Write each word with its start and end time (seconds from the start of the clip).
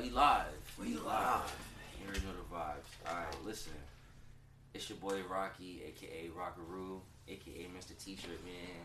right, 0.00 0.10
we 0.10 0.16
live. 0.16 0.44
We 0.78 0.86
live. 0.96 1.56
You 2.00 2.06
already 2.06 2.20
know 2.20 2.32
the 2.32 2.54
vibes. 2.54 3.08
Alright, 3.08 3.34
listen. 3.44 3.72
It's 4.74 4.88
your 4.88 4.98
boy 4.98 5.20
Rocky, 5.30 5.82
aka 5.86 6.28
Rockaroo, 6.36 7.00
aka 7.28 7.66
Mr. 7.76 7.98
T-shirt 8.02 8.42
man. 8.44 8.80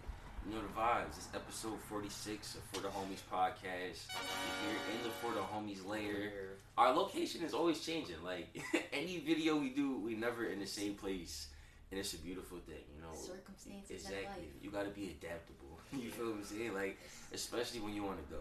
You 0.48 0.56
know 0.56 0.62
the 0.62 0.80
vibes. 0.80 1.18
It's 1.18 1.28
episode 1.34 1.80
46 1.90 2.56
of 2.56 2.62
For 2.72 2.82
the 2.82 2.90
Homies 2.90 3.22
podcast. 3.32 4.08
We're 4.10 4.70
here 4.70 4.80
in 4.98 5.04
the 5.04 5.10
For 5.22 5.32
the 5.32 5.40
Homies 5.42 5.88
layer. 5.88 6.32
Our 6.78 6.94
location 6.94 7.44
is 7.44 7.54
always 7.54 7.80
changing. 7.84 8.18
Like 8.24 8.56
any 8.94 9.20
video 9.20 9.56
we 9.58 9.70
do, 9.70 10.00
we 10.00 10.16
never 10.16 10.46
in 10.46 10.60
the 10.60 10.68
same 10.68 10.96
place. 10.96 11.48
And 11.92 12.00
it's 12.00 12.14
a 12.14 12.18
beautiful 12.18 12.58
thing, 12.68 12.82
you 12.96 13.02
know. 13.02 13.16
Circumstances 13.16 13.90
of 14.06 14.12
Exactly. 14.12 14.44
life. 14.44 14.64
You 14.64 14.72
gotta 14.72 14.90
be 14.90 15.16
adaptable. 15.20 15.62
You 15.96 16.10
feel 16.10 16.26
what 16.26 16.36
I'm 16.38 16.44
saying? 16.44 16.74
Like, 16.74 16.98
especially 17.34 17.80
when 17.80 17.94
you 17.94 18.04
wanna 18.04 18.26
go. 18.30 18.40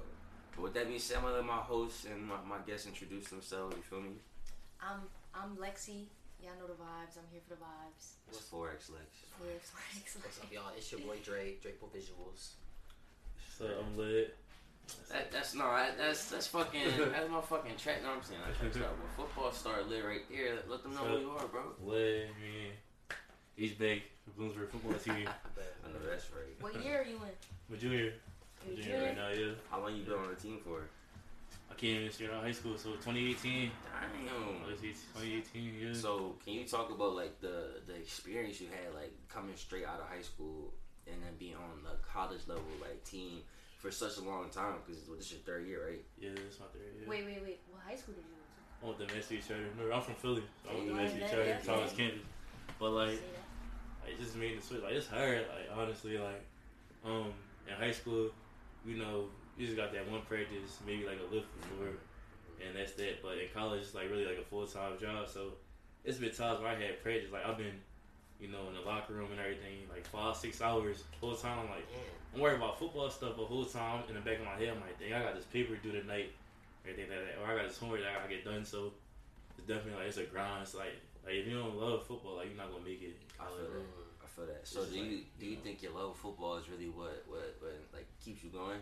But 0.54 0.62
with 0.62 0.74
that 0.74 0.88
being 0.88 1.00
said, 1.00 1.18
I'm 1.18 1.22
gonna 1.24 1.36
let 1.36 1.44
my 1.44 1.56
hosts 1.56 2.06
and 2.06 2.26
my, 2.26 2.36
my 2.46 2.58
guests 2.66 2.86
introduce 2.86 3.28
themselves, 3.28 3.76
you 3.76 3.82
feel 3.82 4.00
me? 4.00 4.16
I'm 4.80 5.00
I'm 5.34 5.56
Lexi. 5.56 6.06
Y'all 6.42 6.52
know 6.60 6.66
the 6.66 6.74
vibes. 6.74 7.16
I'm 7.16 7.24
here 7.32 7.40
for 7.48 7.54
the 7.54 7.60
vibes. 7.60 8.20
It's 8.28 8.38
Forex 8.38 8.92
Lex. 8.92 9.08
Flex, 9.40 9.70
flex, 9.70 10.18
What's 10.22 10.38
up, 10.38 10.52
y'all? 10.52 10.72
It's 10.76 10.92
your 10.92 11.00
boy 11.00 11.16
Dre, 11.24 11.54
Drapo 11.62 11.88
Visuals. 11.88 12.54
So 13.58 13.64
I'm 13.64 13.96
lit. 13.96 14.36
That, 15.10 15.32
that's 15.32 15.54
no, 15.54 15.64
that, 15.64 15.96
that's 15.96 16.28
that's 16.28 16.46
fucking 16.48 16.82
that's 17.10 17.30
my 17.30 17.40
fucking 17.40 17.76
track. 17.76 18.02
No, 18.02 18.10
I'm 18.10 18.22
saying 18.22 18.40
I 18.42 18.52
track 18.52 18.74
start. 18.74 18.90
When 19.16 19.26
football 19.26 19.52
start 19.52 19.88
lit 19.88 20.04
right 20.04 20.20
there, 20.30 20.56
let 20.68 20.82
them 20.82 20.94
know 20.94 21.04
who 21.04 21.18
you 21.20 21.30
are, 21.30 21.46
bro. 21.46 21.62
Lit, 21.82 22.28
man. 22.40 22.72
He's 23.56 23.72
big. 23.72 24.02
The 24.26 24.42
Bloomsburg 24.42 24.70
football 24.70 24.94
team. 24.94 25.26
I 25.84 25.88
know 25.88 25.98
that's 26.08 26.28
right. 26.30 26.60
What 26.60 26.82
year 26.84 27.00
are 27.00 27.04
you 27.04 27.16
in? 27.16 27.72
I'm 27.72 27.78
junior. 27.78 28.12
I'm 28.68 28.76
junior 28.82 29.02
right 29.02 29.16
now, 29.16 29.28
yeah. 29.28 29.52
How 29.70 29.80
long 29.80 29.94
you 29.96 30.02
been 30.04 30.14
on 30.14 30.28
the 30.28 30.34
team 30.40 30.58
for? 30.64 30.82
I 31.70 31.74
came 31.74 32.04
this 32.06 32.20
year 32.20 32.30
out 32.30 32.38
of 32.38 32.44
high 32.44 32.52
school, 32.52 32.76
so 32.78 32.90
2018. 32.92 33.70
Damn. 33.90 34.76
2018, 34.78 35.74
yeah. 35.80 35.92
So 35.94 36.36
can 36.44 36.54
you 36.54 36.64
talk 36.64 36.90
about 36.90 37.14
like 37.14 37.40
the 37.40 37.80
the 37.86 37.94
experience 37.96 38.60
you 38.60 38.68
had 38.68 38.94
like 38.94 39.12
coming 39.28 39.56
straight 39.56 39.84
out 39.84 40.00
of 40.00 40.06
high 40.06 40.22
school 40.22 40.72
and 41.06 41.16
then 41.22 41.32
being 41.38 41.54
on 41.56 41.82
the 41.82 41.96
college 42.06 42.40
level 42.46 42.62
like 42.80 43.02
team 43.04 43.42
for 43.78 43.90
such 43.90 44.16
a 44.18 44.22
long 44.22 44.48
time 44.50 44.74
because 44.86 45.02
this 45.04 45.26
is 45.26 45.32
your 45.32 45.40
third 45.40 45.66
year, 45.66 45.84
right? 45.86 46.02
yeah, 46.18 46.30
that's 46.34 46.60
my 46.60 46.66
third 46.72 46.82
year. 46.98 47.08
Wait, 47.08 47.24
wait, 47.26 47.42
wait. 47.42 47.60
What 47.70 47.82
high 47.86 47.96
school 47.96 48.14
did 48.14 48.24
you 48.24 48.32
go 48.32 48.92
to? 48.92 48.94
I 48.94 48.98
went 48.98 49.08
to 49.08 49.14
Mastery 49.16 49.42
Charter. 49.46 49.68
No, 49.78 49.92
I'm 49.94 50.02
from 50.02 50.14
Philly. 50.14 50.42
So 50.62 50.70
I 50.70 50.74
went 50.74 50.86
to 50.86 50.92
Yeah, 50.94 51.00
Mastery 51.02 51.20
yeah, 51.20 51.28
Charter, 51.28 51.44
yeah, 51.48 51.58
Thomas 51.58 51.92
yeah. 51.92 51.98
campus. 51.98 52.26
But 52.78 52.90
like, 52.90 53.20
I 54.04 54.22
just 54.22 54.36
made 54.36 54.58
the 54.58 54.62
switch. 54.64 54.82
Like 54.82 54.92
it's 54.94 55.08
hard. 55.08 55.38
Like 55.48 55.68
honestly, 55.76 56.18
like 56.18 56.44
um 57.04 57.32
in 57.68 57.74
high 57.74 57.92
school, 57.92 58.30
you 58.86 58.96
know, 58.96 59.26
you 59.56 59.66
just 59.66 59.76
got 59.76 59.92
that 59.92 60.10
one 60.10 60.22
practice, 60.22 60.78
maybe 60.86 61.04
like 61.04 61.18
a 61.18 61.34
lift 61.34 61.48
before, 61.60 61.94
and 62.60 62.76
that's 62.76 62.92
that. 62.92 63.22
But 63.22 63.38
in 63.38 63.48
college, 63.54 63.82
it's 63.82 63.94
like 63.94 64.10
really 64.10 64.26
like 64.26 64.38
a 64.38 64.44
full 64.44 64.66
time 64.66 64.98
job. 65.00 65.28
So 65.28 65.54
it's 66.04 66.18
been 66.18 66.32
times 66.32 66.60
where 66.60 66.70
I 66.70 66.74
had 66.74 67.02
practice. 67.02 67.30
Like 67.32 67.46
I've 67.46 67.58
been, 67.58 67.80
you 68.40 68.48
know, 68.48 68.68
in 68.68 68.74
the 68.74 68.80
locker 68.80 69.14
room 69.14 69.30
and 69.30 69.40
everything, 69.40 69.88
like 69.90 70.06
five 70.06 70.36
six 70.36 70.60
hours 70.60 71.04
full 71.20 71.36
time. 71.36 71.58
I'm 71.60 71.70
like 71.70 71.86
I'm 72.34 72.40
worried 72.40 72.56
about 72.56 72.78
football 72.78 73.10
stuff, 73.10 73.34
but 73.36 73.46
whole 73.46 73.64
time 73.64 74.02
in 74.08 74.14
the 74.14 74.20
back 74.20 74.38
of 74.38 74.44
my 74.44 74.58
head, 74.58 74.74
I'm 74.74 74.80
like, 74.80 74.98
dang, 74.98 75.14
I 75.14 75.22
got 75.22 75.36
this 75.36 75.44
paper 75.46 75.76
due 75.76 75.92
tonight, 75.92 76.32
everything 76.84 77.10
like 77.10 77.24
that, 77.24 77.40
or 77.40 77.46
I 77.46 77.56
got 77.56 77.68
this 77.68 77.78
homework 77.78 78.00
that 78.00 78.10
I 78.10 78.14
gotta 78.14 78.28
get 78.28 78.44
done. 78.44 78.64
So 78.64 78.92
it's 79.56 79.66
definitely 79.66 80.00
like 80.00 80.08
it's 80.08 80.18
a 80.18 80.24
grind. 80.24 80.62
It's 80.62 80.74
like 80.74 80.98
like 81.24 81.34
if 81.34 81.46
you 81.46 81.56
don't 81.56 81.76
love 81.76 82.06
football, 82.06 82.36
like 82.36 82.48
you're 82.48 82.58
not 82.58 82.70
gonna 82.70 82.84
make 82.84 83.02
it. 83.02 83.16
I 83.40 83.46
feel 83.46 83.70
that. 83.70 84.13
I 84.34 84.36
feel 84.36 84.46
that. 84.46 84.66
So 84.66 84.82
It's 84.82 84.90
do 84.92 84.98
like, 85.00 85.10
you 85.10 85.18
do 85.38 85.44
you 85.46 85.50
you 85.52 85.56
know. 85.56 85.62
think 85.62 85.82
your 85.82 85.92
love 85.92 86.10
of 86.10 86.16
football 86.16 86.56
is 86.56 86.68
really 86.68 86.88
what 86.88 87.22
what 87.28 87.56
what 87.60 87.72
like 87.92 88.06
keeps 88.24 88.42
you 88.42 88.50
going? 88.50 88.80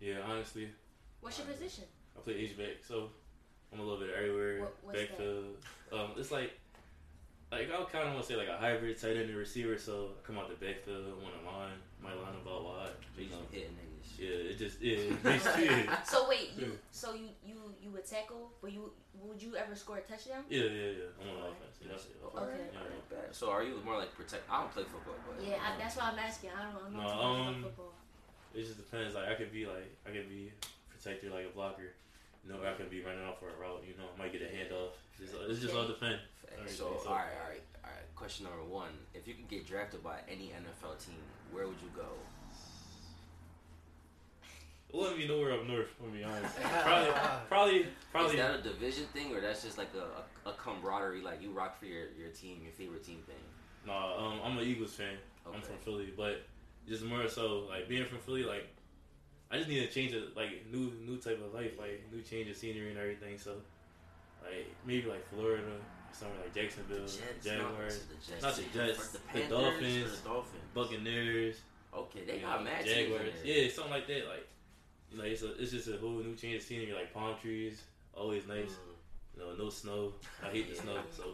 Yeah, 0.00 0.20
honestly, 0.26 0.68
What's 1.20 1.38
your 1.38 1.46
position? 1.48 1.84
I 2.16 2.20
play 2.20 2.34
H 2.34 2.56
back, 2.56 2.82
so 2.86 3.10
I'm 3.72 3.80
a 3.80 3.82
little 3.82 3.98
bit 4.00 4.10
everywhere. 4.16 4.60
What- 4.60 4.76
what's 4.82 4.98
that? 5.00 5.08
Backfield. 5.10 5.56
Um, 5.92 6.10
it's 6.16 6.30
like 6.30 6.52
like 7.50 7.70
I 7.70 7.76
kind 7.90 8.06
of 8.08 8.14
want 8.14 8.26
to 8.26 8.32
say 8.32 8.36
like 8.36 8.48
a 8.48 8.56
hybrid 8.58 9.00
tight 9.00 9.16
end 9.16 9.30
and 9.30 9.36
receiver. 9.36 9.78
So 9.78 10.10
I 10.18 10.26
come 10.26 10.38
out 10.38 10.48
the 10.48 10.54
backfield, 10.64 11.06
one 11.22 11.32
on 11.32 11.44
line, 11.46 11.78
might 12.02 12.14
line 12.16 12.34
up 12.36 12.46
out 12.46 12.64
wide. 12.64 12.90
So 13.14 13.20
You 13.22 13.24
you 13.24 13.30
know, 13.30 13.40
just 13.42 13.52
hitting 13.54 13.70
niggas. 13.74 13.97
Yeah, 14.18 14.50
it 14.50 14.58
just 14.58 14.82
yeah, 14.82 15.14
basically, 15.22 15.64
yeah, 15.86 16.02
So 16.02 16.28
wait, 16.28 16.50
you 16.58 16.76
so 16.90 17.14
you 17.14 17.28
you 17.46 17.54
you 17.80 17.90
would 17.90 18.04
tackle, 18.04 18.50
but 18.60 18.72
you 18.72 18.90
would 19.22 19.40
you 19.42 19.56
ever 19.56 19.74
score 19.74 19.98
a 19.98 20.00
touchdown? 20.00 20.42
yeah, 20.48 20.62
yeah. 20.62 20.90
yeah. 20.98 21.22
I'm 21.22 21.30
on 21.30 21.50
offense. 21.50 21.78
Yeah, 21.80 21.88
that's 21.90 22.04
it. 22.06 22.18
Okay. 22.22 22.34
Yeah. 22.34 22.80
Alright. 22.80 23.34
So 23.34 23.50
are 23.50 23.62
you 23.62 23.80
more 23.84 23.98
like 23.98 24.14
protect? 24.14 24.42
I 24.50 24.60
don't 24.60 24.72
play 24.72 24.84
football, 24.84 25.14
but 25.26 25.38
Yeah, 25.42 25.58
I, 25.62 25.78
that's 25.78 25.96
why 25.96 26.10
I'm 26.10 26.18
asking. 26.18 26.50
I 26.50 26.62
don't 26.66 26.92
know 26.92 27.02
No, 27.02 27.08
too 27.08 27.14
much 27.14 27.24
um, 27.24 27.48
about 27.48 27.62
football. 27.62 27.92
It 28.54 28.62
just 28.66 28.76
depends. 28.76 29.14
Like 29.14 29.28
I 29.28 29.34
could 29.34 29.52
be 29.52 29.66
like 29.66 29.90
I 30.06 30.10
could 30.10 30.28
be 30.28 30.52
protector 30.90 31.30
like 31.30 31.46
a 31.46 31.54
blocker. 31.54 31.94
You 32.42 32.54
know, 32.54 32.58
I 32.62 32.74
could 32.74 32.90
be 32.90 33.02
running 33.02 33.22
off 33.22 33.38
for 33.38 33.50
a 33.50 33.56
route. 33.58 33.84
You 33.86 33.94
know, 33.98 34.10
I 34.10 34.18
might 34.18 34.32
get 34.32 34.42
a 34.42 34.50
handoff. 34.50 34.98
It's 35.20 35.30
just, 35.30 35.42
it's 35.50 35.60
just 35.60 35.74
all 35.74 35.86
depend. 35.86 36.18
Facts. 36.42 36.76
So 36.76 36.86
all 37.06 37.14
right, 37.14 37.34
all 37.38 37.50
right, 37.50 37.62
all 37.84 37.90
right. 37.90 38.08
Question 38.14 38.46
number 38.46 38.64
one: 38.64 38.90
If 39.14 39.26
you 39.28 39.34
could 39.34 39.48
get 39.48 39.66
drafted 39.66 40.02
by 40.02 40.18
any 40.30 40.54
NFL 40.54 40.98
team, 41.04 41.22
where 41.50 41.66
would 41.66 41.78
you 41.82 41.90
go? 41.94 42.08
It 44.90 44.96
wouldn't 44.96 45.18
be 45.18 45.28
nowhere 45.28 45.52
up 45.52 45.66
north. 45.66 45.88
To 46.02 46.10
be 46.10 46.24
honest, 46.24 46.56
probably, 47.48 47.86
probably, 48.10 48.30
Is 48.30 48.36
that 48.36 48.60
a 48.60 48.62
division 48.62 49.04
thing, 49.12 49.34
or 49.34 49.40
that's 49.40 49.62
just 49.62 49.76
like 49.76 49.90
a, 49.94 50.48
a, 50.48 50.50
a 50.50 50.52
camaraderie, 50.54 51.20
like 51.20 51.42
you 51.42 51.50
rock 51.50 51.78
for 51.78 51.84
your, 51.84 52.06
your 52.18 52.30
team, 52.30 52.60
your 52.62 52.72
favorite 52.72 53.04
team 53.04 53.22
thing? 53.26 53.36
Nah, 53.86 54.16
um, 54.16 54.40
I'm 54.42 54.56
an 54.58 54.64
Eagles 54.64 54.94
fan. 54.94 55.16
Okay. 55.46 55.56
I'm 55.56 55.62
from 55.62 55.76
Philly, 55.78 56.12
but 56.16 56.42
just 56.88 57.04
more 57.04 57.28
so 57.28 57.66
like 57.68 57.88
being 57.88 58.04
from 58.06 58.18
Philly, 58.18 58.44
like 58.44 58.66
I 59.50 59.56
just 59.56 59.68
need 59.68 59.80
to 59.80 59.92
change 59.92 60.12
it, 60.12 60.36
like 60.36 60.66
new 60.72 60.92
new 61.06 61.16
type 61.18 61.40
of 61.44 61.54
life, 61.54 61.72
like 61.78 62.02
new 62.12 62.22
change 62.22 62.50
of 62.50 62.56
scenery 62.56 62.90
and 62.90 62.98
everything. 62.98 63.38
So 63.38 63.56
like 64.42 64.66
maybe 64.86 65.08
like 65.08 65.26
Florida, 65.28 65.62
somewhere 66.12 66.38
like 66.42 66.54
Jacksonville, 66.54 67.00
Jets, 67.00 67.44
Jaguars, 67.44 68.00
no, 68.08 68.14
the 68.14 68.26
Jets, 68.26 68.42
not 68.42 68.56
the 68.56 68.78
Jets, 68.78 69.08
the, 69.08 69.40
the 69.40 69.48
Dolphins, 69.48 70.20
the 70.20 70.28
Dolphins. 70.28 70.62
Buccaneers. 70.74 71.56
Okay, 71.94 72.24
they 72.26 72.38
got 72.38 72.58
know, 72.58 72.64
mad 72.64 72.84
Jaguars. 72.84 73.32
Yeah, 73.44 73.68
something 73.70 73.92
like 73.92 74.06
that. 74.06 74.28
Like 74.28 74.46
you 75.10 75.18
know, 75.18 75.24
it's 75.24 75.42
a, 75.42 75.56
it's 75.60 75.72
just 75.72 75.88
a 75.88 75.96
whole 75.98 76.10
new 76.10 76.34
change 76.34 76.56
of 76.56 76.62
scenery, 76.62 76.92
like 76.92 77.12
palm 77.14 77.34
trees, 77.40 77.82
always 78.14 78.46
nice. 78.46 78.70
Mm. 78.70 79.36
You 79.36 79.40
know, 79.44 79.64
no 79.64 79.70
snow. 79.70 80.12
I 80.44 80.48
hate 80.50 80.68
the 80.68 80.74
Yeah. 80.76 80.82
snow, 80.82 80.98
so 81.16 81.24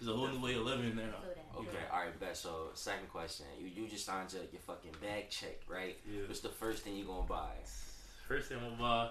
it's 0.00 0.08
a 0.08 0.12
whole 0.12 0.28
new 0.28 0.40
way 0.40 0.54
of 0.54 0.62
living 0.62 0.94
now. 0.96 1.02
Feel 1.02 1.12
that. 1.34 1.58
Okay, 1.58 1.84
all 1.92 2.00
right, 2.00 2.20
bet. 2.20 2.36
So, 2.36 2.68
second 2.74 3.08
question: 3.08 3.46
You 3.60 3.66
you 3.66 3.88
just 3.88 4.06
signed 4.06 4.32
your, 4.32 4.42
your 4.52 4.60
fucking 4.60 4.92
bag 5.02 5.28
check, 5.30 5.58
right? 5.68 5.98
Yeah. 6.10 6.22
What's 6.28 6.40
the 6.40 6.48
first 6.48 6.84
thing 6.84 6.94
you 6.96 7.04
gonna 7.04 7.26
buy? 7.26 7.50
First 8.28 8.48
thing 8.48 8.58
I'm 8.58 8.64
gonna 8.70 8.76
buy, 8.80 9.10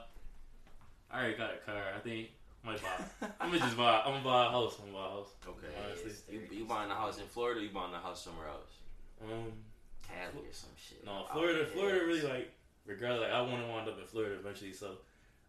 I 1.12 1.20
already 1.20 1.36
got 1.38 1.52
a 1.54 1.58
car. 1.58 1.82
I 1.96 2.00
think 2.00 2.30
I 2.64 2.68
might 2.68 2.82
buy. 2.82 3.28
I'm 3.42 3.50
gonna 3.52 3.60
just 3.60 3.76
buy. 3.78 4.02
I'm 4.06 4.14
gonna 4.14 4.24
buy 4.24 4.46
a 4.46 4.50
house. 4.50 4.78
I'm 4.80 4.92
gonna 4.92 4.98
buy 4.98 5.08
a 5.08 5.12
house. 5.18 5.28
Okay, 5.48 5.68
Honestly. 5.86 6.34
you, 6.34 6.60
you 6.60 6.66
buying 6.66 6.90
a 6.90 6.96
house 6.96 7.18
in 7.20 7.26
Florida? 7.26 7.60
or 7.60 7.64
You 7.64 7.70
buying 7.72 7.94
a 7.94 8.00
house 8.00 8.24
somewhere 8.24 8.48
else? 8.48 8.72
Um, 9.22 9.52
Cali 10.08 10.48
or 10.48 10.54
some 10.54 10.70
shit? 10.78 11.06
no, 11.06 11.26
Florida. 11.34 11.66
Florida 11.68 12.06
really 12.06 12.22
like. 12.22 12.52
Regardless, 12.90 13.22
like 13.22 13.32
I 13.32 13.42
want 13.42 13.62
to 13.62 13.70
wind 13.70 13.88
up 13.88 14.00
in 14.00 14.06
Florida 14.08 14.36
eventually, 14.40 14.74
so 14.74 14.98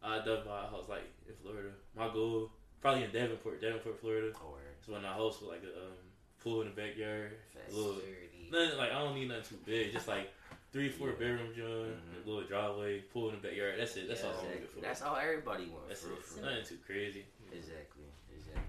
I 0.03 0.19
definitely 0.19 0.45
buy 0.53 0.65
a 0.65 0.69
house 0.69 0.89
like 0.89 1.09
in 1.27 1.35
Florida. 1.41 1.71
My 1.97 2.09
goal 2.13 2.51
probably 2.83 3.05
in 3.05 3.11
Davenport, 3.13 3.61
Davenport, 3.63 3.99
Florida. 3.99 4.33
Oh, 4.45 4.53
word. 4.53 4.77
So 4.85 4.95
in 4.97 5.05
a 5.05 5.09
house 5.13 5.41
with 5.41 5.49
like 5.49 5.65
a 5.65 5.73
um, 5.89 5.97
pool 6.45 6.61
in 6.63 6.69
the 6.69 6.77
backyard, 6.77 7.33
Facts. 7.57 7.73
a 7.73 7.77
little 7.77 7.95
dirty. 7.97 8.49
Nothing 8.53 8.77
like 8.79 8.93
I 8.93 8.99
don't 9.01 9.15
need 9.15 9.29
nothing 9.29 9.57
too 9.57 9.61
big. 9.65 9.91
Just 9.93 10.07
like 10.09 10.29
three, 10.73 10.91
four 10.91 11.09
Yeah. 11.09 11.15
bedroom 11.17 11.53
joint, 11.57 11.97
Mhm. 11.97 12.25
a 12.25 12.29
little 12.29 12.45
driveway, 12.45 13.01
pool 13.09 13.31
in 13.31 13.41
the 13.41 13.49
backyard. 13.49 13.81
That's 13.81 13.97
it. 13.97 14.07
That's 14.09 14.21
Yeah, 14.21 14.29
all 14.29 14.41
I'm 14.41 14.47
looking 14.53 14.67
for. 14.69 14.81
That's 14.81 15.01
how 15.01 15.15
everybody 15.17 15.67
wants. 15.73 15.89
That's 15.89 16.03
for 16.05 16.13
it. 16.13 16.23
for. 16.25 16.41
Nothing 16.45 16.65
too 16.65 16.79
crazy. 16.85 17.25
Exactly, 17.53 18.05
exactly. 18.37 18.69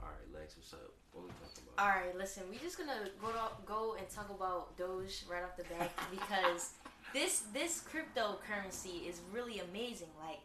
All 0.00 0.08
right, 0.08 0.28
Lex, 0.40 0.56
what's 0.56 0.72
up? 0.72 0.92
What 1.12 1.24
we 1.24 1.30
talking 1.44 1.64
about? 1.76 1.76
All 1.84 1.92
right, 1.92 2.16
listen. 2.16 2.44
We're 2.48 2.58
just 2.58 2.78
gonna 2.78 3.10
go 3.20 3.28
to, 3.32 3.48
go 3.66 3.94
and 3.98 4.08
talk 4.08 4.30
about 4.30 4.76
Doge 4.76 5.24
right 5.28 5.44
off 5.44 5.56
the 5.56 5.64
bat 5.64 5.92
because 6.10 6.72
this 7.14 7.40
this 7.52 7.82
cryptocurrency 7.82 9.08
is 9.08 9.20
really 9.32 9.60
amazing. 9.60 10.08
Like, 10.20 10.40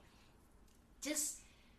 just 1.02 1.38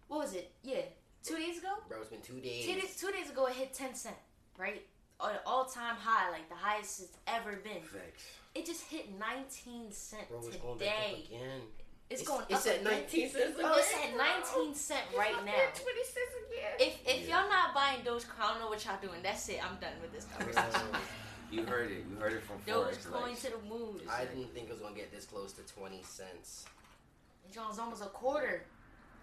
what 0.09 0.21
was 0.21 0.35
it? 0.35 0.51
Yeah, 0.63 0.83
two 1.23 1.37
days 1.37 1.59
ago. 1.59 1.71
Bro, 1.89 2.03
it's 2.03 2.11
been 2.11 2.21
two 2.21 2.35
Two 2.35 2.41
days. 2.41 2.67
days, 2.67 2.97
two 3.01 3.11
days 3.13 3.31
ago, 3.31 3.47
it 3.47 3.55
hit 3.55 3.73
ten 3.75 3.95
cent, 3.95 4.17
right? 4.59 4.83
An 5.21 5.37
all 5.47 5.65
time 5.65 5.95
high, 5.97 6.31
like 6.31 6.49
the 6.49 6.55
highest 6.57 7.01
it's 7.01 7.17
ever 7.27 7.53
been. 7.57 7.83
Facts. 7.83 8.25
It 8.55 8.67
just 8.67 8.85
hit 8.85 9.19
nineteen 9.19 9.91
cent 9.91 10.29
Bro, 10.29 10.39
it's 10.47 10.57
going 10.57 10.79
back 10.79 10.89
up 10.89 10.95
today. 11.17 11.25
again. 11.29 11.61
It's, 12.11 12.23
going 12.23 12.45
It's 12.51 12.67
up 12.67 12.75
at 12.75 12.85
19 12.85 13.31
cents. 13.31 13.57
Bro, 13.57 13.65
oh, 13.65 13.79
it's 13.79 13.95
at 13.95 14.15
nineteen 14.17 14.75
cent 14.75 15.01
right 15.19 15.35
now. 15.45 15.53
20 15.73 16.05
cents 16.05 16.35
again. 16.47 16.73
If 16.79 17.01
if 17.09 17.27
Yeah. 17.29 17.41
y'all 17.41 17.49
not 17.49 17.75
buying 17.75 18.01
Dogecoin, 18.03 18.39
I 18.41 18.51
don't 18.53 18.61
know 18.61 18.69
what 18.69 18.85
y'all 18.85 19.01
doing. 19.01 19.21
That's 19.23 19.49
it. 19.49 19.59
I'm 19.65 19.77
done 19.81 19.95
with 20.03 20.13
this 20.13 20.27
conversation. 20.27 20.89
Bro, 21.55 21.65
You 21.65 21.71
heard 21.71 21.91
it. 21.91 22.05
You 22.11 22.17
heard 22.17 22.33
it 22.33 22.43
from 22.43 22.59
Forrest. 22.61 23.11
Dogecoin 23.11 23.29
Lex. 23.29 23.43
to 23.43 23.51
the 23.51 23.69
moon. 23.69 24.01
I 24.11 24.25
didn't 24.25 24.53
think 24.55 24.67
it 24.69 24.73
was 24.73 24.81
gonna 24.81 24.95
get 24.95 25.13
this 25.13 25.25
close 25.25 25.53
to 25.55 25.63
20 25.63 26.03
cents. 26.03 26.65
John's 27.53 27.79
almost 27.79 28.03
a 28.03 28.07
quarter. 28.07 28.65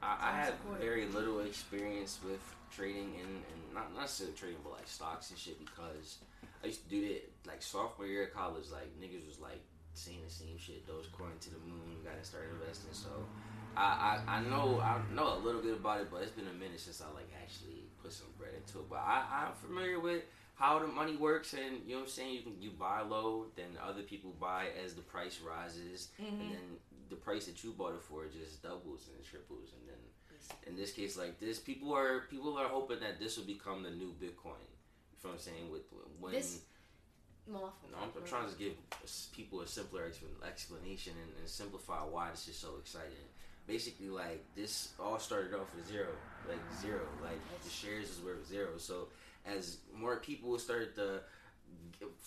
I, 0.01 0.17
I 0.21 0.31
have 0.37 0.55
Sounds 0.65 0.79
very 0.79 1.05
little 1.07 1.41
experience 1.41 2.19
with 2.25 2.41
trading 2.71 3.13
and, 3.19 3.29
and 3.29 3.73
not 3.73 3.93
not 3.93 4.01
necessarily 4.01 4.35
trading, 4.35 4.57
but 4.63 4.73
like 4.73 4.87
stocks 4.87 5.29
and 5.29 5.37
shit 5.37 5.59
because 5.59 6.17
I 6.63 6.67
used 6.67 6.83
to 6.83 6.89
do 6.89 7.01
that 7.07 7.29
like 7.45 7.61
sophomore 7.61 8.07
year 8.07 8.25
of 8.25 8.33
college. 8.33 8.65
Like 8.71 8.89
niggas 8.99 9.27
was 9.27 9.39
like 9.39 9.61
saying 9.93 10.19
the 10.25 10.33
same 10.33 10.57
shit. 10.57 10.87
Dogecoin 10.87 11.39
to 11.41 11.49
the 11.49 11.59
moon. 11.59 12.01
Got 12.03 12.17
to 12.17 12.25
start 12.25 12.49
investing. 12.53 12.93
So 12.93 13.09
I, 13.77 14.19
I 14.27 14.37
I 14.37 14.41
know 14.41 14.79
I 14.79 14.99
know 15.13 15.37
a 15.37 15.39
little 15.39 15.61
bit 15.61 15.73
about 15.73 16.01
it, 16.01 16.07
but 16.11 16.23
it's 16.23 16.31
been 16.31 16.47
a 16.47 16.53
minute 16.53 16.79
since 16.79 17.01
I 17.01 17.13
like 17.13 17.29
actually 17.41 17.85
put 18.01 18.13
some 18.13 18.27
bread 18.37 18.53
into 18.55 18.79
it. 18.79 18.89
But 18.89 18.99
I, 18.99 19.45
I'm 19.45 19.53
familiar 19.53 19.99
with 19.99 20.23
how 20.61 20.77
the 20.79 20.85
money 20.87 21.15
works, 21.15 21.53
and 21.53 21.81
you 21.87 21.93
know 21.93 22.01
what 22.01 22.03
I'm 22.03 22.09
saying. 22.09 22.33
You 22.35 22.41
can 22.43 22.61
you 22.61 22.71
buy 22.71 23.01
low, 23.01 23.47
then 23.55 23.71
other 23.83 24.03
people 24.03 24.31
buy 24.39 24.67
as 24.85 24.93
the 24.93 25.01
price 25.01 25.39
rises, 25.41 26.09
and 26.19 26.27
Mhm. 26.39 26.51
then 26.53 26.79
the 27.09 27.15
price 27.15 27.47
that 27.47 27.63
you 27.63 27.71
bought 27.71 27.95
it 27.95 28.01
for 28.03 28.27
just 28.27 28.61
doubles 28.61 29.09
and 29.09 29.25
triples, 29.25 29.73
and 29.73 29.89
then 29.89 29.97
in 30.67 30.75
this 30.75 30.91
case 30.93 31.17
like 31.17 31.39
this, 31.39 31.59
people 31.59 31.91
are 31.93 32.21
people 32.29 32.57
are 32.59 32.67
hoping 32.67 32.99
that 32.99 33.19
this 33.19 33.37
will 33.37 33.45
become 33.45 33.81
the 33.83 33.89
new 33.91 34.13
Bitcoin. 34.13 34.61
You 34.69 35.29
know 35.29 35.29
what 35.29 35.33
I'm 35.33 35.39
saying? 35.39 35.71
With 35.71 35.83
when 36.19 36.31
This- 36.33 36.61
More 37.47 37.73
no, 37.91 37.97
I'm, 37.97 38.11
I'm 38.15 38.23
trying 38.25 38.47
to 38.49 38.55
give 38.55 38.75
people 39.33 39.61
a 39.61 39.67
simpler 39.67 40.03
explanation 40.45 41.13
and, 41.23 41.31
and 41.39 41.49
simplify 41.49 42.01
why 42.03 42.29
this 42.29 42.47
is 42.47 42.55
so 42.55 42.77
exciting. 42.77 43.27
Basically, 43.65 44.09
like 44.09 44.43
this 44.55 44.93
all 44.99 45.17
started 45.19 45.53
off 45.55 45.73
with 45.75 45.87
zero, 45.87 46.09
like 46.47 46.59
zero, 46.81 47.01
like 47.23 47.39
the 47.63 47.69
shares 47.69 48.09
is 48.11 48.19
worth 48.23 48.45
zero. 48.47 48.77
So 48.77 49.09
as 49.45 49.77
more 49.95 50.17
people 50.17 50.57
started 50.59 50.95
to, 50.95 51.21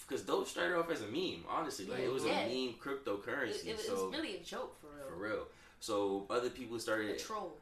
because 0.07 0.25
those 0.25 0.51
started 0.51 0.79
off 0.79 0.91
as 0.91 1.03
a 1.03 1.07
meme, 1.07 1.45
honestly, 1.49 1.87
like 1.87 2.01
it 2.01 2.13
was 2.13 2.25
Yeah. 2.25 2.41
a 2.41 2.49
meme 2.49 2.75
cryptocurrency. 2.75 3.67
It, 3.67 3.67
it, 3.69 3.77
was 3.77 3.87
so 3.87 4.09
really 4.11 4.37
a 4.37 4.41
joke 4.41 4.77
for 4.81 4.89
real. 4.89 5.09
for 5.09 5.17
real, 5.17 5.47
so 5.81 6.27
other 6.31 6.51
people 6.51 6.77
A 6.77 6.81
started 6.81 7.19
troll. 7.19 7.57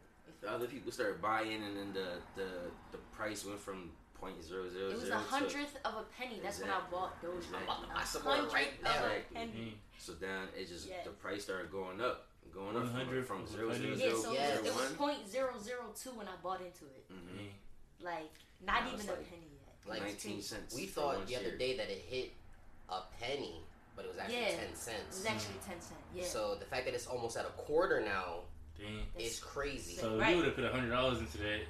other 0.47 0.67
people 0.67 0.91
started 0.93 1.21
buying, 1.23 1.63
and 1.63 1.77
then 1.77 1.93
the 1.93 2.09
the 2.37 2.49
the 2.93 2.99
price 3.13 3.45
went 3.45 3.61
from 3.61 3.91
point 4.15 4.43
zero 4.43 4.69
zero 4.71 4.91
It 4.91 4.95
was 4.95 5.05
zero 5.05 5.17
a 5.19 5.21
to 5.23 5.27
hundredth 5.29 5.77
of 5.85 5.95
a 5.95 6.03
penny. 6.17 6.41
That's 6.43 6.61
when 6.61 6.71
I 6.71 6.81
bought 6.91 7.21
those. 7.23 7.45
Exactly. 7.45 7.59
I'm 7.59 7.65
about 7.65 7.81
to 7.83 7.89
Buy 7.89 7.95
buy 7.95 8.05
some 8.05 8.23
a 8.23 8.25
more 8.25 8.35
hundredth 8.35 8.55
right 8.55 8.73
of 8.79 8.83
now. 8.85 8.91
a 8.91 8.95
Exactly. 9.17 9.37
penny. 9.37 9.79
So 9.99 10.13
then 10.15 10.49
it 10.57 10.69
just 10.69 10.89
Yes. 10.89 11.05
the 11.05 11.11
price 11.11 11.43
started 11.45 11.71
going 11.73 12.01
up, 12.01 12.27
going 12.55 12.69
up 12.77 12.83
One 12.83 12.87
from, 12.87 12.95
hundredth 12.95 13.27
from 13.27 13.43
of 13.43 13.49
zero 13.49 13.71
Yeah, 13.73 14.15
so 14.15 14.33
Yes. 14.33 14.59
it 14.59 14.65
was, 14.75 14.91
it 14.93 14.99
point 14.99 15.29
zero 15.29 15.55
zero 15.61 15.93
two 16.01 16.11
when 16.11 16.29
I 16.29 16.37
bought 16.43 16.61
into 16.61 16.85
it. 16.87 17.05
Mhm. 17.11 17.51
Like 18.05 18.31
not 18.67 18.83
even 18.87 18.95
it's 18.95 19.05
a 19.05 19.13
penny 19.13 19.51
yet. 19.53 19.89
Like, 19.89 20.03
Nineteen 20.03 20.41
cents. 20.43 20.75
We 20.75 20.87
thought 20.87 21.27
the 21.27 21.37
other 21.37 21.51
share. 21.51 21.59
day 21.59 21.77
that 21.77 21.91
it 21.91 22.03
hit 22.09 22.33
a 22.89 23.01
penny, 23.21 23.57
but 23.97 24.05
it 24.05 24.09
was 24.09 24.19
actually 24.19 24.37
Yeah. 24.41 24.49
ten 24.51 24.65
It 24.71 24.77
cents. 24.79 25.17
was 25.19 25.27
actually 25.27 25.55
ten 25.67 25.81
cent. 25.81 26.01
Yeah. 26.15 26.25
So 26.25 26.55
the 26.57 26.65
fact 26.67 26.85
that 26.87 26.95
it's 26.95 27.07
almost 27.07 27.37
at 27.37 27.45
a 27.45 27.51
quarter 27.51 28.01
now 28.01 28.41
Dang. 28.79 29.07
is 29.19 29.39
crazy. 29.41 29.95
So 29.97 30.15
if 30.15 30.21
Right. 30.21 30.31
you 30.31 30.37
would 30.37 30.47
have 30.47 30.55
put 30.57 30.71
hundred 30.71 30.91
dollars 30.91 31.19
into 31.19 31.39
that, 31.39 31.61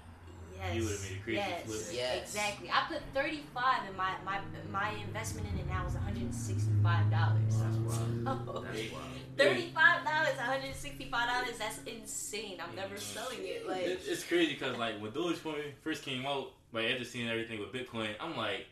yes. 0.63 0.75
you 0.75 0.83
would've 0.85 1.03
made 1.03 1.19
a 1.19 1.23
crazy 1.23 1.39
yes. 1.39 1.65
flip. 1.65 1.83
Yes. 1.93 2.23
Exactly. 2.23 2.71
I 2.71 2.85
put 2.89 3.03
thirty 3.15 3.43
five, 3.55 3.81
and 3.87 3.97
my 3.97 4.13
my 4.25 4.41
my 4.71 4.91
investment 5.07 5.49
in 5.53 5.59
it 5.59 5.67
now 5.67 5.87
is 5.87 5.95
one 5.95 6.03
hundred 6.03 6.23
and 6.23 6.35
sixty 6.35 6.73
five 6.83 7.11
dollars. 7.11 7.57
That's 7.59 7.77
wild. 7.77 8.25
That's 8.25 8.93
wild. 8.93 9.07
Thirty-five 9.37 10.05
dollars, 10.05 10.37
one 10.37 10.47
hundred 10.47 10.75
sixty-five 10.77 11.29
dollars. 11.29 11.59
That's 11.59 11.79
insane. 11.87 12.59
I'm 12.61 12.77
never 12.77 12.97
selling 12.99 13.39
it. 13.41 13.67
Like, 13.67 13.83
it, 13.83 14.01
it's 14.07 14.25
crazy 14.25 14.53
because 14.53 14.77
like 14.77 15.01
when 15.01 15.11
Dogecoin 15.13 15.73
first 15.83 16.05
came 16.05 16.27
out, 16.27 16.53
like 16.73 16.91
after 16.91 17.05
seeing 17.05 17.29
everything 17.29 17.59
with 17.59 17.73
Bitcoin, 17.73 18.11
I'm 18.21 18.37
like, 18.37 18.67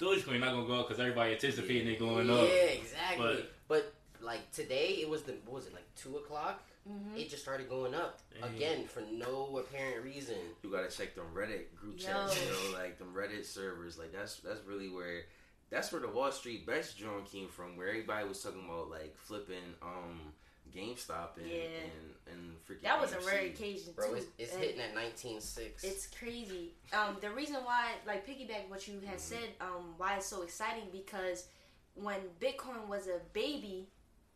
Dogecoin 0.00 0.40
not 0.40 0.52
gonna 0.52 0.66
go 0.66 0.80
up 0.80 0.88
because 0.88 1.00
everybody 1.00 1.32
anticipating 1.34 1.88
it 1.88 1.98
going 1.98 2.28
yeah, 2.28 2.34
up. 2.34 2.48
Yeah, 2.48 2.80
exactly. 2.80 3.18
But, 3.18 3.52
But, 3.68 3.94
like 4.22 4.50
today, 4.52 4.98
it 5.00 5.08
was 5.08 5.22
the 5.22 5.34
what 5.44 5.56
was 5.56 5.66
it 5.66 5.74
like 5.74 5.86
two 5.96 6.16
o'clock? 6.16 6.62
Mhm. 6.90 7.18
It 7.18 7.30
just 7.30 7.42
started 7.42 7.68
going 7.68 7.94
up 7.94 8.20
Dang. 8.40 8.54
again 8.54 8.86
for 8.86 9.00
no 9.12 9.58
apparent 9.58 10.04
reason. 10.04 10.36
You 10.62 10.70
gotta 10.70 10.88
check 10.90 11.14
them 11.14 11.26
Reddit 11.34 11.74
group 11.76 12.00
Yo. 12.00 12.06
chats, 12.06 12.40
you 12.44 12.50
know, 12.50 12.78
like 12.78 12.98
them 12.98 13.12
Reddit 13.14 13.44
servers. 13.46 13.98
Like 13.98 14.12
that's 14.12 14.36
that's 14.36 14.60
really 14.66 14.88
where 14.88 15.22
that's 15.70 15.92
where 15.92 16.00
the 16.00 16.08
Wall 16.08 16.32
Street 16.32 16.66
Bets 16.66 16.94
joint 16.94 17.30
came 17.30 17.48
from, 17.48 17.76
where 17.76 17.88
everybody 17.88 18.26
was 18.28 18.42
talking 18.42 18.64
about 18.64 18.90
like 18.90 19.16
flipping 19.16 19.74
um 19.82 20.32
GameStop 20.74 21.36
and 21.36 21.48
Yeah. 21.48 21.62
and, 21.62 22.14
and 22.32 22.56
freaking 22.64 22.82
that 22.82 23.00
was 23.00 23.12
a 23.12 23.20
rare 23.26 23.46
occasion 23.46 23.92
Bro, 23.94 24.10
too. 24.10 24.14
it's, 24.14 24.26
it's 24.38 24.52
And 24.54 24.62
hitting 24.62 24.80
at 24.80 24.94
nineteen 24.94 25.40
six. 25.40 25.82
It's 25.84 26.06
crazy. 26.06 26.74
Um, 26.92 27.16
the 27.20 27.30
reason 27.30 27.56
why, 27.64 27.92
like, 28.06 28.24
piggyback 28.26 28.68
what 28.68 28.86
you 28.86 29.00
had 29.04 29.20
said, 29.20 29.48
um, 29.60 29.94
why 29.96 30.16
it's 30.16 30.26
so 30.26 30.42
exciting 30.42 30.84
because 30.92 31.46
when 31.94 32.20
Bitcoin 32.40 32.86
was 32.88 33.08
a 33.08 33.20
baby, 33.32 33.88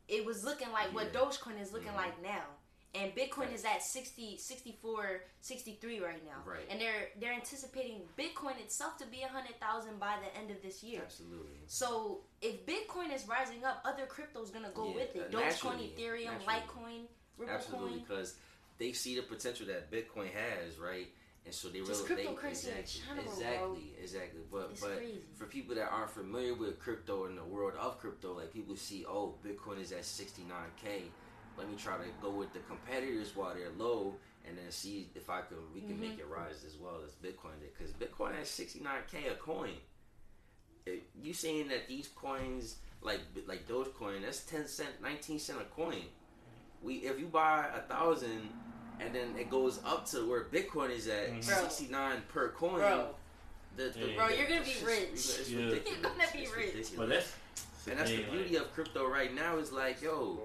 it 0.08 0.24
was 0.24 0.44
looking 0.44 0.70
like 0.72 0.94
what 0.94 1.12
Dogecoin 1.12 1.60
is 1.60 1.72
looking 1.72 1.92
Mhm. 1.92 1.96
like 1.96 2.22
now. 2.22 2.44
And 2.96 3.12
Bitcoin 3.16 3.52
is 3.52 3.64
at 3.64 3.82
60, 3.82 4.36
64, 4.38 5.24
63 5.40 5.98
right 5.98 6.24
now. 6.24 6.40
Right. 6.46 6.64
And 6.70 6.80
they're 6.80 7.10
they're 7.18 7.32
anticipating 7.32 8.08
Bitcoin 8.16 8.60
itself 8.60 8.96
to 8.98 9.06
be 9.06 9.22
a 9.22 9.28
hundred 9.28 9.58
thousand 9.58 9.98
by 9.98 10.16
the 10.20 10.36
end 10.38 10.52
of 10.52 10.62
this 10.62 10.82
year. 10.84 11.02
Absolutely. 11.02 11.58
So 11.66 12.22
if 12.40 12.64
Bitcoin 12.66 13.12
is 13.12 13.26
rising 13.26 13.64
up, 13.64 13.80
other 13.84 14.06
cryptos 14.06 14.52
gonna 14.52 14.70
go 14.70 14.88
Yeah, 14.90 14.94
with 14.94 15.16
it. 15.16 15.34
uh, 15.34 15.38
Dogecoin, 15.40 15.96
Ethereum, 15.96 16.46
naturally. 16.46 17.08
Litecoin, 17.40 17.48
Absolutely, 17.48 17.98
because 18.00 18.36
they 18.78 18.92
see 18.92 19.16
the 19.16 19.22
potential 19.22 19.66
that 19.66 19.90
Bitcoin 19.90 20.30
has, 20.32 20.78
right? 20.78 21.08
And 21.46 21.54
so 21.54 21.68
they 21.68 21.80
really 21.80 21.92
they, 21.92 22.24
cryptocurrency 22.24 22.72
in 22.72 22.78
exactly, 22.78 23.20
exactly, 23.26 23.92
exactly. 24.02 24.40
But 24.50 24.68
It's 24.72 24.80
but 24.80 24.96
crazy. 24.96 25.20
for 25.34 25.44
people 25.44 25.74
that 25.74 25.90
aren't 25.90 26.10
familiar 26.10 26.54
with 26.54 26.78
crypto 26.78 27.26
and 27.26 27.36
the 27.36 27.44
world 27.44 27.74
of 27.78 27.98
crypto, 27.98 28.38
like 28.38 28.52
people 28.52 28.76
see, 28.76 29.04
oh, 29.06 29.34
Bitcoin 29.44 29.80
is 29.80 29.92
at 29.92 30.02
69k. 30.02 31.02
Let 31.58 31.68
me 31.68 31.76
try 31.76 31.98
to 31.98 32.04
go 32.22 32.30
with 32.30 32.52
the 32.54 32.60
competitors 32.60 33.36
while 33.36 33.54
they're 33.54 33.68
low, 33.78 34.14
and 34.48 34.56
then 34.56 34.70
see 34.70 35.10
if 35.14 35.28
I 35.28 35.42
can 35.42 35.58
we 35.74 35.82
can 35.82 36.00
make 36.00 36.12
mm-hmm. 36.12 36.20
it 36.20 36.28
rise 36.28 36.64
as 36.66 36.76
well 36.80 37.00
as 37.04 37.12
Bitcoin 37.12 37.60
did. 37.60 37.72
Because 37.76 37.92
Bitcoin 37.92 38.36
has 38.38 38.48
69k 38.48 39.32
a 39.32 39.34
coin. 39.36 39.74
If 40.86 41.00
you 41.22 41.34
saying 41.34 41.68
that 41.68 41.88
these 41.88 42.08
coins 42.08 42.76
like 43.02 43.20
like 43.46 43.68
Dogecoin, 43.68 44.22
that's 44.22 44.40
10 44.44 44.66
cent, 44.66 44.88
19 45.02 45.38
cent 45.38 45.60
a 45.60 45.64
coin. 45.64 46.04
We 46.82 46.94
if 46.96 47.20
you 47.20 47.26
buy 47.26 47.66
a 47.74 47.80
thousand. 47.82 48.48
And 49.00 49.14
then 49.14 49.34
it 49.38 49.50
goes 49.50 49.80
up 49.84 50.06
to 50.10 50.28
where 50.28 50.44
Bitcoin 50.44 50.90
is 50.90 51.06
at 51.08 51.30
Mhm. 51.32 51.46
Bro. 51.46 51.56
69 51.68 52.22
per 52.28 52.48
coin. 52.50 52.78
Bro, 52.78 53.14
The, 53.76 53.88
the, 53.90 53.98
Yeah. 54.10 54.14
Bro, 54.16 54.28
you're 54.28 54.46
gonna 54.46 54.60
be 54.60 54.70
just- 54.72 54.84
rich. 54.84 55.08
It's 55.12 55.48
Yeah. 55.50 55.64
ridiculous. 55.64 56.00
You're 56.00 56.10
gonna 56.10 56.32
be 56.32 56.38
It's 56.44 56.90
rich. 56.90 56.96
But 56.96 57.08
that's 57.08 57.32
and 57.88 57.98
that's 57.98 58.10
the 58.10 58.18
thing, 58.18 58.30
beauty 58.30 58.56
of 58.56 58.72
crypto 58.72 59.06
right 59.08 59.34
now 59.34 59.58
is 59.58 59.72
like, 59.72 60.00
yo, 60.00 60.40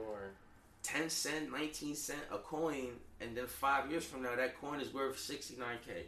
10 0.81 1.09
cent, 1.11 1.51
19 1.51 1.95
cent 1.95 2.21
a 2.31 2.39
coin, 2.39 2.99
and 3.21 3.37
then 3.37 3.45
five 3.45 3.91
years 3.91 4.03
from 4.03 4.23
now, 4.23 4.35
that 4.35 4.59
coin 4.59 4.81
is 4.81 4.91
worth 4.93 5.19
69k. 5.19 6.07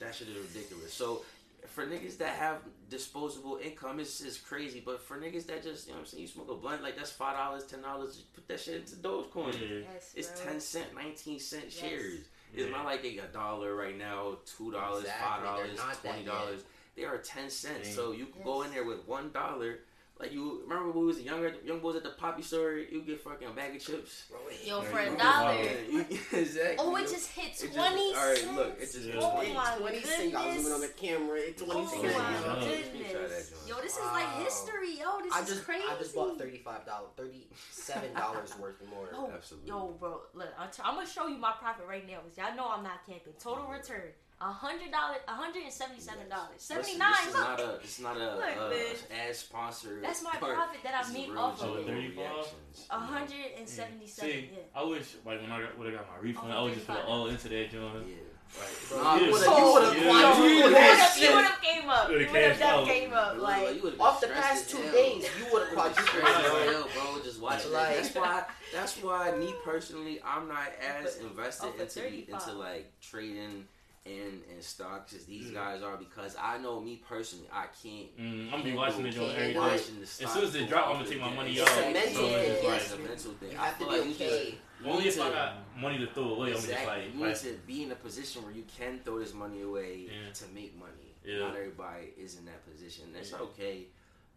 That 0.00 0.14
shit 0.16 0.28
is 0.28 0.36
ridiculous. 0.36 0.92
So, 0.92 1.24
for 1.66 1.86
niggas 1.86 2.18
that 2.18 2.34
have 2.36 2.58
disposable 2.90 3.58
income, 3.62 4.00
it's, 4.00 4.20
it's 4.20 4.38
crazy. 4.38 4.82
But 4.84 5.00
for 5.00 5.16
niggas 5.18 5.46
that 5.46 5.62
just, 5.62 5.86
you 5.86 5.92
know 5.92 5.98
what 5.98 6.04
I'm 6.04 6.06
saying, 6.06 6.22
you 6.22 6.28
smoke 6.28 6.50
a 6.50 6.54
blunt, 6.54 6.82
like 6.82 6.96
that's 6.96 7.12
$5, 7.12 7.34
$10, 7.34 8.16
put 8.34 8.48
that 8.48 8.60
shit 8.60 8.74
into 8.80 8.96
Dogecoin. 8.96 9.52
yeah. 9.60 9.84
yes, 9.94 10.12
It's 10.16 10.40
bro. 10.42 10.50
10 10.52 10.60
cent, 10.60 10.86
19 10.94 11.38
cent 11.38 11.64
Yes. 11.64 11.72
shares. 11.74 12.18
Yeah. 12.54 12.64
It's 12.64 12.70
not 12.72 12.84
like 12.84 13.02
a 13.04 13.16
dollar 13.32 13.74
right 13.74 13.96
now, 13.96 14.36
two 14.44 14.70
dollars, 14.72 15.04
Exactly. 15.04 15.26
five 15.26 15.42
dollars, 15.42 15.80
twenty 16.02 16.24
dollars. 16.24 16.62
They 16.94 17.04
are 17.04 17.16
ten 17.16 17.48
cents. 17.48 17.84
Dang. 17.88 17.94
So 17.94 18.12
you 18.12 18.26
can 18.26 18.42
go 18.42 18.60
in 18.60 18.70
there 18.72 18.84
with 18.84 19.08
one 19.08 19.30
dollar. 19.32 19.78
Like 20.22 20.32
you 20.32 20.60
remember 20.62 20.92
when 20.92 21.00
we 21.00 21.06
was 21.06 21.20
younger, 21.20 21.52
young 21.64 21.80
boys 21.80 21.96
at 21.96 22.04
the 22.04 22.10
poppy 22.10 22.42
store, 22.42 22.74
you 22.74 23.02
get 23.02 23.20
fucking 23.20 23.48
a 23.48 23.50
bag 23.50 23.74
of 23.74 23.82
chips. 23.84 24.26
Yo, 24.64 24.80
for 24.82 25.00
a 25.00 25.06
dollar. 25.06 25.16
buy 25.18 25.54
Yeah, 25.64 25.70
you- 25.90 26.06
exactly. 26.32 26.76
Oh, 26.78 26.94
it 26.94 27.08
just 27.10 27.32
hit 27.32 27.46
It 27.46 27.50
just- 27.58 27.74
twenty 27.74 28.14
all 28.14 28.30
right, 28.30 28.54
look, 28.54 28.76
it 28.80 28.92
just 28.92 29.00
Yeah. 29.00 29.14
goes 29.14 29.24
oh 29.24 29.52
my 29.52 29.76
20 29.78 29.96
goodness. 29.96 30.14
cents. 30.16 30.34
I 30.36 30.46
was 30.46 30.56
zooming 30.58 30.72
on 30.74 30.80
the 30.80 30.88
camera. 30.90 31.38
It's 31.40 31.60
20 31.62 31.80
Oh 31.80 31.86
cents. 31.88 32.16
my 32.16 32.60
goodness. 32.60 33.52
Yo, 33.66 33.74
this 33.82 33.92
is 33.94 33.98
Wow. 33.98 34.12
like 34.12 34.28
history. 34.46 34.94
Yo, 35.00 35.20
this 35.24 35.32
I 35.34 35.40
is 35.42 35.60
crazy. 35.60 35.84
I 35.90 35.96
just 35.98 36.14
bought 36.14 36.38
thirty 36.38 36.58
five 36.58 36.86
dollars, 36.86 37.10
thirty 37.16 37.48
seven 37.72 38.14
dollars 38.14 38.54
worth 38.60 38.80
more. 38.88 39.08
Oh, 39.12 39.26
yo, 39.26 39.34
Absolutely. 39.34 39.68
yo, 39.70 39.86
bro, 39.98 40.20
look, 40.34 40.48
I'm, 40.56 40.70
t- 40.70 40.82
I'm 40.84 40.94
gonna 40.94 41.06
show 41.08 41.26
you 41.26 41.36
my 41.36 41.50
profit 41.58 41.84
right 41.88 42.06
now. 42.06 42.20
'cause 42.20 42.38
Y'all 42.38 42.54
know 42.54 42.68
I'm 42.70 42.84
not 42.84 43.04
camping. 43.04 43.32
Total 43.42 43.66
return, 43.66 44.12
a 44.31 44.31
hundred 44.50 44.90
dollars, 44.90 45.18
a 45.28 45.32
hundred 45.32 45.62
and 45.64 45.72
seventy-seven 45.72 46.28
dollars, 46.28 46.50
Listen, 46.56 46.82
seventy-nine. 46.82 47.12
This 47.20 47.28
is 47.28 47.34
not 47.34 47.60
a. 47.60 47.74
It's 47.84 48.00
not 48.00 48.16
a, 48.16 48.34
Look, 48.34 48.72
uh, 48.72 49.14
ad 49.28 49.36
sponsor. 49.36 50.00
That's 50.02 50.22
my 50.22 50.30
part. 50.32 50.54
profit 50.54 50.80
that 50.82 50.94
I 50.94 50.98
This 51.02 51.08
is 51.08 51.14
made 51.14 51.36
off 51.36 51.62
of 51.62 51.76
it. 51.78 51.86
35? 51.86 52.16
reactions, 52.16 52.86
A 52.90 52.94
you 52.94 53.00
know? 53.00 53.06
hundred 53.06 53.46
and 53.58 53.68
seventy-seven. 53.68 54.30
See, 54.32 54.50
Yeah. 54.52 54.58
I 54.74 54.82
wish 54.84 55.14
like 55.24 55.40
when 55.42 55.52
I 55.52 55.60
got, 55.60 55.78
would 55.78 55.86
have 55.92 55.96
got 56.00 56.08
my 56.10 56.18
refund, 56.20 56.52
Oh, 56.52 56.56
I 56.58 56.62
would 56.62 56.74
just 56.74 56.86
put 56.86 56.96
it 56.98 57.04
all 57.06 57.26
into 57.28 57.48
that 57.48 57.70
joint. 57.70 58.06
Yeah. 58.08 58.14
Like, 58.58 58.88
Bro, 58.90 59.02
Nah, 59.02 59.14
you 59.16 59.24
you 59.26 59.32
would 59.32 59.40
would've- 59.40 59.48
have 59.48 59.56
you 59.56 59.72
would've 59.72 59.96
would've- 60.12 60.38
you 60.44 60.44
You 60.50 60.62
would've- 60.64 60.72
that 60.74 60.90
would've, 60.92 61.22
you 61.22 61.26
shit. 61.26 61.34
would've 61.34 61.60
came 61.62 61.88
up. 61.88 62.08
You 62.10 62.14
Would've 62.16 62.32
would've 62.32 62.58
done 62.58 62.84
came 62.86 63.12
up. 63.14 63.32
Look, 63.34 63.42
Like, 63.42 64.00
Off 64.00 64.20
the 64.20 64.26
past 64.28 64.68
two 64.70 64.76
hell. 64.76 64.92
days, 64.92 65.30
you 65.38 65.46
would 65.52 65.62
have 65.62 65.72
quadrupled 65.74 66.06
Stressed 66.06 66.36
as 66.44 66.72
hell, 66.74 66.88
bro. 66.92 67.22
Just 67.24 67.40
watching 67.40 67.72
Like- 67.72 67.88
that. 67.88 68.02
That's 68.02 68.14
why. 68.14 68.44
That's 68.74 68.96
why 68.98 69.30
me 69.36 69.54
personally, 69.64 70.20
I'm 70.22 70.48
not 70.48 70.70
as 70.80 71.16
invested 71.16 71.74
into 71.80 72.06
into 72.30 72.52
like 72.52 72.92
trading 73.00 73.66
and 74.04 74.42
and 74.52 74.60
stocks 74.62 75.14
as 75.14 75.24
these 75.26 75.50
Mm. 75.50 75.54
guys 75.54 75.82
are 75.82 75.96
because 75.96 76.34
I 76.40 76.58
know 76.58 76.80
me 76.80 77.00
personally, 77.08 77.48
I 77.52 77.66
can't. 77.82 78.16
mm, 78.18 78.44
I'm 78.46 78.50
gonna 78.50 78.64
be 78.64 78.72
watching 78.72 79.02
the 79.04 79.10
handle- 79.10 79.26
joint 79.26 79.36
can't 79.38 79.42
every 79.42 79.54
handle 79.54 79.62
do 79.62 79.68
day. 79.70 79.74
it. 79.76 79.78
watching 79.78 79.94
the 79.96 80.02
As 80.02 80.32
soon 80.32 80.44
as 80.44 80.52
they 80.52 80.60
go 80.60 80.66
drop, 80.66 80.86
I'm 80.88 80.92
gonna 80.96 81.08
take 81.08 81.20
my 81.20 81.26
down. 81.28 81.36
money 81.36 81.52
It's 81.56 81.70
out. 81.70 81.78
a 81.78 81.92
mental 81.92 82.14
so 82.14 82.28
thing. 82.28 82.74
It's 82.74 82.92
a 82.92 82.98
mental 82.98 83.32
thing. 83.32 83.52
You 83.52 83.58
I 83.58 83.64
have 83.66 83.78
to 83.78 83.84
feel 83.84 83.88
be 83.92 83.98
like 83.98 84.06
you 84.08 84.14
just 84.14 84.22
okay. 84.42 84.58
Only 84.84 84.98
need 85.04 85.08
if 85.08 85.20
I 85.20 85.28
to- 85.28 85.30
got 85.34 85.76
money 85.76 85.98
to 85.98 86.06
throw 86.08 86.24
away, 86.34 86.48
I'm 86.48 86.52
just 86.54 86.64
Exactly. 86.68 86.86
like, 87.04 87.14
you 87.14 87.26
need 87.26 87.36
to 87.36 87.52
be 87.66 87.82
in 87.84 87.92
a 87.92 87.94
position 87.94 88.42
where 88.42 88.52
you 88.52 88.64
can 88.76 89.00
throw 89.04 89.18
this 89.20 89.32
money 89.34 89.62
away 89.62 90.08
Yeah. 90.10 90.32
to 90.32 90.44
make 90.48 90.74
money. 90.76 91.14
Yeah. 91.24 91.38
Not 91.38 91.54
everybody 91.56 92.06
is 92.18 92.36
in 92.38 92.46
that 92.46 92.64
position. 92.68 93.12
That's 93.12 93.30
Yeah. 93.30 93.38
okay. 93.38 93.86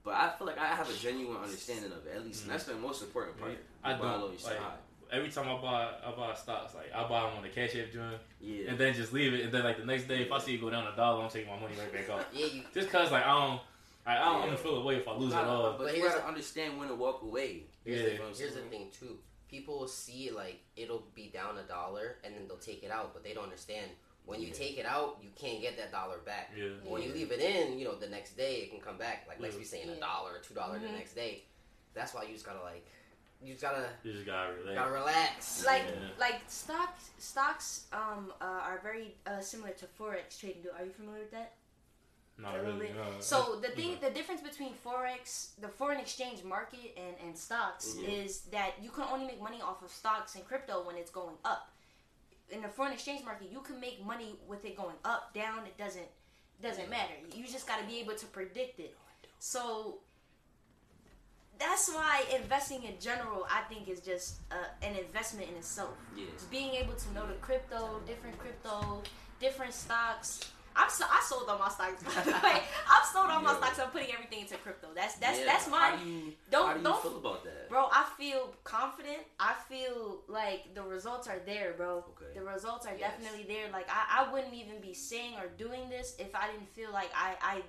But 0.03 0.13
I 0.13 0.29
feel 0.38 0.45
like 0.45 0.60
I 0.60 0.67
have 0.67 0.88
a 0.88 0.93
genuine 0.93 1.38
understanding 1.38 1.91
of 1.91 2.05
it, 2.05 2.15
at 2.15 2.24
least. 2.24 2.41
Mhm. 2.41 2.43
And 2.43 2.51
that's 2.53 2.65
the 2.65 2.75
most 2.75 3.01
important 3.01 3.39
part. 3.39 3.57
I 3.84 3.93
You 3.93 3.98
don't, 3.98 4.31
you 4.34 4.38
sell 4.38 4.51
like- 4.51 4.60
high. 4.62 4.77
Every 5.12 5.30
time 5.30 5.48
I 5.48 5.62
buy, 5.62 5.90
I 6.06 6.12
buy 6.16 6.34
stocks. 6.36 6.74
Like 6.76 6.92
I 6.94 7.08
buy 7.08 7.22
them 7.28 7.38
on 7.38 7.44
the 7.44 7.50
Cash 7.50 7.76
App 7.76 7.92
joint, 7.94 8.16
Yeah. 8.40 8.70
and 8.70 8.78
then 8.78 8.94
just 8.94 9.14
leave 9.14 9.34
it. 9.34 9.42
And 9.46 9.52
then 9.54 9.64
like 9.64 9.78
the 9.78 9.86
next 9.86 10.08
day, 10.08 10.22
if 10.22 10.32
I 10.32 10.40
see 10.40 10.56
it 10.56 10.62
go 10.62 10.70
down 10.70 10.88
a 10.92 10.96
dollar, 10.96 11.24
I'm 11.24 11.30
taking 11.30 11.50
my 11.52 11.60
money 11.60 11.76
right 11.80 11.92
back 11.94 12.10
off. 12.10 12.26
Yeah, 12.34 12.46
you. 12.48 12.62
Just 12.74 12.90
cause 12.90 13.12
like 13.12 13.24
I 13.26 13.32
don't, 13.32 13.62
I, 14.06 14.18
I 14.18 14.26
don't 14.26 14.34
Yeah. 14.34 14.40
want 14.48 14.52
to 14.52 14.58
feel 14.58 14.76
away 14.78 14.96
if 14.98 15.08
I 15.08 15.16
lose 15.16 15.34
it 15.34 15.36
Nah, 15.36 15.48
all. 15.50 15.72
but, 15.78 15.86
But 15.86 15.98
you 15.98 16.04
gotta 16.04 16.24
a- 16.24 16.28
understand 16.28 16.78
when 16.78 16.88
to 16.90 16.96
walk 16.96 17.22
away. 17.24 17.64
Here's, 17.84 18.02
Yeah. 18.02 18.18
the, 18.18 18.38
here's 18.38 18.56
the 18.56 18.62
thing 18.62 18.90
too. 18.98 19.18
People 19.48 19.80
will 19.80 19.88
see 19.88 20.28
it 20.30 20.36
like 20.36 20.60
it'll 20.76 21.04
be 21.14 21.28
down 21.30 21.58
a 21.58 21.64
dollar, 21.64 22.18
and 22.24 22.34
then 22.36 22.48
they'll 22.48 22.58
take 22.58 22.84
it 22.84 22.92
out, 22.92 23.14
but 23.14 23.24
they 23.24 23.34
don't 23.34 23.44
understand. 23.44 23.92
When 24.26 24.42
you 24.42 24.48
Yeah. 24.48 24.54
take 24.54 24.78
it 24.80 24.88
out, 24.88 25.20
you 25.22 25.30
can't 25.36 25.62
get 25.62 25.78
that 25.78 25.92
dollar 25.92 26.18
back. 26.18 26.52
Yeah. 26.58 26.70
When 26.84 27.04
you 27.04 27.14
leave 27.14 27.32
it 27.32 27.40
in, 27.40 27.78
you 27.78 27.86
know, 27.86 27.94
the 27.96 28.10
next 28.10 28.36
day 28.36 28.56
it 28.56 28.72
can 28.72 28.82
come 28.82 28.98
back. 28.98 29.26
Like 29.28 29.40
let's 29.40 29.54
Yeah. 29.54 29.60
be 29.60 29.66
saying 29.66 29.90
a 29.90 29.96
dollar, 30.00 30.40
two 30.40 30.56
dollars 30.56 30.82
Mhm. 30.82 30.88
the 30.88 30.94
next 30.94 31.14
day. 31.14 31.44
That's 31.94 32.14
why 32.14 32.24
you 32.24 32.34
just 32.34 32.46
gotta 32.46 32.62
like, 32.62 32.86
you 33.42 33.54
just 33.54 33.62
gotta 33.62 33.88
You 34.04 34.13
just 34.13 34.25
gotta 34.25 34.54
relax. 34.54 34.75
gotta 34.75 34.92
relax. 34.92 35.65
like 35.65 35.84
Yeah. 35.88 36.10
like 36.20 36.42
stocks 36.48 37.10
stocks 37.20 37.86
um 37.94 38.34
uh, 38.42 38.46
are 38.70 38.80
very 38.84 39.15
uh, 39.27 39.39
similar 39.39 39.72
to 39.72 39.86
forex 40.00 40.39
trading. 40.39 40.62
Do 40.63 40.70
are 40.77 40.86
you 40.86 40.92
familiar 40.92 41.22
with 41.22 41.32
that? 41.32 41.54
Not 42.38 42.56
a 42.60 42.63
really. 42.63 42.89
no. 42.94 43.06
So 43.22 43.60
the 43.62 43.70
thing, 43.70 43.98
the 44.01 44.10
difference 44.10 44.42
between 44.42 44.74
forex, 44.86 45.51
the 45.62 45.70
foreign 45.70 46.00
exchange 46.01 46.44
market, 46.44 46.94
and 46.98 47.15
and 47.24 47.38
stocks 47.38 47.94
Mhm. 47.96 48.10
is 48.24 48.42
that 48.51 48.72
you 48.82 48.89
can 48.89 49.06
only 49.06 49.25
make 49.25 49.42
money 49.42 49.62
off 49.62 49.82
of 49.84 49.89
stocks 49.92 50.36
and 50.36 50.46
crypto 50.46 50.84
when 50.84 50.96
it's 50.98 51.12
going 51.12 51.38
up. 51.46 51.72
In 52.50 52.62
the 52.62 52.68
foreign 52.68 52.92
exchange 52.92 53.24
market, 53.24 53.50
you 53.51 53.62
can 53.62 53.80
make 53.80 54.04
money 54.04 54.38
with 54.48 54.65
it 54.65 54.75
going 54.75 54.98
up, 55.06 55.34
down. 55.34 55.65
It 55.65 55.77
doesn't 55.77 56.10
doesn't 56.62 56.89
matter. 56.89 57.13
You 57.34 57.46
just 57.48 57.68
got 57.68 57.80
to 57.80 57.86
be 57.86 58.00
able 58.00 58.15
to 58.15 58.25
predict 58.27 58.80
it. 58.80 58.96
So 59.39 60.00
that's 61.60 61.90
why 61.94 62.24
investing 62.36 62.84
in 62.84 62.94
general, 63.00 63.46
I 63.50 63.62
think, 63.72 63.88
is 63.88 64.00
just 64.02 64.42
uh, 64.52 64.56
an 64.82 64.96
investment 64.96 65.50
in 65.50 65.56
itself. 65.56 65.96
Just 66.34 66.50
being 66.52 66.74
able 66.76 66.94
to 66.94 67.14
know 67.14 67.26
the 67.28 67.36
crypto, 67.36 68.02
different 68.08 68.38
crypto, 68.38 69.02
different 69.40 69.74
stocks. 69.74 70.42
I'm 70.78 70.90
so, 70.90 71.06
I 71.10 71.24
sold 71.26 71.48
all 71.48 71.58
my 71.58 71.70
stocks. 71.70 72.04
By 72.04 72.22
the 72.24 72.32
way, 72.32 72.62
I've 72.92 73.06
sold 73.14 73.30
all 73.32 73.42
my 73.42 73.52
Yeah. 73.54 73.58
stocks. 73.60 73.80
I'm 73.80 73.90
putting 73.92 74.12
everything 74.14 74.42
into 74.42 74.58
crypto. 74.58 74.88
That's 74.94 75.16
that's 75.16 75.40
Yeah, 75.40 75.46
that's 75.46 75.70
my. 75.70 75.78
How 75.92 75.96
do 75.96 76.10
you, 76.10 76.34
don't- 76.52 76.68
how 76.68 76.74
do 76.74 76.80
you 76.80 76.84
don't- 76.84 77.02
feel 77.02 77.18
about 77.18 77.44
that? 77.46 77.70
Bro, 77.70 77.88
I 77.94 78.06
feel 78.18 78.54
confident. 78.66 79.20
I 79.40 79.54
feel 79.70 80.20
like 80.28 80.74
the 80.76 80.82
results 80.84 81.30
are 81.30 81.40
there, 81.46 81.74
bro. 81.78 82.04
Okay. 82.10 82.38
The 82.38 82.42
results 82.44 82.86
are 82.88 82.96
Yes. 82.98 83.12
definitely 83.12 83.46
there. 83.48 83.72
Like 83.72 83.88
I, 83.90 84.26
I 84.28 84.34
wouldn't 84.34 84.54
even 84.54 84.82
be 84.82 84.94
saying 84.94 85.36
or 85.40 85.48
doing 85.58 85.88
this 85.90 86.16
if 86.20 86.36
I 86.36 86.48
didn't 86.52 86.68
feel 86.76 86.92
like 86.92 87.10
I 87.16 87.36
I 87.42 87.62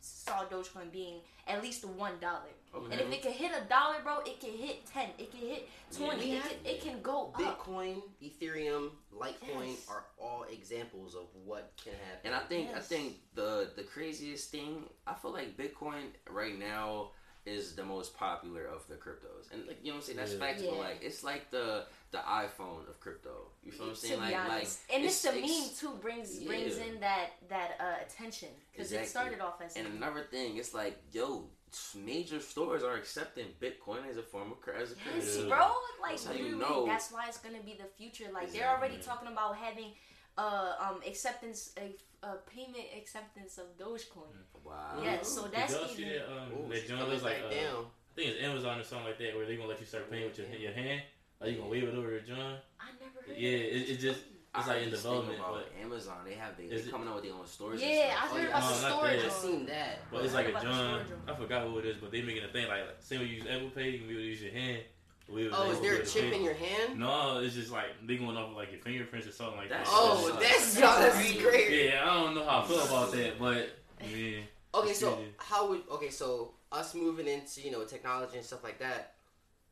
saw 0.00 0.44
Dogecoin 0.46 0.90
being 0.90 1.20
at 1.46 1.62
least 1.62 1.84
one 1.84 2.14
dollar. 2.20 2.52
Okay. 2.76 2.92
And 2.92 3.00
if 3.00 3.12
it 3.12 3.22
can 3.22 3.32
hit 3.32 3.52
a 3.52 3.64
dollar, 3.68 3.96
bro, 4.02 4.18
it 4.20 4.38
can 4.40 4.50
hit 4.52 4.84
ten. 4.86 5.08
It 5.18 5.30
can 5.30 5.40
hit 5.40 5.68
twenty. 5.96 6.24
We 6.30 6.36
it, 6.36 6.42
can, 6.42 6.52
it 6.64 6.80
can 6.82 7.02
go 7.02 7.32
up. 7.34 7.40
Bitcoin, 7.40 8.02
Ethereum, 8.22 8.90
Litecoin 9.14 9.68
Yes. 9.70 9.86
are 9.88 10.04
all 10.20 10.44
examples 10.50 11.14
of 11.14 11.24
what 11.44 11.72
can 11.82 11.94
happen. 11.94 12.20
And 12.24 12.34
I 12.34 12.40
think 12.40 12.74
I 12.74 12.80
think 12.80 13.14
the 13.34 13.70
the 13.76 13.82
craziest 13.82 14.50
thing 14.50 14.84
I 15.06 15.14
feel 15.14 15.32
like 15.32 15.56
Bitcoin 15.56 16.04
right 16.28 16.58
now 16.58 17.12
is 17.46 17.76
the 17.76 17.84
most 17.84 18.16
popular 18.16 18.66
of 18.66 18.84
the 18.88 18.96
cryptos, 18.96 19.52
and 19.52 19.66
like 19.68 19.78
you 19.80 19.92
know 19.92 19.98
what 19.98 20.00
I'm 20.00 20.06
saying 20.06 20.18
that's 20.18 20.32
Yeah. 20.32 20.38
facts, 20.40 20.62
but 20.62 20.78
like 20.78 20.98
it's 21.00 21.22
like 21.22 21.50
the 21.52 21.86
the 22.10 22.18
iPhone 22.18 22.88
of 22.88 22.98
crypto. 22.98 23.52
You 23.62 23.70
feel 23.70 23.82
what 23.86 23.88
I'm 23.90 23.94
to 23.94 24.00
saying? 24.00 24.20
be 24.20 24.32
Like 24.32 24.48
like 24.48 24.68
and 24.92 25.04
it's, 25.04 25.22
the 25.22 25.28
it's- 25.36 25.48
meme 25.48 25.68
too 25.92 25.98
brings 26.02 26.38
brings 26.40 26.76
in 26.78 26.98
that 27.00 27.30
that 27.48 27.76
uh, 27.80 28.04
attention 28.04 28.48
because 28.72 28.90
it 28.90 29.06
started 29.06 29.40
off 29.40 29.60
as 29.64 29.76
And 29.76 29.86
another 29.86 30.24
thing, 30.24 30.56
it's 30.56 30.74
like 30.74 30.98
yo, 31.12 31.48
major 31.94 32.40
stores 32.40 32.82
are 32.82 32.94
accepting 32.94 33.46
Bitcoin 33.60 34.08
as 34.10 34.16
a 34.16 34.22
form 34.22 34.52
of 34.52 34.60
cur- 34.60 34.74
as 34.74 34.92
a 34.92 34.94
Yes, 34.94 35.04
currency. 35.04 35.40
Yeah. 35.42 35.48
bro. 35.56 35.72
Like 36.00 36.10
That's 36.12 36.26
how 36.26 36.32
you 36.32 36.56
know. 36.56 36.86
that's 36.86 37.10
why 37.12 37.26
it's 37.28 37.38
gonna 37.38 37.62
be 37.64 37.74
the 37.78 37.88
future. 37.98 38.30
Like 38.32 38.52
they're 38.52 38.68
already 38.68 38.98
talking 38.98 39.28
about 39.28 39.56
having 39.56 39.92
uh 40.38 40.74
um 40.80 41.00
acceptance 41.06 41.72
a 41.78 41.94
uh, 42.22 42.36
payment 42.52 42.84
acceptance 42.96 43.58
of 43.58 43.66
Dogecoin. 43.78 44.34
Wow. 44.64 45.00
Yeah, 45.02 45.22
so 45.22 45.42
Did 45.44 45.52
that's 45.52 45.72
y'all 45.74 45.86
see 45.88 46.02
even- 46.02 46.14
that? 46.14 46.26
Um, 46.32 46.52
Ooh, 46.52 46.68
that 46.70 46.78
she's 46.80 46.88
joint 46.88 47.00
coming 47.00 47.12
looks 47.12 47.24
like 47.24 47.42
back 47.42 47.52
uh. 47.52 47.82
I 47.82 48.14
think 48.16 48.30
it's 48.34 48.42
Amazon 48.42 48.80
or 48.80 48.82
something 48.84 49.06
like 49.08 49.18
that, 49.18 49.36
where 49.36 49.46
they're 49.46 49.56
gonna 49.56 49.68
let 49.68 49.78
you 49.80 49.86
start 49.86 50.10
paying 50.10 50.24
with 50.24 50.38
your, 50.38 50.48
your 50.48 50.72
hand. 50.72 51.02
Like 51.40 51.50
you 51.52 51.56
gonna 51.58 51.70
wave 51.70 51.84
it 51.84 51.94
over 51.94 52.10
the 52.10 52.20
joint. 52.20 52.40
I 52.80 52.88
never 52.98 53.20
heard. 53.26 53.36
Yeah, 53.36 53.50
of 53.50 53.60
it, 53.76 53.88
it 53.90 54.00
just 54.00 54.20
I 54.20 54.35
it's 54.58 54.68
like 54.68 54.82
in 54.82 54.90
development, 54.90 55.38
about 55.38 55.54
but 55.54 55.72
Amazon, 55.82 56.16
they 56.26 56.34
have 56.34 56.56
they, 56.56 56.64
Is 56.64 56.82
they 56.82 56.88
it- 56.88 56.90
coming 56.92 57.08
out 57.08 57.16
with 57.16 57.24
their 57.24 57.34
own 57.34 57.46
stores. 57.46 57.80
Yeah, 57.82 57.88
and 57.88 58.12
I 58.12 58.24
oh, 58.24 58.28
heard 58.36 58.46
Oh, 58.46 58.48
about 58.48 58.62
yeah. 58.62 58.68
the 58.68 58.82
No, 58.82 58.88
not 58.88 58.98
storage. 58.98 59.20
I 59.20 59.24
on- 59.24 59.30
seen 59.30 59.66
that. 59.66 59.98
but 60.10 60.24
it's 60.24 60.34
like 60.34 60.46
a 60.46 60.50
about 60.50 60.62
the 60.62 60.68
joint. 60.68 60.78
storage 60.88 61.08
room. 61.10 61.20
I 61.28 61.34
forgot 61.34 61.70
what 61.72 61.84
it 61.84 61.88
is, 61.90 61.96
but 61.98 62.10
they 62.12 62.22
making 62.22 62.44
a 62.44 62.48
thing 62.48 62.68
like 62.68 62.80
say 63.00 63.18
when 63.18 63.26
you 63.28 63.34
use 63.34 63.46
Apple 63.48 63.70
Pay, 63.70 63.90
you 63.90 63.98
can 63.98 64.08
be 64.08 64.14
able 64.14 64.22
to 64.22 64.28
use 64.28 64.42
your 64.42 64.52
hand. 64.52 64.82
We 65.28 65.50
Oh, 65.50 65.70
is 65.72 65.80
there 65.80 65.96
a 65.96 66.06
chip 66.06 66.32
in 66.32 66.42
your 66.44 66.54
hand? 66.54 66.98
No, 67.00 67.38
it's 67.40 67.54
just 67.56 67.72
like 67.72 67.86
they 68.06 68.16
going 68.16 68.36
off 68.36 68.50
of 68.50 68.56
like 68.56 68.70
your 68.70 68.80
fingerprints 68.80 69.26
or 69.26 69.32
something 69.32 69.56
like 69.58 69.68
That's 69.68 69.90
that. 69.90 69.96
Oh, 69.98 70.28
sucks. 70.28 70.42
that's 70.42 70.74
That's 70.76 70.98
that's 71.00 71.16
crazy. 71.20 71.38
great. 71.40 71.86
yeah. 71.86 72.02
I 72.08 72.14
don't 72.22 72.34
know 72.36 72.44
how 72.44 72.60
I 72.60 72.66
feel 72.66 72.80
about 72.84 73.10
that, 73.12 73.38
but 73.38 73.70
yeah, 74.08 74.38
Okay, 74.74 74.92
so 74.92 75.18
how 75.38 75.68
would 75.70 75.82
okay, 75.90 76.10
so 76.10 76.52
us 76.70 76.94
moving 76.94 77.26
into 77.26 77.60
you 77.62 77.70
know 77.72 77.82
technology 77.84 78.36
and 78.36 78.44
stuff 78.46 78.62
like 78.62 78.78
that 78.78 79.14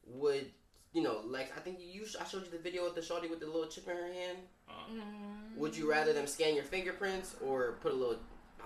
would 0.06 0.46
you 0.94 1.02
know 1.02 1.20
like 1.26 1.52
I 1.56 1.60
think 1.60 1.78
you 1.80 2.06
I 2.18 2.24
showed 2.24 2.44
you 2.44 2.50
the 2.50 2.58
video 2.58 2.86
of 2.86 2.94
the 2.94 3.02
shorty 3.02 3.28
with 3.28 3.40
the 3.40 3.46
little 3.46 3.66
chip 3.66 3.86
in 3.88 3.96
her 3.96 4.06
hand. 4.06 4.38
Mm. 4.90 5.58
Would 5.58 5.76
you 5.76 5.90
rather 5.90 6.12
them 6.14 6.26
scan 6.26 6.54
your 6.54 6.64
fingerprints 6.64 7.36
or 7.44 7.78
put 7.82 7.92
a 7.92 7.94
little? 7.94 8.16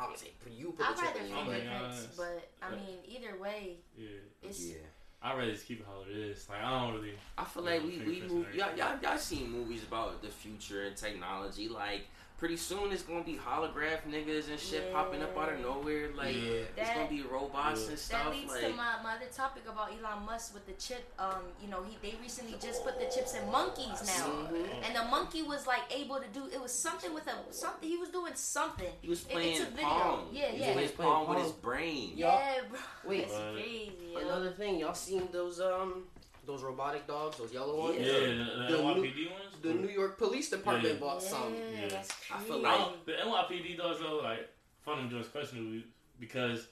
I 0.01 0.05
don't 0.07 0.17
say 0.17 0.31
put 0.43 0.53
you 0.53 0.73
put 0.73 0.87
I'd 0.87 0.97
the 0.97 1.01
chip 1.01 1.15
rather 1.15 1.27
in 1.27 1.31
but 1.31 1.47
fingerprints, 1.47 2.07
but 2.17 2.51
I 2.63 2.71
mean 2.71 2.99
either 3.09 3.37
way, 3.41 3.79
yeah. 3.97 4.07
it's 4.43 4.65
Yeah. 4.67 4.77
I'd 5.21 5.37
rather 5.37 5.51
just 5.51 5.67
keep 5.67 5.81
it 5.81 5.87
how 5.87 6.03
it 6.09 6.17
is. 6.17 6.49
Like 6.49 6.63
I 6.63 6.71
don't 6.71 6.95
really. 6.95 7.15
I 7.37 7.45
feel 7.45 7.65
Yeah, 7.65 7.71
like 7.73 7.83
we, 7.83 7.99
we 7.99 8.21
fingerprints 8.21 8.33
move, 8.33 8.55
y'all, 8.55 8.77
y'all, 8.77 8.97
y'all 9.03 9.19
seen 9.19 9.51
movies 9.51 9.83
about 9.83 10.23
the 10.23 10.29
future 10.29 10.85
and 10.85 10.97
technology. 10.97 11.69
Like, 11.69 12.03
pretty 12.39 12.57
soon 12.57 12.93
it's 12.93 13.03
gonna 13.03 13.25
be 13.25 13.35
holograph 13.35 13.99
niggas 14.09 14.49
and 14.49 14.61
shit 14.61 14.93
popping 14.93 15.21
up 15.23 15.37
out 15.37 15.53
of 15.53 15.59
nowhere. 15.61 16.09
Like, 16.15 16.37
Yeah. 16.37 16.43
it's 16.51 16.77
That- 16.77 16.95
gonna 16.95 17.09
be 17.09 17.23
robots 17.23 17.83
Yeah. 17.83 17.89
and 17.91 17.99
stuff. 17.99 18.25
That 18.27 18.31
leads 18.33 18.53
like, 18.53 18.61
to 18.63 18.69
my, 18.71 19.03
my 19.03 19.17
other 19.17 19.27
topic 19.27 19.65
about 19.69 19.91
Elon 19.91 20.25
Musk 20.25 20.55
with 20.55 20.65
the 20.67 20.73
chip. 20.75 21.05
Um, 21.19 21.43
you 21.61 21.67
know, 21.69 21.83
he 21.83 21.97
they 22.01 22.17
recently 22.23 22.57
just 22.61 22.85
put 22.85 22.99
the 23.01 23.07
chips 23.07 23.35
in 23.35 23.51
monkeys 23.51 23.89
now, 24.07 24.27
Mhm. 24.53 24.87
and 24.87 24.95
the 24.97 25.03
monkey 25.11 25.43
was 25.43 25.67
like 25.67 25.83
able 25.91 26.21
to 26.21 26.29
do. 26.29 26.47
It 26.47 26.61
was 26.61 26.73
something 26.73 27.13
with 27.13 27.27
a 27.27 27.53
something. 27.53 27.89
He 27.89 27.97
was 27.97 28.11
doing 28.11 28.35
something. 28.37 28.93
he 29.03 29.09
was 29.09 29.23
It- 29.25 29.31
playing 29.31 29.53
it's 29.55 29.61
a 29.63 29.71
video. 29.71 29.89
Pong. 29.89 30.29
Yeah, 30.31 30.47
he 30.51 30.59
yeah. 30.59 30.61
was 30.61 30.61
playing 30.61 30.79
He 30.79 30.83
was 30.85 30.93
playing 30.93 31.13
Pong 31.13 31.29
with 31.35 31.43
his 31.43 31.53
brain. 31.53 32.13
Yeah, 32.15 32.61
bro. 32.71 32.79
Wait. 33.05 33.21
it's 33.25 33.33
What? 33.33 33.53
crazy. 33.55 34.15
Another 34.15 34.51
thing, 34.53 34.79
y'all 34.79 34.95
seen 34.95 35.29
those 35.33 35.61
um 35.61 36.07
those 36.49 36.63
robotic 36.63 37.07
dogs, 37.07 37.37
those 37.37 37.53
yellow 37.53 37.79
ones? 37.79 37.99
Yeah, 38.01 38.07
Yeah. 38.07 38.27
the, 38.27 38.73
the, 38.73 38.77
The 38.77 38.83
NYPD 38.83 39.31
ones. 39.31 39.55
The 39.63 39.69
mm. 39.69 39.81
New 39.83 39.89
York 39.91 40.19
Police 40.19 40.49
Department 40.51 40.95
Yeah. 40.95 41.01
bought 41.01 41.23
some. 41.23 41.55
Yeah, 41.55 41.81
Yeah. 41.83 41.89
that's 41.89 42.11
I 42.35 42.41
feel 42.41 42.59
like- 42.59 42.79
don't- 42.79 43.07
the 43.07 43.13
NYPD 43.13 43.77
does 43.77 44.01
though, 44.01 44.17
like 44.17 44.49
find 44.85 44.99
them 44.99 45.11
just 45.19 45.31
questionable 45.31 45.83
because 46.19 46.67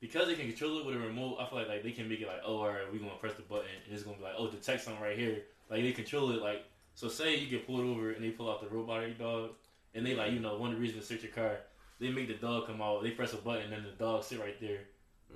because 0.00 0.26
they 0.26 0.34
can 0.34 0.48
control 0.48 0.80
it 0.80 0.86
with 0.86 0.96
a 0.96 0.98
remote. 0.98 1.36
I 1.38 1.46
feel 1.48 1.58
like 1.60 1.68
like 1.68 1.82
they 1.84 1.92
can 1.92 2.08
make 2.08 2.20
it 2.20 2.26
like, 2.26 2.40
oh, 2.44 2.56
all 2.58 2.68
right, 2.68 2.92
we 2.92 2.98
gonna 2.98 3.12
press 3.20 3.34
the 3.34 3.42
button 3.42 3.70
and 3.84 3.94
it's 3.94 4.02
gonna 4.02 4.16
be 4.16 4.24
like, 4.24 4.34
oh, 4.36 4.48
detect 4.50 4.82
something 4.82 5.00
right 5.00 5.16
here. 5.16 5.44
Like 5.70 5.82
they 5.82 5.92
control 5.92 6.32
it. 6.32 6.42
Like 6.42 6.64
so, 6.94 7.08
say 7.08 7.36
you 7.36 7.46
get 7.46 7.64
pulled 7.66 7.80
over 7.86 8.10
and 8.10 8.22
they 8.24 8.30
pull 8.30 8.50
out 8.50 8.60
the 8.60 8.68
robotic 8.68 9.16
dog 9.18 9.50
and 9.94 10.04
they 10.04 10.14
like 10.16 10.32
you 10.32 10.40
know 10.40 10.56
one 10.58 10.70
of 10.70 10.76
the 10.76 10.82
reasons 10.82 11.06
to 11.06 11.14
search 11.14 11.22
your 11.22 11.30
car, 11.32 11.60
they 12.00 12.10
make 12.10 12.26
the 12.26 12.34
dog 12.34 12.66
come 12.66 12.82
out. 12.82 13.02
They 13.04 13.12
press 13.12 13.32
a 13.32 13.36
button 13.36 13.72
and 13.72 13.86
the 13.86 13.90
dog 13.90 14.24
sit 14.24 14.40
right 14.40 14.60
there. 14.60 14.80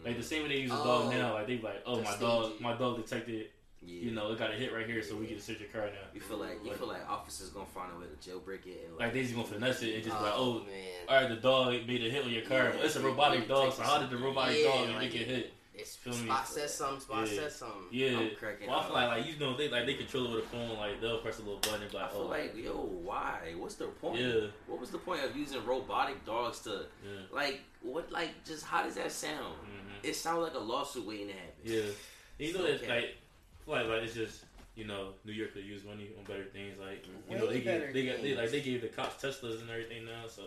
Like 0.04 0.16
the 0.18 0.22
same 0.22 0.42
way 0.42 0.48
they 0.50 0.56
use 0.60 0.72
a 0.72 0.74
Oh. 0.80 0.84
dog 0.84 1.12
now. 1.12 1.32
Like 1.34 1.46
they 1.46 1.56
be 1.56 1.62
like, 1.62 1.82
oh, 1.86 2.02
my 2.02 2.16
dog, 2.18 2.60
my 2.60 2.74
dog 2.76 2.96
detected. 2.96 3.46
Yeah. 3.82 4.00
You 4.06 4.10
know, 4.12 4.32
it 4.32 4.38
got 4.38 4.50
a 4.50 4.54
hit 4.54 4.72
right 4.72 4.86
here, 4.86 5.02
so 5.02 5.16
we 5.16 5.26
get 5.26 5.38
to 5.38 5.44
search 5.44 5.60
your 5.60 5.68
car 5.68 5.86
now. 5.86 6.08
You 6.12 6.20
feel 6.20 6.38
like 6.38 6.58
you 6.64 6.70
Like- 6.70 6.78
feel 6.78 6.88
like 6.88 7.08
officers 7.08 7.50
gonna 7.50 7.66
find 7.66 7.92
a 7.94 7.98
way 8.00 8.06
to 8.06 8.30
jailbreak 8.30 8.66
it 8.66 8.86
and 8.88 8.96
Like 8.98 9.12
they 9.12 9.22
just 9.22 9.34
gonna 9.34 9.46
finesse 9.46 9.82
it 9.82 9.94
and 9.94 10.04
just 10.04 10.16
be 10.16 10.24
like, 10.24 10.32
oh, 10.34 10.54
man, 10.60 10.92
all 11.08 11.14
right, 11.20 11.28
the 11.28 11.36
dog 11.36 11.72
made 11.86 12.04
a 12.04 12.10
hit 12.10 12.24
on 12.24 12.30
your 12.30 12.42
car, 12.42 12.64
Yeah, 12.64 12.72
but 12.72 12.84
it's 12.84 12.96
a 12.96 13.00
robotic 13.00 13.42
it 13.42 13.48
dog. 13.48 13.72
So 13.72 13.82
how 13.82 13.98
did 13.98 14.10
the 14.10 14.16
robotic 14.16 14.58
Yeah, 14.58 14.64
dog 14.64 14.88
like 14.88 14.98
make 14.98 15.14
it 15.14 15.20
it- 15.22 15.26
hit? 15.28 15.52
it's 15.74 15.94
Feel 15.96 16.14
me? 16.14 16.24
spot 16.24 16.48
says 16.48 16.74
something, 16.74 17.00
spot 17.00 17.28
Yeah. 17.28 17.34
says 17.42 17.54
something. 17.56 17.86
Yeah. 17.90 18.18
I'm 18.18 18.34
cracking 18.36 18.66
Well, 18.68 18.78
I 18.80 18.84
feel 18.86 18.92
like, 18.94 19.08
like 19.18 19.26
you 19.26 19.38
know 19.38 19.56
they 19.56 19.68
like 19.68 19.86
they 19.86 19.94
control 19.94 20.24
it 20.26 20.34
with 20.36 20.44
a 20.46 20.48
phone. 20.48 20.76
Like 20.78 21.00
they'll 21.00 21.18
press 21.18 21.38
a 21.38 21.42
little 21.42 21.58
button 21.60 21.82
and 21.82 21.90
be 21.90 21.96
like, 21.98 22.06
I 22.06 22.06
like, 22.06 22.12
feel 22.16 22.22
oh, 22.22 22.26
like, 22.28 22.56
yo, 22.56 22.72
why? 23.04 23.54
What's 23.56 23.74
the 23.76 23.86
point? 23.86 24.20
yeah, 24.20 24.46
What 24.66 24.80
was 24.80 24.90
the 24.90 24.98
point 24.98 25.22
of 25.22 25.36
using 25.36 25.64
robotic 25.64 26.24
dogs 26.24 26.60
to, 26.60 26.86
yeah, 27.04 27.20
like, 27.30 27.60
what, 27.82 28.10
like, 28.10 28.42
just 28.44 28.64
how 28.64 28.82
does 28.82 28.94
that 28.96 29.12
sound? 29.12 29.54
hmm 29.60 29.92
It 30.02 30.16
sounds 30.16 30.42
like 30.42 30.54
a 30.54 30.58
lawsuit 30.58 31.04
waiting 31.06 31.28
to 31.28 31.34
happen. 31.34 31.52
yeah. 31.62 31.82
You 32.38 32.52
know 32.52 32.62
that 32.66 32.86
like, 32.88 33.16
like 33.66 33.86
like 33.86 34.02
it's 34.02 34.14
just 34.14 34.44
you 34.74 34.86
know 34.86 35.10
New 35.24 35.32
York 35.32 35.54
could 35.54 35.64
use 35.64 35.82
money 35.84 36.08
on 36.18 36.24
better 36.24 36.44
things. 36.44 36.74
Like 36.78 37.04
you 37.06 37.34
Way 37.34 37.38
know 37.40 37.50
they 37.50 37.60
better 37.60 37.86
gave 37.92 37.94
they 37.94 38.06
got 38.06 38.22
they 38.22 38.34
like 38.36 38.50
they 38.50 38.60
gave 38.60 38.80
the 38.82 38.88
cops 38.88 39.22
Teslas 39.22 39.60
and 39.60 39.70
everything 39.70 40.04
now. 40.04 40.26
So 40.28 40.42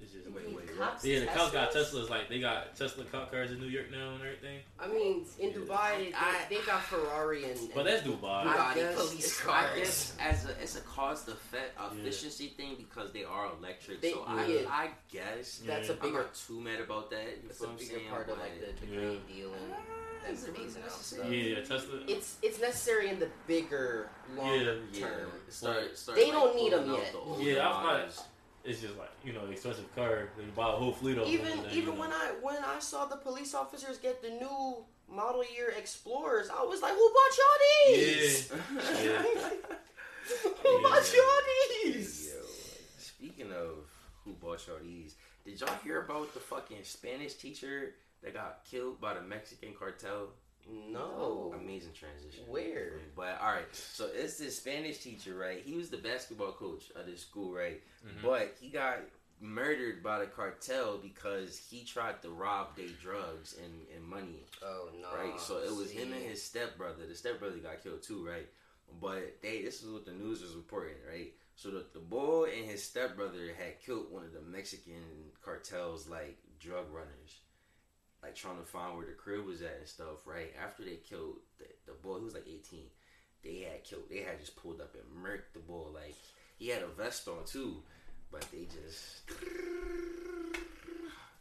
It's 0.00 0.12
just 0.12 0.30
Wait, 0.30 0.54
wait, 0.54 0.78
Cops 0.78 1.04
yeah, 1.04 1.20
the 1.20 1.26
cops 1.26 1.50
got 1.50 1.72
Teslas? 1.72 2.06
Teslas. 2.06 2.10
Like 2.10 2.28
they 2.28 2.38
got 2.38 2.76
Tesla 2.76 3.02
cop 3.06 3.32
cars 3.32 3.50
in 3.50 3.58
New 3.60 3.66
York 3.66 3.90
now 3.90 4.10
and 4.14 4.22
everything. 4.22 4.60
I 4.78 4.86
mean, 4.86 5.24
in 5.40 5.50
Dubai, 5.50 6.14
I- 6.14 6.44
they, 6.48 6.56
they 6.56 6.62
got 6.64 6.82
Ferrari 6.84 7.42
and. 7.50 7.58
and 7.58 7.74
But 7.74 7.84
that's 7.86 8.06
Dubai. 8.06 8.44
Bugatti 8.44 8.70
I 8.70 8.74
guess, 8.76 8.94
police 8.94 9.40
cars. 9.40 9.70
I 9.72 9.78
guess 9.78 10.16
as 10.20 10.44
a 10.46 10.50
it's 10.62 10.76
a 10.76 10.82
cost 10.82 11.26
effect 11.26 11.76
efficiency 11.92 12.48
thing 12.56 12.76
because 12.78 13.10
they 13.12 13.24
are 13.24 13.50
electric. 13.58 14.00
They- 14.00 14.12
so 14.12 14.22
I, 14.28 14.46
yeah. 14.46 14.60
I 14.70 14.90
guess 15.10 15.62
that's 15.66 15.88
Yeah. 15.88 15.94
a 16.00 16.06
I'm 16.06 16.12
not 16.14 16.32
too 16.34 16.60
mad 16.60 16.80
about 16.80 17.10
that. 17.10 17.26
You 17.42 17.48
That's 17.48 17.60
a 17.60 17.66
what 17.66 17.78
bigger 17.78 17.90
saying? 17.98 18.08
part 18.08 18.28
of 18.28 18.38
like 18.38 18.54
the, 18.60 18.86
the 18.86 18.92
Yeah. 18.92 18.98
green 19.00 19.20
deal 19.26 19.52
and 19.52 19.72
ah, 19.72 19.82
And 20.26 20.36
is 20.36 20.44
it 20.44 20.52
really 20.52 20.64
phasing 20.64 20.76
out 20.78 20.84
necessary? 20.84 21.22
stuff. 21.54 21.70
Yeah, 21.70 21.76
Tesla. 21.78 22.00
It's 22.08 22.36
it's 22.42 22.60
necessary 22.60 23.08
in 23.10 23.18
the 23.18 23.28
bigger 23.46 24.08
long 24.36 24.54
Yeah. 24.54 24.72
Yeah, 24.92 25.00
term. 25.06 25.30
start, 25.48 25.96
start, 25.98 26.16
They 26.18 26.24
like, 26.24 26.32
don't 26.32 26.56
need 26.56 26.72
them 26.72 26.92
yet. 26.92 27.12
the 27.12 27.42
Yeah, 27.44 27.68
I 27.68 27.82
models. 27.82 28.14
thought- 28.16 28.26
It's 28.64 28.80
just 28.80 28.96
like 28.96 29.10
you 29.24 29.32
know, 29.32 29.46
expensive 29.46 29.94
car. 29.94 30.28
Then 30.36 30.46
you 30.46 30.52
buy 30.52 30.68
a 30.68 30.72
whole 30.72 30.92
fleet 30.92 31.16
of 31.18 31.24
them. 31.24 31.32
Even 31.32 31.52
and 31.52 31.66
even 31.72 31.74
you 31.76 31.84
know. 31.94 32.00
when 32.00 32.12
I 32.12 32.32
when 32.42 32.62
I 32.64 32.78
saw 32.80 33.06
the 33.06 33.16
police 33.16 33.54
officers 33.54 33.96
get 33.98 34.20
the 34.20 34.30
new 34.30 34.84
model 35.10 35.42
year 35.54 35.70
Explorers, 35.78 36.50
I 36.50 36.62
was 36.64 36.82
like, 36.82 36.92
who 36.92 37.12
bought 37.16 37.38
y'all 37.38 37.94
these? 37.96 38.52
Yeah. 39.04 39.22
who 40.62 40.82
bought 40.82 41.14
y'all 41.14 41.42
these? 41.84 42.28
Yo, 42.34 42.42
speaking 42.98 43.52
of 43.52 43.86
who 44.24 44.32
bought 44.34 44.66
y'all 44.66 44.76
these, 44.82 45.14
did 45.46 45.58
y'all 45.60 45.70
hear 45.82 46.02
about 46.02 46.34
the 46.34 46.40
fucking 46.40 46.82
Spanish 46.82 47.34
teacher 47.34 47.94
that 48.22 48.34
got 48.34 48.64
killed 48.70 49.00
by 49.00 49.14
the 49.14 49.22
Mexican 49.22 49.74
cartel? 49.78 50.28
No. 50.70 51.54
Amazing 51.58 51.92
transition. 51.94 52.44
Where? 52.46 52.92
But 53.16 53.40
all 53.40 53.52
right, 53.52 53.74
so 53.74 54.08
it's 54.12 54.36
this 54.38 54.58
Spanish 54.58 54.98
teacher, 54.98 55.34
right? 55.34 55.62
He 55.64 55.74
was 55.74 55.88
the 55.88 55.96
basketball 55.96 56.52
coach 56.52 56.90
of 56.94 57.06
this 57.06 57.22
school, 57.22 57.54
right? 57.54 57.82
Mhm. 58.06 58.22
But 58.22 58.54
he 58.60 58.68
got 58.68 58.98
murdered 59.40 60.02
by 60.02 60.18
the 60.18 60.26
cartel 60.26 60.98
because 60.98 61.56
he 61.56 61.84
tried 61.84 62.20
to 62.22 62.28
rob 62.30 62.76
their 62.76 62.88
drugs 63.00 63.54
and, 63.64 63.86
and 63.94 64.04
money 64.04 64.44
Oh 64.62 64.88
no. 65.00 65.14
right? 65.16 65.40
So 65.40 65.58
it 65.58 65.74
was 65.74 65.90
him 65.90 66.12
and 66.12 66.20
see. 66.22 66.28
his 66.28 66.42
stepbrother. 66.42 67.06
The 67.06 67.14
stepbrother 67.14 67.58
got 67.58 67.82
killed 67.82 68.02
too, 68.02 68.26
right? 68.26 68.48
But 69.00 69.40
they 69.40 69.62
this 69.62 69.82
is 69.82 69.90
what 69.90 70.04
the 70.04 70.12
news 70.12 70.42
was 70.42 70.54
reporting, 70.54 70.96
right? 71.08 71.32
So 71.54 71.70
the, 71.70 71.84
the 71.92 71.98
boy 72.00 72.50
and 72.56 72.66
his 72.68 72.82
stepbrother 72.82 73.52
had 73.56 73.80
killed 73.80 74.10
one 74.10 74.24
of 74.24 74.32
the 74.32 74.40
Mexican 74.42 75.30
cartels 75.42 76.08
like 76.08 76.38
drug 76.60 76.86
runners. 76.92 77.40
Like 78.22 78.34
trying 78.34 78.58
to 78.58 78.64
find 78.64 78.96
where 78.96 79.06
the 79.06 79.12
crib 79.12 79.46
was 79.46 79.62
at 79.62 79.76
and 79.78 79.86
stuff, 79.88 80.26
right? 80.26 80.52
After 80.60 80.82
they 80.82 80.96
killed 80.96 81.36
the, 81.58 81.66
the 81.86 81.92
boy 82.02 82.18
who 82.18 82.24
was 82.24 82.34
like 82.34 82.48
eighteen, 82.48 82.90
they 83.44 83.60
had 83.70 83.84
killed 83.84 84.02
they 84.10 84.18
had 84.18 84.40
just 84.40 84.56
pulled 84.56 84.80
up 84.80 84.94
and 84.94 85.24
murked 85.24 85.52
the 85.54 85.60
boy. 85.60 85.86
Like 85.94 86.16
he 86.58 86.68
had 86.68 86.82
a 86.82 86.88
vest 86.88 87.28
on 87.28 87.44
too, 87.46 87.76
but 88.32 88.42
they 88.50 88.64
just 88.64 89.22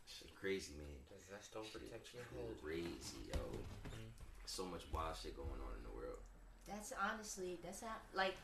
shit 0.06 0.36
crazy 0.40 0.74
man. 0.78 0.86
Does 1.10 1.26
that 1.32 1.42
don't 1.52 1.72
protect 1.74 2.14
your 2.14 2.24
head? 2.30 2.62
Crazy, 2.62 3.26
yo. 3.34 3.40
Mm-hmm. 3.40 4.14
So 4.46 4.66
much 4.66 4.84
wild 4.94 5.16
shit 5.22 5.36
going 5.36 5.50
on 5.50 5.74
in 5.78 5.84
the 5.84 5.96
world. 5.98 6.20
That's 6.68 6.94
honestly 7.12 7.58
that's 7.64 7.82
how 7.82 7.96
like 8.14 8.36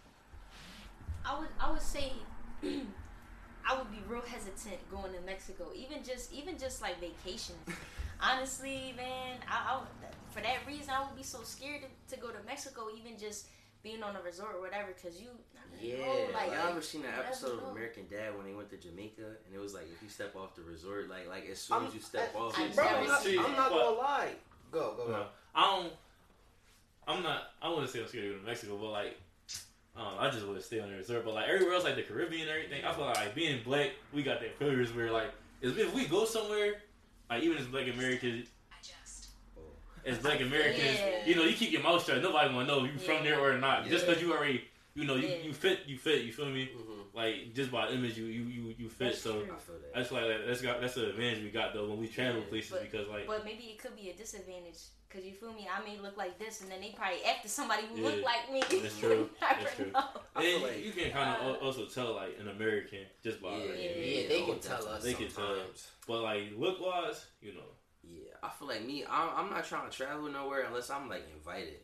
I 1.24 1.38
would 1.40 1.50
I 1.60 1.72
would 1.72 1.82
say 1.82 2.14
I 2.64 3.78
would 3.78 3.92
be 3.92 4.02
real 4.08 4.22
hesitant 4.22 4.80
going 4.92 5.14
to 5.14 5.22
Mexico, 5.22 5.68
even 5.76 6.04
just 6.04 6.34
even 6.34 6.58
just 6.58 6.82
like 6.82 7.00
vacation. 7.00 7.56
honestly, 8.22 8.94
man, 8.98 9.38
I, 9.50 9.76
I 9.76 9.80
for 10.32 10.42
that 10.42 10.66
reason 10.68 10.90
I 10.90 11.06
would 11.06 11.16
be 11.16 11.24
so 11.24 11.40
scared 11.44 11.82
to, 11.82 12.16
to 12.16 12.22
go 12.22 12.30
to 12.30 12.38
Mexico, 12.46 12.88
even 12.98 13.18
just 13.20 13.48
being 13.84 14.02
on 14.02 14.16
a 14.16 14.22
resort 14.22 14.56
or 14.56 14.62
whatever, 14.62 14.88
because 14.96 15.22
you 15.22 15.28
Yeah, 15.82 15.98
know, 15.98 16.28
like 16.34 16.52
y'all 16.52 16.70
ever 16.72 16.82
seen 16.82 17.02
that 17.04 17.10
you 17.10 17.16
never 17.18 17.28
episode 17.28 17.62
of 17.64 17.70
American 17.70 18.04
Dad 18.10 18.36
when 18.38 18.46
they 18.46 18.54
went 18.54 18.70
to 18.72 18.78
Jamaica 18.78 19.22
and 19.46 19.54
it 19.54 19.60
was 19.60 19.74
like 19.74 19.84
if 19.94 20.02
you 20.02 20.10
step 20.10 20.36
off 20.36 20.56
the 20.56 20.62
resort, 20.64 21.10
like 21.10 21.28
like 21.30 21.48
as 21.52 21.60
soon 21.60 21.78
I'm- 21.78 21.88
as 21.88 21.94
you 21.94 22.00
step 22.02 22.34
I- 22.36 22.40
off, 22.40 22.58
I, 22.58 22.68
bro, 22.70 22.86
I'm 22.86 23.08
not, 23.08 23.26
I'm 23.28 23.52
not 23.56 23.70
gonna 23.70 23.98
lie. 23.98 24.30
Go, 24.72 24.94
go, 24.98 25.06
go. 25.08 25.12
No, 25.12 25.26
I 25.54 25.62
don't. 25.82 25.94
I'm 27.08 27.22
not. 27.22 27.52
I 27.62 27.70
wouldn't 27.70 27.90
say 27.90 28.00
I'm 28.02 28.08
scared 28.08 28.24
to 28.26 28.30
go 28.34 28.40
to 28.40 28.46
Mexico, 28.46 28.78
but 28.78 28.90
like, 28.92 29.20
um, 29.98 30.14
I 30.18 30.30
just 30.30 30.48
would 30.48 30.64
stay 30.64 30.80
on 30.80 30.90
the 30.90 30.96
resort. 30.96 31.26
But 31.26 31.34
like 31.36 31.48
everywhere 31.50 31.76
else, 31.76 31.84
like 31.84 31.96
the 31.98 32.02
Caribbean 32.04 32.48
and 32.48 32.50
everything, 32.50 32.84
I 32.86 32.94
feel 32.94 33.06
like 33.06 33.36
being 33.36 33.62
black, 33.64 33.92
we 34.14 34.24
got 34.24 34.40
that 34.40 34.58
privilege 34.58 34.90
where 34.96 35.12
like, 35.12 35.32
if 35.62 35.78
if 35.78 35.94
we 35.94 36.06
go 36.06 36.24
somewhere, 36.26 36.76
like 37.36 37.44
even 37.44 37.58
as 37.58 37.66
Black 37.66 37.88
Americans, 37.88 38.48
as 40.06 40.18
Black 40.20 40.42
Americans, 40.42 40.98
Yeah. 41.00 41.26
you 41.26 41.36
know, 41.36 41.44
you 41.44 41.56
keep 41.56 41.72
your 41.72 41.82
mouth 41.82 42.06
shut. 42.06 42.22
Nobody 42.22 42.50
gonna 42.50 42.66
know 42.68 42.86
if 42.86 42.94
you 42.94 43.00
from 43.00 43.24
there 43.24 43.40
or 43.40 43.58
not. 43.58 43.88
Just 43.88 44.06
because 44.06 44.22
you 44.22 44.34
already, 44.34 44.66
you 44.96 45.06
know, 45.06 45.16
you, 45.16 45.28
Yeah. 45.28 45.36
you 45.44 45.54
fit, 45.54 45.80
you 45.88 45.98
fit. 45.98 46.24
You 46.24 46.34
feel 46.34 46.46
me? 46.50 46.66
Mm-hmm. 46.66 46.93
Like 47.14 47.54
just 47.54 47.72
by 47.72 47.90
image, 47.90 48.18
you 48.18 48.26
you 48.26 48.44
you, 48.46 48.76
you 48.78 48.90
fit. 48.90 49.10
That's 49.10 49.22
so. 49.22 49.34
true. 49.44 49.54
I 49.54 49.60
feel 49.60 49.76
that. 49.76 49.94
That's 49.96 50.12
like 50.12 50.24
that's 50.48 50.62
got 50.62 50.82
that's 50.82 50.96
the 50.96 51.10
advantage 51.10 51.44
we 51.44 51.52
got 51.52 51.74
though 51.74 51.88
when 51.88 52.00
we 52.00 52.08
travel 52.08 52.42
Yeah. 52.42 52.48
places 52.50 52.72
But- 52.72 52.82
because 52.92 53.08
like 53.08 53.28
But 53.28 53.46
maybe 53.46 53.64
it 53.66 53.78
could 53.80 53.96
be 53.96 54.10
a 54.10 54.14
disadvantage. 54.14 54.80
Cause 55.12 55.24
you 55.24 55.32
feel 55.34 55.54
me, 55.54 55.68
I 55.72 55.80
may 55.88 56.00
look 56.02 56.18
like 56.18 56.40
this, 56.40 56.62
and 56.62 56.72
then 56.72 56.82
they 56.82 56.90
probably 56.98 57.24
after 57.24 57.48
somebody 57.48 57.84
who 57.86 58.02
Yeah. 58.02 58.08
look 58.10 58.24
like 58.24 58.52
me. 58.52 58.62
That's 58.82 58.98
true. 59.00 59.30
That's 59.40 59.76
true. 59.76 59.92
know. 59.92 60.08
And 60.38 60.64
like- 60.64 60.84
you 60.84 60.92
can 60.92 61.12
kind 61.12 61.38
Uh, 61.40 61.50
of 61.52 61.62
also 61.62 61.86
tell 61.86 62.16
like 62.16 62.36
an 62.40 62.48
American 62.48 63.06
just 63.24 63.40
by 63.40 63.50
yeah, 63.52 63.58
like, 63.58 63.68
yeah, 63.78 63.90
Yeah, 63.92 64.06
yeah, 64.22 64.28
they 64.30 64.42
can 64.42 64.60
tell 64.60 64.78
definitely. 64.82 64.98
us 64.98 65.04
They 65.04 65.14
can 65.14 65.28
tell. 65.30 65.58
but 66.08 66.22
like 66.24 66.44
look 66.58 66.82
wise, 66.82 67.28
you 67.42 67.54
know. 67.54 67.70
Yeah, 68.02 68.34
I 68.42 68.50
feel 68.50 68.68
like 68.68 68.84
me. 68.86 69.06
I'm, 69.08 69.30
I'm 69.38 69.50
not 69.52 69.64
trying 69.66 69.88
to 69.90 69.96
travel 69.96 70.28
nowhere 70.30 70.62
unless 70.64 70.90
I'm 70.90 71.08
like 71.08 71.24
invited. 71.32 71.80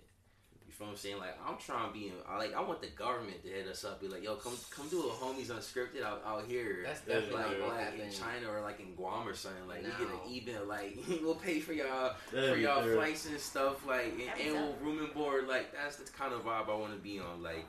You 0.80 0.86
feel 0.86 0.88
what 0.88 0.92
I'm 0.94 0.98
saying? 0.98 1.18
Like 1.20 1.38
I'm 1.46 1.58
trying 1.58 1.88
to 1.92 1.94
be. 1.94 2.08
In, 2.08 2.14
I 2.26 2.38
like 2.38 2.56
I 2.56 2.62
want 2.62 2.80
the 2.80 2.88
government 2.88 3.44
to 3.44 3.50
hit 3.50 3.68
us 3.68 3.84
up. 3.84 4.00
Be 4.00 4.08
like, 4.08 4.24
yo, 4.24 4.36
come 4.36 4.54
come 4.72 4.88
do 4.88 5.02
a 5.02 5.12
homies 5.12 5.48
unscripted 5.48 6.04
out, 6.04 6.24
out 6.26 6.46
here. 6.48 6.84
That's 6.86 7.02
Yeah, 7.06 7.16
definitely 7.16 7.44
like, 7.44 7.60
not 7.60 7.76
like 7.76 8.00
in 8.00 8.12
China 8.12 8.50
or 8.50 8.62
like 8.62 8.80
in 8.80 8.94
Guam 8.96 9.28
or 9.28 9.34
something. 9.34 9.68
Like 9.68 9.84
we 9.84 9.90
get 9.90 10.14
an 10.14 10.20
email 10.32 10.66
like 10.66 10.98
we'll 11.22 11.36
pay 11.36 11.60
for 11.60 11.74
y'all 11.74 12.14
That'd 12.32 12.54
for 12.54 12.58
y'all 12.58 12.82
fair. 12.82 12.96
flights 12.96 13.26
and 13.26 13.38
stuff. 13.38 13.86
Like 13.86 14.14
and, 14.14 14.48
and 14.48 14.56
we'll 14.56 14.76
room 14.82 15.00
and 15.04 15.14
board. 15.14 15.50
Like 15.50 15.74
that's 15.74 15.98
the 15.98 16.10
kind 16.12 16.34
of 16.34 16.46
vibe 16.46 16.70
I 16.70 16.76
want 16.76 16.94
to 16.94 17.00
be 17.00 17.20
on. 17.20 17.44
Like 17.44 17.66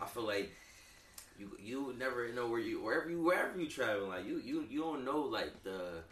I 0.00 0.06
feel 0.06 0.24
like 0.24 0.50
you 1.38 1.56
you 1.58 1.94
never 1.98 2.30
know 2.34 2.48
where 2.48 2.60
you 2.60 2.82
wherever 2.82 3.08
you 3.08 3.22
wherever 3.22 3.58
you 3.58 3.66
travel. 3.66 4.08
Like 4.08 4.26
you 4.26 4.42
you 4.44 4.66
you 4.68 4.80
don't 4.80 5.06
know 5.06 5.20
like 5.20 5.62
the 5.64 6.02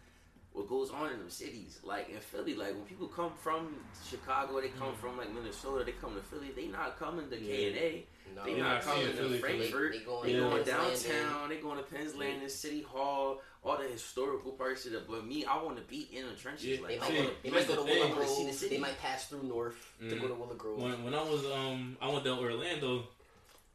what 0.53 0.69
goes 0.69 0.91
on 0.91 1.13
in 1.13 1.19
them 1.19 1.31
cities. 1.31 1.79
Like 1.85 2.09
in 2.11 2.19
Philly, 2.21 2.55
like 2.55 2.75
when 2.75 2.83
people 2.85 3.07
come 3.09 3.33
from 3.41 3.77
Chicago, 4.03 4.61
they 4.61 4.69
come 4.69 4.95
from 4.95 5.17
like 5.17 5.33
Minnesota, 5.33 5.85
they 5.85 5.93
come 5.93 6.15
to 6.15 6.21
Philly. 6.23 6.51
They 6.55 6.67
not 6.67 6.99
coming 6.99 7.31
to 7.31 7.37
K 7.37 7.69
and 7.69 7.77
A. 7.77 8.07
They 8.45 8.55
not 8.55 8.59
not 8.59 8.83
coming 8.83 9.07
to 9.07 9.13
Philly, 9.13 9.39
Frankford. 9.39 9.93
They, 9.95 9.99
they 9.99 10.05
going, 10.05 10.27
They 10.27 10.33
Yeah. 10.35 10.41
going 10.41 10.65
downtown. 10.65 11.49
They 11.49 11.57
going 11.59 11.77
to 11.79 11.83
Penn's 11.85 12.15
Landing, 12.17 12.49
City 12.49 12.83
Hall, 12.83 13.41
all 13.65 13.77
the 13.79 13.85
historical 13.89 14.53
parts 14.53 14.87
of 14.87 14.95
it. 14.95 15.07
But 15.09 15.27
me, 15.27 15.45
I 15.45 15.63
want 15.63 15.77
to 15.77 15.83
be 15.83 16.09
in 16.13 16.27
the 16.27 16.35
trenches. 16.35 16.67
Yeah. 16.67 16.87
They 16.87 16.99
might, 16.99 17.09
See, 17.09 17.15
go, 17.15 17.21
I 17.23 17.25
they 17.43 17.51
wanna, 17.51 17.61
might 17.61 17.69
go 17.69 17.77
to 17.77 17.83
Willow 17.83 17.87
thing. 17.87 18.27
see 18.27 18.43
the 18.43 18.45
Grove. 18.51 18.55
city. 18.57 18.75
They 18.77 18.81
might 18.81 18.99
pass 19.01 19.27
through 19.29 19.43
North 19.45 19.77
to 20.01 20.05
Mm. 20.17 20.21
go 20.21 20.29
to 20.29 20.35
Willow 20.35 20.55
Grove. 20.55 20.79
When 20.79 21.05
when 21.05 21.15
I 21.15 21.23
was 21.23 21.45
um 21.47 21.97
I 22.01 22.09
went 22.09 22.25
down 22.25 22.39
to 22.39 22.43
Orlando, 22.45 23.05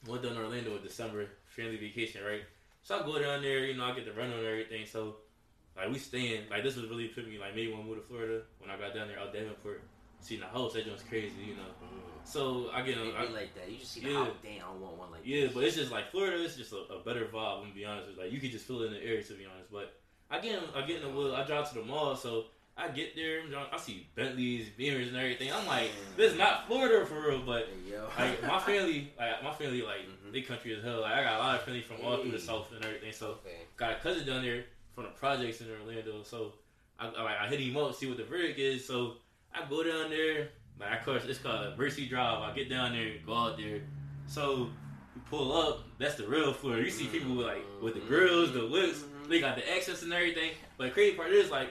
I 0.05 0.09
went 0.11 0.23
down 0.23 0.33
to 0.35 0.41
Orlando 0.41 0.75
in 0.75 0.83
December, 0.83 1.27
family 1.47 1.77
vacation, 1.77 2.23
right? 2.23 2.43
So 2.83 2.99
I 2.99 3.03
go 3.05 3.17
down 3.19 3.41
there, 3.41 3.65
you 3.65 3.75
know, 3.75 3.85
I 3.85 3.93
get 3.95 4.05
the 4.05 4.13
run 4.13 4.31
on 4.31 4.39
everything. 4.45 4.85
So 4.85 5.15
like 5.77 5.89
we 5.91 5.97
staying, 5.99 6.43
like 6.49 6.63
this 6.63 6.75
was 6.75 6.88
really 6.88 7.07
put 7.09 7.27
me 7.27 7.38
like 7.38 7.55
maybe 7.55 7.71
when 7.71 7.81
I 7.81 7.83
moved 7.83 8.01
to 8.01 8.07
Florida 8.07 8.41
when 8.59 8.69
I 8.69 8.77
got 8.77 8.93
down 8.95 9.07
there 9.07 9.19
out 9.19 9.33
Davenport, 9.33 9.83
seeing 10.21 10.39
the 10.41 10.47
house, 10.47 10.73
that 10.73 10.89
was 10.91 11.01
crazy, 11.03 11.41
you 11.41 11.55
know. 11.55 11.69
Mm. 11.83 12.01
So 12.23 12.69
I 12.73 12.81
get 12.81 12.97
on, 12.97 13.11
I, 13.15 13.25
like 13.31 13.53
that. 13.55 13.69
You 13.69 13.77
just 13.77 13.91
see 13.93 14.01
the 14.01 14.09
Yeah. 14.09 14.25
house. 14.25 14.33
Damn, 14.41 14.61
I 14.65 14.71
want 14.71 14.97
one 14.97 15.11
like 15.11 15.21
Yeah, 15.25 15.45
this. 15.45 15.53
but 15.53 15.63
it's 15.63 15.75
just 15.75 15.91
like 15.91 16.09
Florida. 16.11 16.43
It's 16.43 16.55
just 16.55 16.71
a, 16.73 16.77
a 16.93 17.03
better 17.03 17.25
vibe. 17.25 17.57
I'm 17.57 17.61
gonna 17.63 17.73
be 17.75 17.85
honest 17.85 18.07
with 18.07 18.17
you. 18.17 18.23
Like 18.23 18.31
you 18.31 18.39
could 18.39 18.51
just 18.51 18.65
feel 18.65 18.81
it 18.81 18.88
in 18.88 18.93
the 18.93 19.03
air, 19.03 19.21
to 19.21 19.33
be 19.33 19.45
honest. 19.45 19.71
But 19.71 19.93
I 20.31 20.39
get 20.39 20.53
in, 20.57 20.63
I 20.75 20.85
get 20.88 21.01
in 21.01 21.03
the 21.03 21.09
wheel. 21.09 21.35
I 21.35 21.43
drive 21.45 21.67
to 21.69 21.75
the 21.79 21.85
mall, 21.85 22.15
so 22.15 22.45
I 22.77 22.88
get 22.89 23.15
there. 23.15 23.41
I 23.71 23.77
see 23.77 24.07
Bentleys, 24.15 24.69
Beamers, 24.77 25.07
and 25.09 25.17
everything. 25.17 25.51
I'm 25.53 25.67
like, 25.67 25.91
this 26.17 26.31
is 26.33 26.38
not 26.38 26.67
Florida 26.67 27.05
for 27.05 27.21
real. 27.21 27.41
But 27.45 27.69
like 28.17 28.41
my 28.43 28.59
family, 28.59 29.11
like 29.19 29.43
my 29.43 29.53
family, 29.53 29.81
like 29.81 29.99
Mhm. 30.25 30.31
they 30.33 30.41
country 30.41 30.75
as 30.75 30.83
hell. 30.83 31.01
Like 31.01 31.13
I 31.13 31.23
got 31.23 31.35
a 31.35 31.43
lot 31.43 31.55
of 31.57 31.61
family 31.63 31.81
from 31.81 31.97
all 32.03 32.17
through 32.17 32.31
the 32.31 32.39
south 32.39 32.71
and 32.73 32.83
everything. 32.83 33.11
So 33.11 33.38
Okay. 33.45 33.57
got 33.77 33.91
a 33.91 33.95
cousin 33.95 34.25
down 34.25 34.41
there 34.41 34.65
from 34.95 35.03
the 35.03 35.10
projects 35.12 35.62
in 35.62 35.67
Orlando. 35.69 36.23
So 36.23 36.53
I, 36.97 37.08
I, 37.10 37.45
I 37.45 37.47
hit 37.47 37.60
him 37.60 37.77
up, 37.77 37.93
see 37.93 38.08
what 38.08 38.17
the 38.17 38.23
verdict 38.23 38.58
is. 38.58 38.88
So 38.88 39.15
I 39.53 39.69
go 39.69 39.84
down 39.84 40.10
there. 40.10 40.49
Like, 40.79 40.99
of 40.99 41.05
course, 41.05 41.23
it's 41.25 41.39
called 41.39 41.77
Mercy 41.77 42.08
Drive. 42.08 42.41
I 42.41 42.53
get 42.53 42.69
down 42.69 42.93
there, 42.93 43.13
go 43.25 43.34
out 43.34 43.58
there. 43.58 43.81
So 44.27 44.69
we 45.13 45.21
pull 45.29 45.55
up. 45.55 45.84
That's 45.99 46.15
the 46.15 46.27
real 46.27 46.53
floor. 46.53 46.79
You 46.79 46.89
see 46.89 47.08
people 47.08 47.36
with 47.36 47.45
like 47.45 47.63
with 47.81 47.93
the 47.93 48.01
grills, 48.01 48.53
the 48.53 48.67
whips. 48.67 48.99
Mhm. 48.99 49.29
They 49.29 49.39
got 49.39 49.55
the 49.55 49.69
accents 49.71 50.01
and 50.03 50.12
everything. 50.13 50.51
But 50.77 50.86
the 50.86 50.91
crazy 50.91 51.15
part 51.15 51.31
is 51.31 51.51
like. 51.51 51.69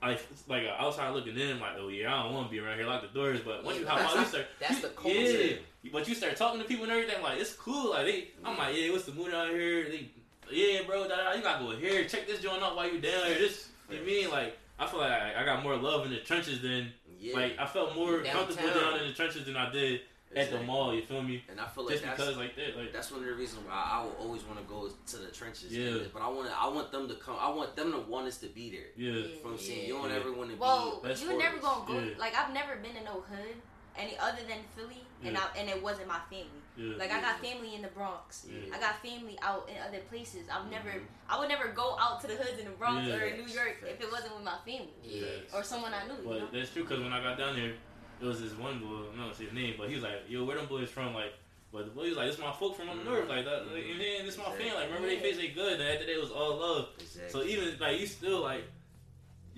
Like, 0.00 0.24
like 0.46 0.62
uh, 0.62 0.80
outside 0.80 1.12
looking 1.12 1.36
in, 1.36 1.58
like, 1.58 1.72
oh 1.76 1.88
yeah, 1.88 2.14
I 2.14 2.22
don't 2.22 2.32
want 2.32 2.46
to 2.46 2.52
be 2.52 2.60
around 2.60 2.76
here. 2.78 2.86
Lock 2.86 3.02
the 3.02 3.08
doors. 3.08 3.40
But 3.44 3.64
once 3.64 3.80
you 3.80 3.86
hop 3.86 3.98
out, 3.98 4.16
you 4.16 4.24
start. 4.26 4.46
That's 4.60 4.80
the 4.80 4.90
culture. 4.90 5.10
Yeah, 5.18 5.90
but 5.92 6.06
you 6.08 6.14
start 6.14 6.36
talking 6.36 6.60
to 6.60 6.66
people 6.68 6.84
and 6.84 6.92
everything, 6.92 7.20
like 7.20 7.40
it's 7.40 7.52
cool. 7.54 7.90
Like 7.90 8.06
they, 8.06 8.28
I'm 8.44 8.56
like, 8.56 8.76
yeah, 8.76 8.92
what's 8.92 9.06
the 9.06 9.12
mood 9.12 9.34
out 9.34 9.48
here? 9.50 9.88
They, 9.88 10.10
yeah, 10.52 10.80
bro, 10.86 11.08
da, 11.08 11.16
da, 11.16 11.32
you 11.34 11.42
gotta 11.42 11.64
go 11.64 11.70
here, 11.76 12.04
check 12.06 12.26
this 12.26 12.40
joint 12.40 12.62
out 12.62 12.76
while 12.76 12.86
you 12.90 13.00
down 13.00 13.26
here. 13.26 13.38
This, 13.38 13.68
you 13.90 13.98
know 13.98 14.04
mean? 14.04 14.30
Like, 14.30 14.56
I 14.78 14.86
feel 14.86 15.00
like 15.00 15.10
I, 15.12 15.42
I 15.42 15.44
got 15.44 15.62
more 15.62 15.76
love 15.76 16.04
in 16.06 16.10
the 16.12 16.18
trenches 16.18 16.60
than, 16.62 16.92
Yeah. 17.20 17.34
like, 17.34 17.58
I 17.58 17.66
felt 17.66 17.94
more 17.94 18.22
Downtown. 18.22 18.46
comfortable 18.46 18.80
down 18.80 19.00
in 19.00 19.08
the 19.08 19.12
trenches 19.14 19.44
than 19.46 19.56
I 19.56 19.70
did 19.72 20.00
at 20.36 20.50
the 20.50 20.60
mall. 20.60 20.94
You 20.94 21.02
feel 21.02 21.22
me? 21.22 21.42
And 21.50 21.58
I 21.60 21.66
feel 21.66 21.84
like 21.84 21.94
Just 21.94 22.04
that's, 22.04 22.20
because 22.20 22.36
like 22.36 22.54
that, 22.56 22.76
like 22.76 22.92
that's 22.92 23.10
one 23.10 23.20
of 23.20 23.26
the 23.26 23.32
reasons 23.34 23.66
why 23.66 23.72
I, 23.74 23.98
I 24.00 24.04
will 24.04 24.16
always 24.20 24.44
want 24.44 24.58
to 24.60 24.64
go 24.66 24.88
to 25.06 25.16
the 25.16 25.28
trenches. 25.32 25.72
Yeah. 25.72 25.96
But 26.12 26.20
I 26.22 26.28
want 26.28 26.50
I 26.54 26.68
want 26.68 26.92
them 26.92 27.08
to 27.08 27.14
come. 27.14 27.36
I 27.40 27.48
want 27.48 27.74
them 27.76 27.92
to 27.92 27.98
want 28.00 28.26
us 28.28 28.36
to 28.38 28.46
be 28.48 28.68
there. 28.70 28.80
yeah, 28.94 29.12
You 29.12 29.22
know 29.22 29.28
what 29.42 29.50
I'm 29.52 29.58
saying? 29.58 29.86
You 29.88 29.94
don't 29.94 30.10
Yeah. 30.10 30.16
ever 30.16 30.32
want 30.32 30.50
to 30.50 30.56
Well, 30.56 31.00
be. 31.02 31.08
Best 31.08 31.22
you 31.24 31.36
never 31.38 31.56
gonna 31.58 31.86
go. 31.86 31.98
Yeah. 31.98 32.10
Like 32.18 32.34
I've 32.36 32.52
never 32.52 32.76
been 32.76 32.94
in 32.94 33.04
no 33.04 33.20
hood 33.22 33.56
any 33.96 34.18
other 34.18 34.38
than 34.46 34.58
Philly, 34.76 35.02
and 35.24 35.36
I 35.36 35.42
and 35.58 35.68
it 35.70 35.82
wasn't 35.82 36.08
my 36.08 36.20
family. 36.30 36.60
Yeah. 36.78 36.96
Like 36.96 37.10
I 37.12 37.20
got 37.20 37.40
family 37.40 37.74
in 37.74 37.82
the 37.82 37.88
Bronx. 37.88 38.46
Yeah. 38.48 38.74
I 38.74 38.78
got 38.80 39.02
family 39.02 39.36
out 39.42 39.68
in 39.68 39.76
other 39.86 40.00
places. 40.08 40.46
I've 40.50 40.70
never. 40.70 40.90
Mhm. 40.90 41.04
I 41.28 41.38
would 41.38 41.48
never 41.48 41.68
go 41.68 41.96
out 41.98 42.20
to 42.22 42.26
the 42.28 42.36
hoods 42.36 42.58
in 42.58 42.64
the 42.66 42.76
Bronx 42.80 43.06
Yeah. 43.06 43.16
or 43.16 43.20
in 43.26 43.36
New 43.44 43.52
York 43.52 43.76
if 43.82 44.00
it 44.00 44.10
wasn't 44.10 44.34
with 44.36 44.44
my 44.44 44.58
family 44.64 44.94
Yeah. 45.02 45.26
or 45.54 45.62
someone 45.62 45.92
I 45.92 46.06
knew. 46.06 46.14
You 46.22 46.24
know? 46.24 46.40
But 46.46 46.52
that's 46.52 46.70
true 46.72 46.84
because 46.84 47.00
when 47.02 47.12
I 47.12 47.20
got 47.22 47.36
down 47.36 47.56
there, 47.56 47.74
there 48.20 48.28
was 48.28 48.40
this 48.40 48.52
one 48.54 48.78
boy. 48.80 49.10
I'm 49.10 49.16
not 49.18 49.24
gonna 49.24 49.34
say 49.34 49.44
his 49.44 49.52
name, 49.52 49.74
but 49.78 49.88
he 49.88 49.94
was 49.96 50.04
like, 50.04 50.22
"Yo, 50.28 50.44
where 50.44 50.56
them 50.56 50.66
boys 50.66 50.88
from?" 50.90 51.14
Like, 51.14 51.34
but 51.72 51.84
the 51.84 51.90
boy 51.90 52.08
was 52.08 52.16
like, 52.16 52.28
"This 52.30 52.38
my 52.38 52.52
folk 52.52 52.76
from 52.76 52.88
up 52.88 52.96
Mhm. 52.96 53.04
north, 53.04 53.28
like 53.28 53.44
that. 53.44 53.66
Like, 53.70 53.84
and 53.84 54.00
then 54.00 54.24
this 54.26 54.36
my 54.38 54.44
Exactly. 54.44 54.64
family. 54.64 54.74
Like, 54.80 54.86
remember 54.86 55.08
they 55.08 55.14
Yeah. 55.16 55.20
face 55.22 55.36
they 55.36 55.48
good. 55.48 55.80
And 55.80 55.82
after 55.82 56.06
that, 56.06 56.12
it 56.12 56.20
was 56.20 56.30
all 56.30 56.56
love. 56.56 56.88
Exactly. 56.98 57.30
So 57.30 57.42
even 57.46 57.78
like 57.78 58.00
you 58.00 58.06
still 58.06 58.40
like, 58.40 58.64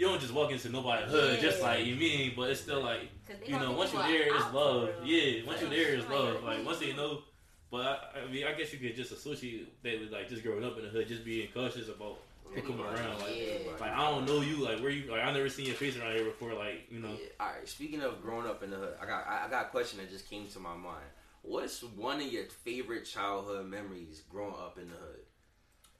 you 0.00 0.06
don't 0.06 0.18
just 0.18 0.32
walk 0.32 0.50
into 0.50 0.70
nobody's 0.70 1.10
hood 1.10 1.40
just 1.40 1.60
like 1.60 1.84
you 1.84 1.94
mean, 1.94 2.32
but 2.34 2.48
it's 2.48 2.62
still 2.62 2.82
like 2.82 3.10
you 3.46 3.58
know 3.58 3.72
once 3.72 3.92
you 3.92 3.98
are 3.98 4.08
there, 4.08 4.34
it's 4.34 4.54
love. 4.54 4.88
Yeah, 5.04 5.44
once 5.46 5.60
you 5.60 5.68
Like, 5.68 5.76
there, 5.76 5.94
it's 5.94 6.08
love. 6.08 6.42
Like 6.42 6.64
once 6.64 6.78
they 6.78 6.86
mm-hmm. 6.86 6.96
know. 6.96 7.22
But 7.70 8.12
I, 8.16 8.20
I 8.26 8.32
mean, 8.32 8.46
I 8.46 8.52
guess 8.52 8.72
you 8.72 8.78
could 8.78 8.96
just 8.96 9.12
associate 9.12 9.82
that 9.82 10.00
with 10.00 10.10
like 10.10 10.30
just 10.30 10.42
growing 10.42 10.64
up 10.64 10.78
in 10.78 10.84
the 10.84 10.88
hood, 10.88 11.06
just 11.06 11.22
being 11.22 11.48
cautious 11.52 11.88
about 11.88 12.16
who 12.44 12.62
come 12.62 12.80
around. 12.80 13.20
Like, 13.20 13.36
Yeah. 13.36 13.72
like 13.78 13.92
I 13.92 14.10
don't 14.10 14.26
know 14.26 14.40
you. 14.40 14.64
Like 14.64 14.80
where 14.80 14.88
you? 14.88 15.12
Like 15.12 15.22
I 15.22 15.30
never 15.34 15.50
seen 15.50 15.66
your 15.66 15.74
face 15.74 15.98
around 15.98 16.16
here 16.16 16.24
before. 16.24 16.54
Like 16.54 16.86
you 16.90 17.00
know. 17.00 17.10
Yeah. 17.10 17.28
All 17.38 17.48
right. 17.48 17.68
Speaking 17.68 18.00
of 18.00 18.22
growing 18.22 18.46
up 18.46 18.62
in 18.62 18.70
the 18.70 18.76
hood, 18.76 18.94
I 19.02 19.04
got 19.04 19.28
I 19.28 19.48
got 19.50 19.66
a 19.66 19.68
question 19.68 19.98
that 19.98 20.08
just 20.10 20.30
came 20.30 20.48
to 20.48 20.58
my 20.60 20.74
mind. 20.74 21.04
What's 21.42 21.82
one 21.82 22.22
of 22.22 22.32
your 22.32 22.46
favorite 22.46 23.04
childhood 23.04 23.66
memories 23.66 24.22
growing 24.30 24.54
up 24.54 24.78
in 24.78 24.88
the 24.88 24.96
hood? 24.96 25.20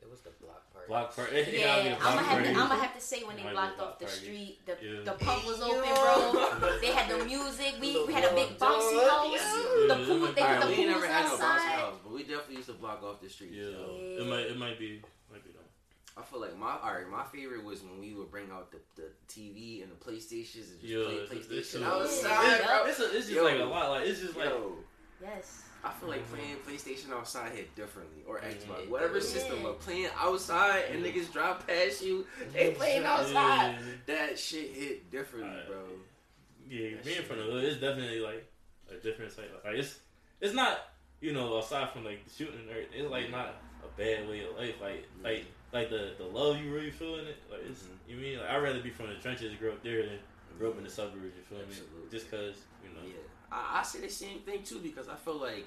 It 0.02 0.10
was 0.10 0.20
the 0.20 0.30
block 0.42 0.72
party. 0.72 0.88
Block 0.88 1.14
party. 1.16 1.36
It 1.40 1.60
Yeah, 1.60 1.66
gotta 1.66 1.82
be 1.82 1.88
a 1.90 1.94
I'm 1.94 2.00
gonna 2.16 2.22
have 2.26 2.42
to. 2.42 2.48
I'm 2.50 2.68
gonna 2.68 2.74
have 2.82 2.94
to 2.94 3.00
say 3.00 3.22
when 3.22 3.36
they 3.36 3.42
Might 3.44 3.50
be 3.50 3.56
a 3.56 3.60
blocked 3.60 3.80
off 3.80 3.98
the 3.98 4.04
party. 4.06 4.20
street, 4.20 4.58
the 4.66 4.74
Yeah. 4.80 5.00
the 5.04 5.12
pub 5.24 5.44
was 5.44 5.60
open, 5.60 5.94
bro. 5.94 6.78
They 6.80 6.88
had 6.92 7.06
the 7.10 7.24
music. 7.24 7.74
We 7.80 8.04
we 8.06 8.12
had 8.12 8.24
a 8.24 8.34
big 8.34 8.58
bouncy 8.58 8.98
house. 9.08 9.28
Yeah, 9.30 9.94
The 9.94 10.02
it 10.02 10.06
pool. 10.06 10.20
They 10.20 10.42
be- 10.42 10.48
put 10.48 10.60
the 10.60 10.66
we 10.66 10.72
ain't 10.72 10.74
pools 10.74 10.86
never 11.02 11.06
had 11.06 11.24
no 11.24 11.30
bouncy 11.30 11.42
outside. 11.42 11.78
house, 11.78 11.94
but 12.02 12.12
we 12.12 12.22
definitely 12.22 12.56
used 12.56 12.68
to 12.68 12.74
block 12.74 13.02
off 13.02 13.20
the 13.20 13.28
street. 13.28 13.52
Yeah, 13.52 13.64
yo. 13.76 13.96
it 14.20 14.26
might 14.26 14.46
it 14.46 14.56
might 14.58 14.78
be 14.78 15.02
might 15.30 15.44
be 15.44 15.50
though. 15.52 16.20
I 16.20 16.24
feel 16.24 16.40
like 16.40 16.56
my 16.56 16.76
all 16.82 16.92
right, 16.94 17.08
my 17.08 17.24
favorite 17.32 17.62
was 17.64 17.82
when 17.82 18.00
we 18.00 18.14
would 18.14 18.30
bring 18.30 18.50
out 18.50 18.72
the, 18.72 18.78
the 18.96 19.08
TV 19.28 19.82
and 19.82 19.92
the 19.92 19.96
PlayStations 19.96 20.70
and 20.72 20.80
just 20.80 20.90
Yeah, 20.92 21.04
play 21.04 21.14
it's- 21.14 21.30
it's- 21.30 21.46
PlayStation 21.46 21.80
it's- 21.86 21.92
outside, 21.92 22.58
Yeah. 22.60 22.66
bro. 22.66 22.86
It's, 22.86 23.00
a, 23.00 23.04
it's 23.16 23.26
just 23.28 23.30
Yo. 23.30 23.44
like 23.44 23.60
a 23.60 23.64
lot. 23.64 23.90
Like 23.90 24.06
it's 24.08 24.20
just 24.20 24.36
like 24.36 24.48
Yo, 24.48 24.74
Yes. 25.22 25.62
I 25.82 25.90
feel 25.92 26.08
like 26.10 26.28
playing 26.30 26.56
PlayStation 26.68 27.10
outside 27.12 27.52
hit 27.52 27.74
differently 27.74 28.22
or 28.26 28.38
Yeah. 28.38 28.50
Xbox, 28.50 28.88
whatever 28.88 29.14
Yeah. 29.16 29.22
system. 29.24 29.62
But 29.62 29.80
playing 29.80 30.10
outside 30.16 30.84
and 30.90 31.04
niggas 31.04 31.32
drive 31.32 31.66
past 31.66 32.02
you, 32.02 32.26
they 32.52 32.72
playing 32.72 33.04
outside. 33.04 33.72
yeah, 33.72 33.82
That 34.06 34.38
shit 34.38 34.70
hit 34.72 35.10
differently, 35.10 35.50
Alright. 35.50 35.66
bro. 35.66 35.84
yeah, 36.68 36.90
That 36.96 37.04
being 37.04 37.16
shit 37.16 37.26
from 37.26 37.38
the 37.38 37.44
hood, 37.44 37.64
it's 37.64 37.80
definitely 37.80 38.20
like 38.20 38.44
a 38.90 38.94
different 38.96 39.34
type. 39.34 39.50
Like 39.64 39.74
it's 39.76 39.98
it's 40.40 40.54
not 40.54 40.78
you 41.20 41.32
know 41.32 41.58
aside 41.58 41.90
from 41.92 42.04
like 42.04 42.24
the 42.24 42.30
shooting, 42.30 42.68
or 42.68 42.76
it's 42.76 43.10
like 43.10 43.30
not 43.30 43.54
a 43.84 43.88
bad 43.96 44.28
way 44.28 44.44
of 44.44 44.56
life. 44.56 44.74
Like 44.80 45.06
like 45.22 45.44
like 45.72 45.88
the 45.90 46.14
the 46.18 46.24
love 46.24 46.58
you 46.60 46.72
really 46.74 46.90
feel 46.90 47.16
in 47.16 47.26
it. 47.26 47.36
Like 47.50 47.60
it's 47.68 47.84
Mhm. 47.84 47.96
you 48.08 48.16
mean 48.16 48.38
like 48.38 48.48
I'd 48.50 48.62
rather 48.62 48.80
be 48.80 48.90
from 48.90 49.08
the 49.08 49.14
trenches, 49.16 49.54
grow 49.54 49.72
up 49.72 49.82
there 49.82 50.02
than 50.04 50.18
grow 50.58 50.70
up 50.70 50.78
in 50.78 50.84
the 50.84 50.90
suburbs. 50.90 51.34
You 51.36 51.42
feel 51.48 51.60
Absolutely. 51.60 52.00
me? 52.04 52.10
Just 52.10 52.30
cause 52.30 52.56
you 52.84 52.90
know. 52.90 53.06
Yeah, 53.06 53.19
I, 53.52 53.80
I 53.80 53.82
say 53.82 54.00
the 54.00 54.08
same 54.08 54.38
thing 54.40 54.62
too 54.62 54.78
because 54.78 55.08
I 55.08 55.16
feel 55.16 55.36
like 55.40 55.66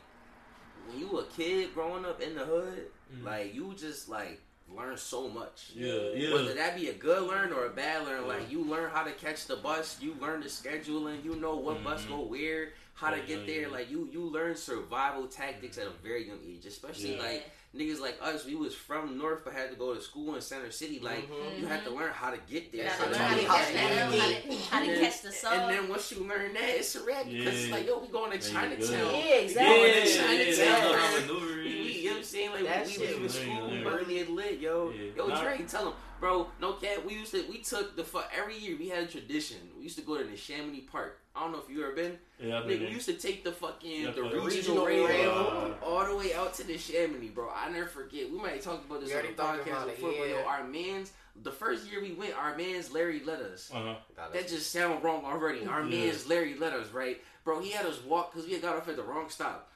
when 0.87 0.99
you 0.99 1.19
a 1.19 1.25
kid 1.25 1.73
growing 1.73 2.05
up 2.05 2.21
in 2.21 2.35
the 2.35 2.45
hood, 2.45 2.87
Mhm. 3.13 3.23
like 3.25 3.53
you 3.53 3.73
just 3.77 4.09
like 4.09 4.41
learn 4.75 4.97
so 4.97 5.27
much. 5.29 5.71
Yeah, 5.75 5.93
yeah. 6.15 6.33
Whether 6.33 6.53
that 6.55 6.75
be 6.75 6.87
a 6.89 6.93
good 6.93 7.23
learn 7.23 7.51
or 7.53 7.65
a 7.65 7.69
bad 7.69 8.05
learn, 8.07 8.21
Yeah. 8.21 8.27
like 8.27 8.51
you 8.51 8.63
learn 8.63 8.89
how 8.89 9.03
to 9.03 9.11
catch 9.11 9.45
the 9.45 9.57
bus, 9.57 9.97
you 10.01 10.15
learn 10.19 10.41
the 10.41 10.47
scheduling, 10.49 11.23
you 11.23 11.35
know 11.35 11.55
what 11.57 11.83
bus 11.83 12.03
Mhm. 12.05 12.09
go 12.09 12.19
where, 12.21 12.73
how 12.93 13.09
to 13.09 13.19
get 13.21 13.45
there. 13.47 13.69
Like 13.69 13.89
you, 13.91 14.07
you 14.11 14.21
learn 14.21 14.55
survival 14.55 15.27
tactics 15.27 15.77
at 15.77 15.87
a 15.87 15.91
very 16.03 16.27
young 16.27 16.39
age, 16.47 16.65
especially 16.65 17.15
Yeah. 17.15 17.23
like 17.23 17.51
niggas 17.75 17.99
like 17.99 18.17
us. 18.21 18.45
We 18.45 18.53
was 18.55 18.75
from 18.75 19.17
North 19.17 19.41
but 19.43 19.53
had 19.53 19.71
to 19.71 19.75
go 19.75 19.95
to 19.95 20.01
school 20.01 20.35
in 20.35 20.41
Center 20.41 20.69
City. 20.71 20.99
Like 20.99 21.27
Mhm. 21.29 21.59
you 21.59 21.65
had 21.65 21.83
to 21.85 21.89
learn 21.89 22.11
how 22.13 22.29
to 22.29 22.37
get 22.49 22.71
there. 22.71 22.85
gotta 22.85 22.97
So 22.97 23.03
learn 23.05 23.13
then 23.13 23.21
how 23.21 23.35
to 23.35 23.41
catch 23.45 23.65
have 23.65 23.73
that 23.73 23.89
to 23.89 24.17
L, 24.17 24.19
how 24.19 24.27
to, 24.27 24.57
how 24.69 24.79
to 24.85 24.91
And 24.91 25.01
catch 25.01 25.21
the 25.23 25.29
then- 25.41 25.59
And 25.59 25.69
then 25.79 25.89
once 25.89 26.11
you 26.11 26.19
learn 26.19 26.53
that, 26.53 26.69
it's 26.69 26.95
a 26.95 27.03
wrap 27.03 27.25
because 27.25 27.63
it's 27.63 27.71
like, 27.71 27.87
yo, 27.87 27.97
we 27.99 28.07
going 28.09 28.31
to 28.31 28.37
There 28.37 28.47
you 28.69 28.77
Chinatown. 28.77 29.15
Yeah, 29.15 29.21
We 29.23 29.33
exactly. 29.43 29.75
going 29.75 29.87
Yeah, 29.87 30.03
to 30.03 30.09
yeah, 30.09 30.23
Chinatown. 30.23 30.55
yeah, 30.55 30.91
man. 30.91 31.27
yeah, 31.27 31.33
We, 31.33 31.63
we, 31.63 31.71
you 31.73 32.03
know 32.05 32.11
what 32.11 32.17
I'm 32.19 32.23
saying? 32.23 32.51
Like, 32.51 32.63
That 32.65 32.85
we, 32.85 32.91
shit 32.91 32.99
we 33.01 33.07
leaving 33.07 33.23
was 33.23 33.33
school 33.33 33.87
early 33.87 34.19
and 34.19 34.29
lit, 34.35 34.59
yo. 34.59 34.89
Yeah. 34.91 35.03
Yo, 35.17 35.27
Nah. 35.27 35.41
Dre, 35.43 35.57
tell 35.67 35.85
him. 35.87 35.93
Bro, 36.23 36.47
no 36.61 36.71
cap, 36.73 36.99
we 37.05 37.15
used 37.15 37.31
to, 37.33 37.43
we 37.49 37.57
took 37.57 37.97
the, 37.97 38.03
fu- 38.05 38.21
every 38.33 38.57
year 38.57 38.77
we 38.79 38.87
had 38.87 39.03
a 39.03 39.07
tradition. 39.07 39.57
We 39.75 39.83
used 39.83 39.97
to 39.97 40.05
go 40.05 40.17
to 40.17 40.23
the 40.23 40.37
Chamonix 40.37 40.79
Park. 40.89 41.19
I 41.35 41.41
don't 41.41 41.51
know 41.51 41.59
if 41.59 41.69
you 41.69 41.83
ever 41.83 41.91
been. 41.93 42.17
Yeah, 42.39 42.59
I've 42.59 42.63
Nigga, 42.63 42.67
been 42.69 42.79
we 42.83 42.87
used 42.91 43.07
to 43.07 43.13
take 43.15 43.43
the 43.43 43.51
fucking, 43.51 44.03
Yeah, 44.03 44.11
the 44.11 44.21
but- 44.21 44.31
regional 44.41 44.85
Regional 44.85 44.85
rail 44.85 45.07
rail. 45.07 45.75
all 45.83 46.05
the 46.05 46.15
way 46.15 46.33
out 46.33 46.53
to 46.53 46.63
the 46.65 46.77
Chamonix, 46.77 47.27
bro. 47.27 47.49
I 47.53 47.69
never 47.69 47.87
forget. 47.87 48.31
We 48.31 48.37
might 48.37 48.53
have 48.53 48.61
talked 48.61 48.85
about 48.85 49.01
this 49.01 49.13
on 49.13 49.21
the 49.23 49.27
podcast 49.33 49.85
before, 49.87 50.11
but 50.11 50.29
yo, 50.29 50.37
yeah. 50.37 50.45
our 50.47 50.63
mans, 50.63 51.11
the 51.43 51.51
first 51.51 51.91
year 51.91 52.01
we 52.01 52.13
went, 52.13 52.33
our 52.37 52.55
mans 52.55 52.89
Larry 52.93 53.21
let 53.25 53.41
us. 53.41 53.69
Uh-huh. 53.73 53.95
That 54.31 54.47
just 54.47 54.71
sound 54.71 55.03
wrong 55.03 55.25
already. 55.25 55.65
Our 55.65 55.81
Yeah. 55.83 56.05
man's 56.05 56.25
Larry 56.25 56.55
let 56.55 56.71
us, 56.71 56.87
right? 56.91 57.21
Bro, 57.43 57.59
he 57.63 57.71
had 57.71 57.85
us 57.85 58.01
walk 58.01 58.31
because 58.31 58.47
we 58.47 58.53
had 58.53 58.61
got 58.61 58.77
off 58.77 58.87
at 58.87 58.95
the 58.95 59.03
wrong 59.03 59.29
stop. 59.29 59.69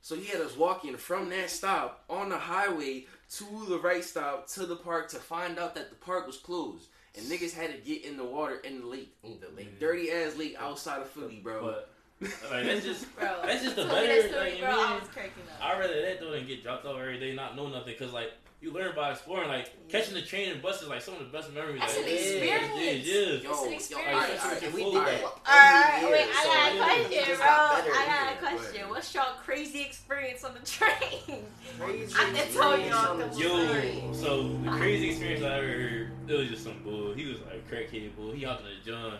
So 0.00 0.16
he 0.16 0.24
had 0.24 0.40
us 0.40 0.56
walking 0.56 0.96
from 0.96 1.28
that 1.30 1.48
stop 1.48 2.02
on 2.10 2.28
the 2.30 2.38
highway 2.38 3.06
to 3.38 3.66
the 3.68 3.78
right 3.78 4.04
stop 4.04 4.46
to 4.48 4.66
the 4.66 4.76
park 4.76 5.08
to 5.10 5.16
find 5.16 5.58
out 5.58 5.74
that 5.74 5.90
the 5.90 5.96
park 5.96 6.26
was 6.26 6.36
closed. 6.36 6.88
And 7.16 7.26
niggas 7.26 7.52
had 7.54 7.70
to 7.72 7.78
get 7.78 8.04
in 8.06 8.16
the 8.16 8.24
water 8.24 8.56
in 8.60 8.80
the 8.80 8.86
lake. 8.86 9.14
Mm, 9.24 9.40
the 9.40 9.54
lake. 9.54 9.78
Dirty 9.78 10.10
ass 10.10 10.36
lake 10.36 10.56
outside 10.58 11.02
of 11.02 11.10
Philly, 11.10 11.40
bro. 11.42 11.60
But 11.62 11.88
like 12.50 12.64
that's 12.66 12.84
just 12.84 13.14
Bro, 13.18 13.40
That's 13.44 13.62
just 13.64 13.76
the 13.76 13.82
told 13.84 13.94
better, 13.94 14.28
story, 14.28 14.52
like, 14.52 14.60
bro. 14.60 14.70
I 14.70 14.90
mean- 14.92 15.00
was 15.00 15.08
cracking 15.10 15.42
up. 15.60 15.62
I'd 15.64 15.78
rather 15.80 16.00
that 16.02 16.20
though 16.20 16.30
than 16.30 16.46
get 16.46 16.62
dropped 16.62 16.86
off 16.86 16.98
every 16.98 17.18
day, 17.20 17.34
not 17.34 17.56
know 17.56 17.68
nothing. 17.68 17.94
Cause 17.98 18.12
like 18.12 18.32
you 18.62 18.72
learn 18.72 18.94
by 18.94 19.10
exploring. 19.10 19.48
Like 19.48 19.88
catching 19.88 20.14
the 20.14 20.22
train 20.22 20.52
and 20.52 20.62
bus 20.62 20.80
is 20.82 20.88
like 20.88 21.02
some 21.02 21.14
of 21.14 21.20
the 21.20 21.26
best 21.26 21.52
memories. 21.52 21.80
That's 21.80 21.96
like, 21.96 22.06
an 22.06 22.12
yeah, 22.12 22.16
experience. 22.16 23.06
Yeah, 23.06 23.14
yeah. 23.14 23.26
yo, 23.26 23.34
It's 23.34 23.44
an 23.44 23.70
yo, 23.70 23.76
experience. 23.76 23.90
all 23.90 24.14
right, 24.14 24.44
all 24.44 24.50
right, 24.50 24.74
we 24.74 24.84
did 24.84 24.94
that. 24.94 25.24
Alright, 25.48 26.02
every 26.02 26.10
wait, 26.12 26.20
year, 26.20 26.32
I 26.32 26.42
so 26.42 26.48
got 26.48 26.72
a 26.72 26.78
question, 26.78 27.36
bro. 27.36 27.46
I 27.46 28.06
got 28.06 28.32
a 28.32 28.56
question. 28.56 28.88
What's 28.88 29.14
y'all 29.14 29.34
crazy 29.44 29.80
experience 29.82 30.44
on 30.44 30.54
the 30.54 30.60
train? 30.66 31.44
Crazy 31.80 32.14
I 32.16 32.32
can 32.32 32.52
tell 32.52 32.78
you 32.78 32.94
all 32.94 33.16
the 33.16 33.24
on 33.24 33.38
Yo, 33.38 33.72
train. 33.72 34.14
so 34.14 34.48
the 34.58 34.70
crazy 34.70 35.10
experience 35.10 35.42
I 35.42 35.58
ever 35.58 35.66
heard, 35.66 36.10
it 36.28 36.32
was 36.38 36.48
just 36.48 36.62
some 36.64 36.82
bull. 36.84 37.12
He 37.14 37.26
was 37.26 37.40
like 37.40 37.64
a 37.68 37.74
crackhead 37.74 38.14
bull. 38.14 38.30
He 38.30 38.44
hopped 38.44 38.62
in 38.62 38.68
the 38.68 38.90
John. 38.90 39.18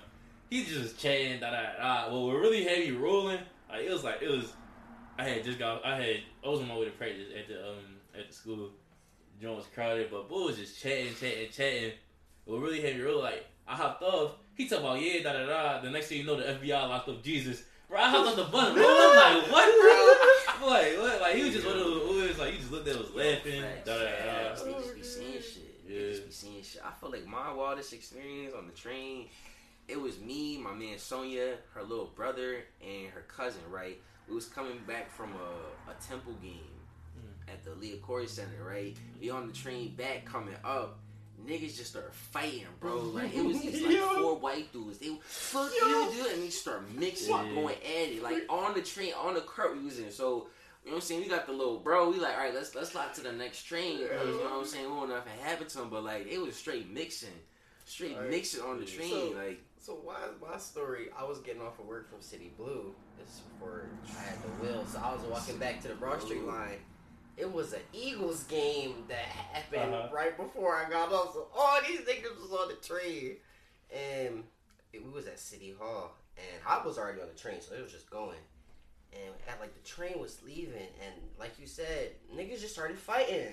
He 0.50 0.64
just 0.64 0.98
chatting, 1.00 1.40
da 1.40 1.50
da 1.50 1.62
da. 1.78 2.12
Well, 2.12 2.28
we're 2.28 2.40
really 2.40 2.62
heavy 2.62 2.92
rolling. 2.92 3.40
Like 3.68 3.83
it 3.87 3.90
was 3.90 4.05
like 4.05 4.22
it 4.22 4.28
was. 4.31 4.52
I 5.18 5.24
had 5.24 5.44
just 5.44 5.59
got. 5.59 5.85
I 5.85 5.96
had. 5.96 6.16
I 6.44 6.48
was 6.48 6.61
on 6.61 6.68
my 6.68 6.76
way 6.76 6.85
to 6.85 6.90
practice 6.92 7.26
at 7.37 7.48
the 7.48 7.68
um 7.68 7.76
at 8.16 8.28
the 8.28 8.35
school. 8.35 8.70
John 9.42 9.57
was 9.57 9.66
crowded, 9.74 10.09
but 10.09 10.28
bull 10.28 10.46
was 10.46 10.57
just 10.57 10.81
chatting, 10.81 11.09
chatting, 11.18 11.48
chatting. 11.50 11.90
Well, 12.46 12.61
really 12.61 12.81
heavy 12.81 13.00
real 13.00 13.20
Like 13.20 13.44
I 13.66 13.74
hopped 13.74 14.00
off. 14.00 14.37
He 14.55 14.68
talking 14.68 14.85
about 14.85 15.02
yeah, 15.02 15.20
da 15.20 15.33
da 15.33 15.46
da. 15.46 15.81
The 15.81 15.90
next 15.90 16.07
thing 16.07 16.18
you 16.18 16.24
know, 16.24 16.37
the 16.37 16.44
FBI 16.44 16.88
locked 16.88 17.09
up 17.09 17.24
Jesus. 17.24 17.64
Bro, 17.88 17.98
I 17.98 18.09
hopped 18.09 18.28
on 18.28 18.37
the 18.37 18.44
bus. 18.44 18.72
Bro, 18.72 18.85
I'm 18.87 19.42
like, 19.42 19.50
what, 19.52 20.61
bro? 20.61 20.68
Like, 20.68 20.96
what? 20.96 21.20
Like 21.20 21.35
he 21.35 21.42
was 21.42 21.55
just 21.55 21.66
one 21.66 21.76
of 21.76 21.83
those 21.83 22.09
always 22.09 22.38
like 22.38 22.52
he 22.52 22.59
just 22.59 22.70
looked 22.70 22.87
at 22.87 22.94
us 22.94 23.09
laughing. 23.12 23.62
Da 23.85 23.94
da 23.94 24.05
da. 24.05 24.64
They 24.64 24.72
just 24.74 24.94
be 24.94 25.02
seeing 25.02 25.33
shit. 25.33 25.81
Yeah. 25.88 26.11
just 26.11 26.26
be 26.26 26.33
seeing 26.33 26.62
shit. 26.62 26.83
I 26.87 26.92
feel 27.00 27.11
like 27.11 27.26
my 27.26 27.52
wildest 27.52 27.92
experience 27.92 28.55
on 28.57 28.68
the 28.68 28.72
train, 28.72 29.26
it 29.88 30.00
was 30.00 30.20
me, 30.20 30.57
my 30.57 30.72
man 30.72 30.98
Sonia, 30.98 31.57
her 31.74 31.83
little 31.83 32.12
brother, 32.14 32.59
and 32.81 33.09
her 33.12 33.22
cousin. 33.22 33.62
Right, 33.68 34.00
we 34.28 34.37
was 34.37 34.46
coming 34.46 34.78
back 34.87 35.11
from 35.11 35.31
a, 35.33 35.90
a 35.90 35.94
temple 36.09 36.35
game. 36.35 36.71
At 37.52 37.64
the 37.64 37.70
Liacouras 37.70 38.28
Center. 38.30 38.64
Right, 38.66 38.96
we 39.20 39.30
on 39.30 39.46
the 39.46 39.52
train 39.52 39.94
back 39.94 40.24
coming 40.24 40.54
up. 40.64 40.98
Niggas 41.46 41.76
just 41.76 41.90
started 41.90 42.12
fighting, 42.12 42.66
bro. 42.80 42.98
Like 43.00 43.34
it 43.34 43.44
was 43.44 43.60
just 43.62 43.82
like 43.86 43.96
Yo. 43.96 44.08
four 44.22 44.36
white 44.36 44.72
dudes. 44.72 44.98
They 44.98 45.10
fuck 45.22 45.70
Yo. 45.80 45.88
you, 45.88 46.12
dude, 46.12 46.32
and 46.34 46.42
they 46.42 46.50
start 46.50 46.82
mixing, 46.94 47.30
Yeah. 47.34 47.52
going 47.54 47.74
at 47.76 48.08
it, 48.12 48.22
like 48.22 48.44
on 48.48 48.74
the 48.74 48.80
train, 48.82 49.12
on 49.20 49.34
the 49.34 49.40
cart 49.40 49.76
we 49.76 49.82
was 49.84 49.98
in. 49.98 50.10
So 50.12 50.46
you 50.84 50.90
know 50.90 50.94
what 50.94 50.94
I'm 50.96 51.00
saying? 51.00 51.20
We 51.22 51.28
got 51.28 51.46
the 51.46 51.52
little 51.52 51.78
bro. 51.78 52.10
We 52.10 52.18
like, 52.20 52.34
all 52.34 52.40
right, 52.44 52.54
let's 52.54 52.74
let's 52.76 52.94
lock 52.94 53.12
to 53.14 53.22
the 53.22 53.32
next 53.32 53.64
train. 53.64 53.98
You 53.98 54.08
know 54.08 54.14
what 54.50 54.52
I'm 54.60 54.64
saying? 54.64 54.84
We 54.84 54.90
don't 54.96 55.08
know 55.08 55.16
if 55.16 55.26
it 55.26 55.32
happened 55.42 55.68
to 55.70 55.82
him, 55.82 55.90
but 55.90 56.04
like 56.04 56.26
it 56.30 56.40
was 56.40 56.54
straight 56.54 56.88
mixing, 56.92 57.28
straight 57.86 58.14
Alright. 58.14 58.30
mixing 58.30 58.62
on 58.62 58.78
the 58.78 58.86
train. 58.86 59.10
So- 59.10 59.34
like 59.36 59.60
So 59.80 59.92
why 59.94 60.14
my 60.40 60.58
story? 60.58 61.08
I 61.18 61.24
was 61.24 61.38
getting 61.38 61.62
off 61.62 61.80
of 61.80 61.86
work 61.86 62.08
from 62.08 62.20
City 62.20 62.52
Blue. 62.56 62.94
This 63.18 63.28
is 63.34 63.40
before 63.40 63.86
I 64.16 64.22
had 64.22 64.38
the 64.44 64.48
wheel, 64.64 64.84
so 64.86 65.00
I 65.02 65.12
was 65.12 65.22
walking 65.24 65.58
back 65.58 65.80
to 65.82 65.88
the 65.88 65.94
Broad 65.94 66.22
Street 66.22 66.44
line. 66.44 66.78
It 67.36 67.50
was 67.50 67.72
an 67.72 67.80
Eagles 67.92 68.44
game 68.44 69.04
that 69.08 69.16
happened 69.24 69.94
Uh-huh. 69.94 70.14
right 70.14 70.36
before 70.36 70.76
I 70.76 70.88
got 70.88 71.12
off. 71.12 71.32
So 71.34 71.48
all 71.56 71.78
these 71.86 72.00
niggas 72.00 72.40
was 72.40 72.52
on 72.52 72.68
the 72.68 72.74
train, 72.74 73.36
and 73.92 74.44
it, 74.92 75.04
we 75.04 75.10
was 75.10 75.26
at 75.26 75.40
City 75.40 75.74
Hall, 75.78 76.12
and 76.36 76.62
I 76.66 76.84
was 76.84 76.98
already 76.98 77.20
on 77.20 77.28
the 77.32 77.38
train, 77.40 77.60
so 77.60 77.74
it 77.74 77.82
was 77.82 77.92
just 77.92 78.10
going. 78.10 78.36
And 79.14 79.34
at 79.48 79.60
like 79.60 79.74
the 79.74 79.86
train 79.88 80.18
was 80.18 80.38
leaving, 80.44 80.74
and 81.02 81.14
like 81.38 81.58
you 81.60 81.66
said, 81.66 82.12
niggas 82.34 82.60
just 82.60 82.72
started 82.72 82.98
fighting. 82.98 83.48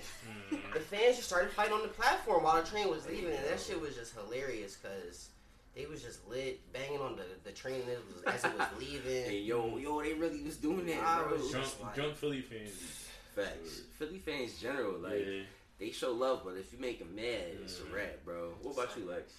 Mm. 0.50 0.72
The 0.74 0.80
fans 0.80 1.16
just 1.16 1.28
started 1.28 1.50
fighting 1.52 1.74
on 1.74 1.82
the 1.82 1.88
platform 1.88 2.44
while 2.44 2.62
the 2.62 2.68
train 2.68 2.88
was 2.90 3.06
leaving, 3.06 3.32
and 3.34 3.44
that 3.46 3.60
shit 3.60 3.78
was 3.80 3.94
just 3.94 4.14
hilarious 4.14 4.76
because 4.76 5.28
they 5.74 5.84
was 5.86 6.02
just 6.02 6.26
lit, 6.28 6.60
banging 6.72 7.00
on 7.00 7.16
the, 7.16 7.24
the 7.44 7.52
train 7.52 7.82
as 7.82 7.88
it 7.88 8.04
was, 8.08 8.22
as 8.34 8.44
it 8.44 8.58
was 8.58 8.68
leaving. 8.78 9.24
Hey, 9.24 9.38
yo, 9.40 9.76
yo, 9.76 10.02
they 10.02 10.14
really 10.14 10.42
was 10.42 10.56
doing 10.56 10.86
that, 10.86 11.02
I 11.02 11.22
bro. 11.24 11.36
was 11.36 11.50
drunk, 11.50 11.64
just 11.66 11.80
like- 11.82 11.94
drunk 11.94 12.16
Philly 12.16 12.40
fans. 12.42 13.06
Facts. 13.44 13.80
Philly 13.98 14.18
fans 14.18 14.58
general, 14.60 14.98
like 14.98 15.24
yeah. 15.26 15.42
they 15.78 15.90
show 15.90 16.12
love, 16.12 16.42
but 16.44 16.54
if 16.56 16.72
you 16.72 16.78
make 16.78 16.98
them 16.98 17.14
mad, 17.14 17.58
it's 17.62 17.78
a 17.80 17.82
Mhm. 17.82 17.92
wrap, 17.94 18.24
bro. 18.24 18.54
What 18.62 18.72
about 18.74 18.96
you, 18.96 19.04
Lex? 19.08 19.32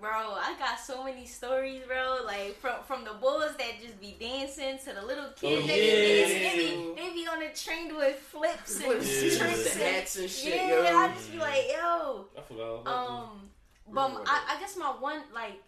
Bro, 0.00 0.10
I 0.10 0.56
got 0.58 0.80
so 0.80 1.04
many 1.04 1.24
stories, 1.26 1.82
bro. 1.86 2.18
Like 2.24 2.58
from 2.60 2.82
from 2.82 3.04
the 3.04 3.12
bulls 3.12 3.54
that 3.56 3.80
just 3.80 4.00
be 4.00 4.16
dancing 4.18 4.76
to 4.78 4.92
the 4.94 5.02
little 5.06 5.28
kids 5.30 5.62
Oh, 5.64 5.66
that 5.68 5.76
yeah. 5.78 5.94
be 5.94 6.18
dancing. 6.18 6.42
They 6.42 6.56
be, 6.56 6.94
they 7.08 7.14
be 7.14 7.28
on 7.28 7.38
the 7.38 7.48
train 7.54 7.88
doing 7.88 8.14
flips 8.14 8.76
and 8.76 8.84
Flips, 8.84 9.22
Yeah. 9.22 9.38
tricks 9.38 9.64
the 9.74 9.84
and 9.84 9.94
hats 9.94 10.16
and 10.16 10.30
shit, 10.30 10.54
yeah. 10.56 10.68
yo. 10.90 10.98
I 10.98 11.14
just 11.14 11.30
be 11.30 11.38
like, 11.38 11.68
yo. 11.68 12.26
I 12.36 12.40
forgot 12.42 12.66
all 12.68 12.80
about 12.80 13.10
Um, 13.10 13.50
but 13.88 14.10
I, 14.26 14.56
I 14.56 14.60
guess 14.60 14.76
my 14.76 14.88
one 14.88 15.22
like, 15.32 15.62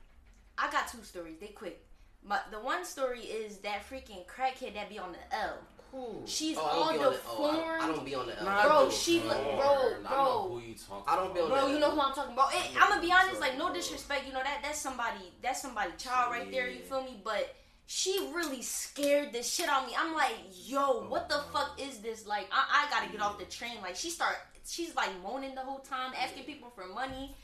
I 0.59 0.69
got 0.73 0.89
two 0.89 1.03
stories. 1.05 1.37
They 1.39 1.49
quick. 1.49 1.81
But 2.27 2.47
the 2.51 2.59
one 2.59 2.85
story 2.85 3.21
is 3.21 3.59
that 3.59 3.89
freaking 3.89 4.27
crackhead 4.27 4.75
that 4.75 4.89
be 4.89 4.99
on 4.99 5.13
the 5.13 5.37
L. 5.37 5.59
Who? 5.95 6.23
She's 6.27 6.57
Oh, 6.59 6.65
I 6.67 6.75
don't 6.75 7.07
on 7.07 7.13
be 7.13 7.17
the 7.17 7.23
oh, 7.29 7.77
I, 7.81 7.85
I 7.85 7.87
don't 7.87 8.05
be 8.05 8.15
on 8.17 8.27
the. 8.27 8.35
Nah, 8.45 8.63
Bro, 8.65 8.73
I 8.73 8.85
do. 8.87 8.91
she 8.91 9.21
look, 9.21 9.37
Oh, 9.39 9.57
bro, 9.57 10.11
I 10.11 10.17
know 10.17 10.49
bro. 10.49 10.49
who 10.59 10.67
you 10.67 10.75
talking 10.75 11.05
I 11.07 11.17
don't 11.17 11.35
be 11.35 11.41
on 11.41 11.49
Bro, 11.51 11.67
you 11.69 11.79
know 11.79 11.91
who 11.93 12.01
I'm 12.01 12.13
talking 12.15 12.33
about. 12.33 12.53
Hey, 12.53 12.77
I'm 12.81 12.89
gonna 12.89 13.01
be 13.01 13.13
honest, 13.13 13.41
like 13.41 13.57
no 13.57 13.73
disrespect, 13.73 14.27
you 14.27 14.33
know 14.33 14.43
that 14.43 14.59
that's 14.63 14.81
somebody, 14.81 15.33
that's 15.41 15.63
somebody 15.63 15.93
child 15.99 16.33
right 16.33 16.51
there. 16.51 16.69
You 16.69 16.81
feel 16.81 17.03
me? 17.05 17.21
But 17.23 17.55
she 17.87 18.31
really 18.35 18.63
scared 18.63 19.33
the 19.33 19.43
shit 19.43 19.69
out 19.69 19.83
of 19.85 19.89
me. 19.89 19.95
I'm 19.97 20.15
like, 20.15 20.35
yo, 20.65 20.81
oh, 20.81 21.07
what 21.09 21.29
the 21.29 21.37
Oh, 21.37 21.45
fuck 21.53 21.81
is 21.81 21.99
this? 21.99 22.27
Like, 22.27 22.49
I, 22.51 22.87
I 22.87 22.91
gotta 22.91 23.13
get 23.13 23.21
off 23.21 23.39
the 23.39 23.45
train. 23.45 23.77
Like, 23.83 23.95
she 23.95 24.11
start, 24.11 24.35
she's 24.67 24.97
like 24.97 25.11
moaning 25.23 25.55
the 25.55 25.61
whole 25.61 25.79
time, 25.81 26.13
asking 26.21 26.45
people 26.45 26.71
for 26.75 26.87
money. 26.93 27.37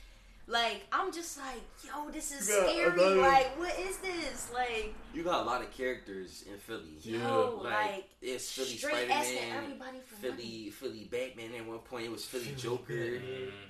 Like, 0.51 0.85
I'm 0.91 1.13
just 1.13 1.37
like, 1.37 1.61
yo, 1.83 2.09
this 2.11 2.31
is 2.33 2.49
Yeah, 2.49 2.67
scary. 2.67 2.99
love. 2.99 3.17
Like, 3.17 3.57
what 3.57 3.79
is 3.79 3.97
this? 3.99 4.51
Like, 4.53 4.93
You 5.13 5.23
got 5.23 5.43
a 5.43 5.45
lot 5.45 5.61
of 5.61 5.71
characters 5.71 6.43
in 6.51 6.57
Philly. 6.59 6.97
Yeah. 7.01 7.19
yo, 7.19 7.61
Like, 7.63 7.73
like, 7.73 8.09
it's 8.21 8.51
Philly 8.51 8.67
straight 8.77 9.09
Spider 9.09 9.23
Man, 9.47 9.63
everybody 9.63 9.99
for 10.05 10.15
money. 10.27 10.37
Philly 10.37 10.69
Philly 10.71 11.07
Batman. 11.09 11.55
At 11.57 11.65
one 11.65 11.79
point, 11.79 12.05
it 12.05 12.11
was 12.11 12.25
Philly 12.25 12.53
Joker. 12.57 13.19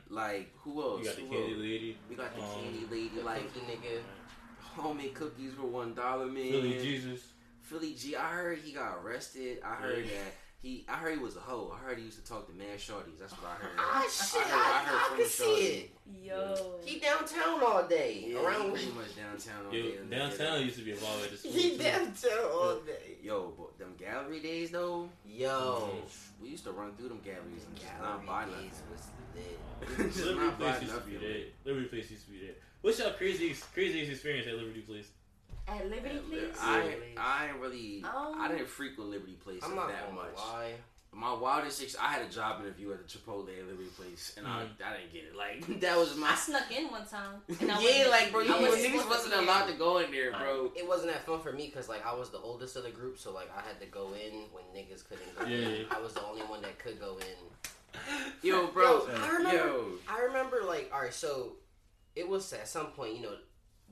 Like 0.10 0.52
who 0.64 0.82
else? 0.82 1.02
You 1.02 1.06
got 1.06 1.16
the 1.18 1.22
Who 1.22 1.30
candy 1.30 1.52
else? 1.54 1.62
lady. 1.62 1.98
We 2.10 2.16
got 2.16 2.36
the 2.36 2.42
Um, 2.42 2.50
candy 2.64 2.86
lady. 2.90 3.22
Like 3.22 3.54
Cookie 3.54 3.66
nigga. 3.68 4.02
homemade 4.76 5.14
cookies 5.14 5.54
for 5.54 5.68
one 5.68 5.94
dollar, 5.94 6.26
man. 6.26 6.52
Philly 6.52 6.80
Jesus. 6.82 7.22
Philly 7.62 7.94
G. 7.94 8.16
I 8.16 8.32
heard 8.32 8.58
he 8.60 8.72
got 8.74 8.98
arrested. 9.04 9.62
I 9.64 9.76
heard 9.76 10.06
Yeah. 10.06 10.12
that 10.24 10.34
he. 10.62 10.86
I 10.88 10.94
heard 10.98 11.14
he 11.18 11.24
was 11.24 11.36
a 11.36 11.40
hoe. 11.40 11.74
I 11.76 11.84
heard 11.86 11.98
he 11.98 12.06
used 12.06 12.24
to 12.24 12.30
talk 12.32 12.48
to 12.48 12.54
mad 12.54 12.78
shorties. 12.78 13.18
That's 13.20 13.34
what 13.34 13.52
I 13.52 13.56
heard. 13.56 13.72
Ah 13.78 14.08
shit, 14.10 14.42
I 14.42 14.48
heard- 14.48 14.54
I, 14.54 14.60
I 14.60 14.84
heard 14.86 15.00
I, 15.02 15.08
from 15.10 15.18
can 15.18 15.26
see 15.28 15.44
shorty. 15.44 15.64
it. 15.64 15.92
Yo, 16.24 16.74
He 16.86 17.00
downtown 17.00 17.64
all 17.64 17.88
day. 17.88 18.26
Yeah, 18.28 18.44
around 18.46 18.64
he 18.66 18.70
pretty 18.72 18.92
much 18.92 19.16
downtown 19.16 19.66
all 19.68 19.74
Yo, 19.74 19.84
day. 19.84 19.98
downtown 20.18 20.62
used 20.62 20.78
to 20.78 20.84
be 20.84 20.92
a 20.92 20.96
lot 20.96 21.24
of 21.24 21.32
the 21.32 21.38
school. 21.38 21.52
He 21.52 21.72
too. 21.72 21.84
downtown 21.84 22.52
all 22.52 22.76
day. 22.86 23.18
Yo, 23.24 23.54
but 23.58 23.78
them 23.80 23.94
gallery 23.98 24.40
days 24.42 24.72
though, 24.72 25.10
Yo, 25.26 25.90
we 26.42 26.50
used 26.50 26.64
to 26.66 26.72
run 26.72 26.94
through 26.96 27.10
them 27.10 27.22
galleries 27.24 27.64
and 27.66 27.76
just 27.76 27.88
gallery 27.98 28.18
not 28.18 28.26
buy 28.26 28.46
days 28.46 28.54
nothing. 28.56 28.92
was 28.92 29.98
lit. 29.98 30.12
just 30.14 30.26
Liberty 30.26 30.46
not 30.48 30.60
buy 30.60 30.66
Place 30.72 30.82
used 30.82 30.94
to 30.94 31.00
nothing. 31.00 31.14
be 31.20 31.28
that. 31.28 31.70
Liberty 31.70 31.88
Place 31.88 32.12
used 32.12 32.26
to 32.26 32.32
be 32.32 32.40
that. 32.48 32.62
What's 32.82 33.00
your 33.00 33.12
craziest 33.12 33.74
craziest 33.74 34.12
experience 34.12 34.48
at 34.48 34.56
Liberty 34.56 34.82
Place? 34.82 35.08
At 35.78 35.90
Liberty, 35.90 36.20
please. 36.30 36.56
I 36.60 36.96
I 37.18 37.48
ain't 37.50 37.58
really 37.60 38.04
Um, 38.04 38.40
I 38.40 38.48
didn't 38.48 38.68
frequent 38.68 39.10
Liberty 39.10 39.34
Place 39.34 39.62
I'm 39.64 39.76
not 39.76 39.88
that 39.90 40.14
much. 40.14 40.36
lie. 40.38 40.74
My 41.14 41.34
wildest 41.34 41.84
ex- 41.84 41.98
I 42.00 42.08
had 42.08 42.22
a 42.22 42.30
job 42.30 42.62
interview 42.62 42.94
at 42.94 43.00
the 43.00 43.04
Chipotle 43.04 43.50
at 43.60 43.68
Liberty 43.68 43.90
Place 43.98 44.34
and 44.38 44.48
I, 44.48 44.64
Mhm. 44.64 44.70
I 44.86 44.98
didn't 44.98 45.12
get 45.12 45.24
it. 45.26 45.36
Like 45.36 45.80
that 45.82 45.98
was 45.98 46.16
my. 46.16 46.28
I 46.28 46.30
my 46.32 46.36
snuck 46.38 46.72
in 46.72 46.88
one 46.90 47.06
time. 47.06 47.42
And 47.60 47.70
I 47.70 47.82
yeah, 47.82 48.08
like 48.08 48.32
bro, 48.32 48.42
you 48.42 48.52
was, 48.54 48.62
wasn't 48.70 48.94
niggas 48.96 49.10
wasn't 49.10 49.34
allowed 49.36 49.66
to 49.68 49.74
go 49.74 49.98
in 49.98 50.10
there, 50.12 50.32
bro. 50.32 50.72
It 50.76 50.88
wasn't 50.88 51.12
that 51.12 51.26
fun 51.26 51.42
for 51.42 51.52
me 51.52 51.66
because 51.66 51.90
like 51.90 52.06
I 52.06 52.14
was 52.14 52.30
the 52.30 52.40
oldest 52.40 52.78
of 52.78 52.84
the 52.84 52.92
group, 52.92 53.18
so 53.20 53.34
like 53.34 53.50
I 53.56 53.60
had 53.68 53.80
to 53.82 53.88
go 53.88 54.08
in 54.14 54.44
when 54.54 54.64
niggas 54.74 55.04
couldn't 55.08 55.38
go 55.38 55.46
Yeah. 55.46 55.68
in. 55.68 55.86
I 55.92 56.00
was 56.00 56.14
the 56.14 56.24
only 56.24 56.44
one 56.44 56.62
that 56.62 56.80
could 56.80 56.98
go 57.00 57.18
in. 57.18 58.00
Yo, 58.42 58.68
bro, 58.68 59.06
Yo, 59.06 59.14
I 59.22 59.30
remember- 59.32 59.58
yo, 59.58 59.92
I 60.08 60.22
remember 60.22 60.62
like 60.64 60.90
all 60.94 61.02
right, 61.02 61.14
so 61.14 61.58
it 62.16 62.26
was 62.28 62.52
at 62.54 62.70
some 62.70 62.88
point, 62.88 63.16
you 63.16 63.22
know, 63.22 63.36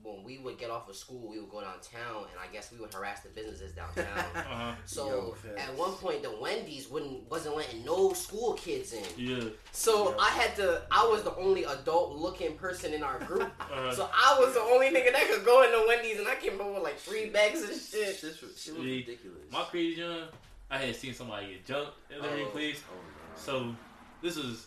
when 0.02 0.24
we 0.24 0.38
would 0.38 0.58
get 0.58 0.70
off 0.70 0.88
of 0.88 0.96
school, 0.96 1.28
we 1.30 1.38
would 1.40 1.50
go 1.50 1.60
downtown, 1.60 2.24
and 2.30 2.38
I 2.42 2.52
guess 2.52 2.72
we 2.72 2.78
would 2.78 2.92
harass 2.92 3.20
the 3.20 3.28
businesses 3.30 3.72
downtown. 3.72 4.06
Uh-huh. 4.34 4.72
So 4.86 5.06
Yo, 5.08 5.36
at 5.58 5.76
one 5.76 5.92
point, 5.92 6.22
the 6.22 6.34
Wendy's 6.40 6.88
wouldn't 6.88 7.30
wasn't 7.30 7.56
letting 7.56 7.84
no 7.84 8.12
school 8.12 8.54
kids 8.54 8.92
in. 8.92 9.04
Yeah. 9.16 9.44
So 9.72 10.10
Yeah. 10.10 10.16
I 10.20 10.28
had 10.30 10.56
to. 10.56 10.82
I 10.90 11.06
was 11.06 11.22
the 11.22 11.34
only 11.36 11.64
adult-looking 11.64 12.56
person 12.56 12.92
in 12.94 13.02
our 13.02 13.18
group. 13.20 13.50
Uh-huh. 13.60 13.92
So 13.94 14.08
I 14.12 14.36
was 14.40 14.54
the 14.54 14.60
only 14.60 14.88
nigga 14.88 15.12
that 15.12 15.28
could 15.28 15.44
go 15.44 15.62
into 15.62 15.84
Wendy's, 15.86 16.18
and 16.18 16.26
I 16.28 16.34
came 16.36 16.60
up 16.60 16.72
with 16.74 16.82
like 16.82 16.98
three 16.98 17.28
bags 17.30 17.62
of 17.62 17.68
shit. 17.70 18.16
shit, 18.16 18.22
was- 18.42 18.60
shit 18.60 18.74
was 18.74 18.82
See, 18.84 18.96
ridiculous. 19.06 19.38
My 19.52 19.62
crazy 19.64 20.00
young, 20.00 20.24
I 20.70 20.78
had 20.78 20.96
seen 20.96 21.14
somebody 21.14 21.48
get 21.52 21.66
jumped 21.66 21.92
at 22.12 22.20
Liberty 22.20 22.42
Oh. 22.46 22.50
Place. 22.50 22.80
Oh. 22.90 22.96
So 23.36 23.74
this 24.22 24.36
is, 24.36 24.66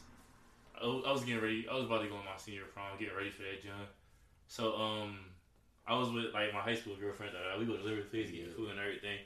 I 0.82 0.86
was 0.86 1.04
I 1.08 1.12
was 1.12 1.24
getting 1.24 1.42
ready. 1.42 1.68
I 1.70 1.76
was 1.76 1.86
about 1.86 2.02
to 2.04 2.08
go 2.08 2.16
on 2.16 2.24
my 2.26 2.38
senior 2.38 2.64
prom, 2.74 2.98
getting 3.00 3.16
ready 3.16 3.30
for 3.30 3.42
that, 3.44 3.62
John. 3.64 3.86
So 4.54 4.76
um, 4.76 5.18
I 5.88 5.98
was 5.98 6.12
with 6.12 6.26
like 6.32 6.54
my 6.54 6.60
high 6.60 6.76
school 6.76 6.96
girlfriend. 6.96 7.34
Uh, 7.36 7.58
we 7.58 7.66
go 7.66 7.76
to 7.76 7.82
Liberty 7.84 8.04
Place, 8.04 8.30
get 8.30 8.42
Yeah. 8.42 8.54
food 8.56 8.70
and 8.70 8.80
everything. 8.80 9.18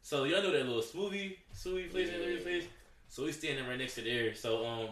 So 0.00 0.22
y'all 0.22 0.40
know 0.44 0.52
that 0.52 0.64
little 0.64 0.80
smoothie, 0.80 1.38
smoothie 1.52 1.90
place 1.90 2.08
at 2.10 2.20
Liberty 2.20 2.36
Yeah. 2.36 2.42
Place. 2.42 2.64
So 3.08 3.24
we 3.24 3.32
standing 3.32 3.66
right 3.66 3.78
next 3.78 3.96
to 3.96 4.02
there. 4.02 4.32
So 4.36 4.64
um, 4.64 4.90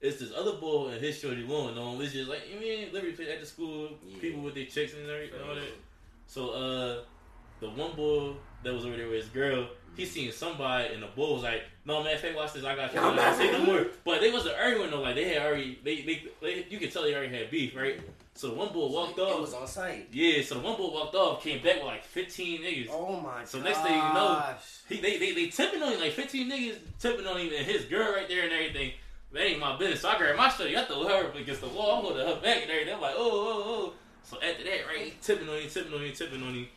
it's 0.00 0.18
this 0.20 0.32
other 0.34 0.52
boy 0.52 0.92
and 0.92 1.00
his 1.02 1.18
shorty 1.18 1.42
Lou, 1.42 1.68
and 1.68 1.78
um, 1.78 2.00
it's 2.00 2.14
just 2.14 2.30
like 2.30 2.48
you 2.50 2.58
mean 2.58 2.90
Liberty 2.90 3.12
Place 3.12 3.28
at 3.28 3.40
the 3.40 3.46
school, 3.46 3.90
Yeah. 4.02 4.18
people 4.18 4.40
with 4.40 4.54
their 4.54 4.64
chicks 4.64 4.94
and 4.94 5.06
everything, 5.10 5.42
all 5.46 5.54
that. 5.54 5.74
So 6.26 6.48
uh, 6.48 7.02
the 7.60 7.68
one 7.68 7.94
boy 7.96 8.32
that 8.62 8.72
was 8.72 8.86
over 8.86 8.96
there 8.96 9.08
with 9.08 9.24
his 9.24 9.28
girl, 9.28 9.68
he 9.96 10.04
seen 10.06 10.30
somebody, 10.32 10.94
and 10.94 11.02
the 11.02 11.08
bull 11.08 11.34
was 11.34 11.42
like, 11.42 11.62
"No 11.84 12.02
man, 12.02 12.14
if 12.14 12.22
they 12.22 12.34
watch 12.34 12.52
this. 12.52 12.64
I 12.64 12.76
got 12.76 12.92
you. 12.94 13.00
I'm 13.00 13.16
not 13.16 13.36
say 13.36 13.50
no 13.50 13.64
more." 13.64 13.86
But 14.04 14.20
they 14.20 14.30
wasn't 14.32 14.56
arguing 14.56 14.90
though. 14.90 15.00
Like 15.02 15.16
they 15.16 15.28
had 15.34 15.42
already, 15.42 15.78
they, 15.84 16.02
they, 16.02 16.22
they 16.40 16.66
you 16.70 16.78
could 16.78 16.92
tell 16.92 17.02
they 17.02 17.14
already 17.14 17.36
had 17.36 17.50
beef, 17.50 17.74
right? 17.76 18.00
So 18.34 18.48
the 18.50 18.54
one 18.54 18.72
bull 18.72 18.92
walked 18.92 19.18
It 19.18 19.22
off. 19.22 19.40
was 19.40 19.54
on 19.54 19.66
site. 19.66 20.08
yeah, 20.12 20.40
so 20.42 20.54
the 20.54 20.60
one 20.60 20.76
bull 20.76 20.92
walked 20.94 21.16
off, 21.16 21.42
came 21.42 21.60
back 21.60 21.76
with 21.76 21.86
like 21.86 22.04
15 22.04 22.60
niggas. 22.62 22.88
Oh 22.88 23.20
my 23.20 23.44
So 23.44 23.58
next 23.60 23.78
thing 23.78 23.92
you 23.94 23.98
know, 23.98 24.44
He, 24.88 25.00
they, 25.00 25.18
they, 25.18 25.32
they 25.32 25.46
tipping 25.48 25.82
on 25.82 25.92
him, 25.94 26.00
like 26.00 26.12
15 26.12 26.48
niggas 26.48 26.78
tipping 27.00 27.26
on 27.26 27.36
him, 27.38 27.50
and 27.56 27.66
his 27.66 27.86
girl 27.86 28.12
right 28.12 28.28
there 28.28 28.44
and 28.44 28.52
everything. 28.52 28.92
That 29.32 29.42
ain't 29.42 29.58
my 29.58 29.76
business. 29.76 30.02
So 30.02 30.08
I 30.10 30.16
grabbed 30.18 30.38
my 30.38 30.48
shit, 30.50 30.76
I 30.76 30.84
threw 30.84 31.02
her 31.08 31.24
up 31.26 31.34
against 31.34 31.60
the 31.62 31.68
wall. 31.68 31.96
I'm 31.98 32.02
holding 32.04 32.26
her 32.26 32.40
back 32.40 32.62
and 32.62 32.70
everything. 32.70 32.94
I'm 32.94 33.00
like, 33.00 33.14
oh, 33.16 33.30
oh, 33.30 33.64
oh. 33.66 33.92
So 34.22 34.36
after 34.40 34.62
that, 34.62 34.86
right, 34.86 35.06
he 35.06 35.12
tipping 35.20 35.48
on 35.48 35.56
him, 35.58 35.68
tipping 35.68 35.92
on 35.94 36.00
him, 36.04 36.12
tipping 36.12 36.42
on 36.44 36.54
him. 36.54 36.68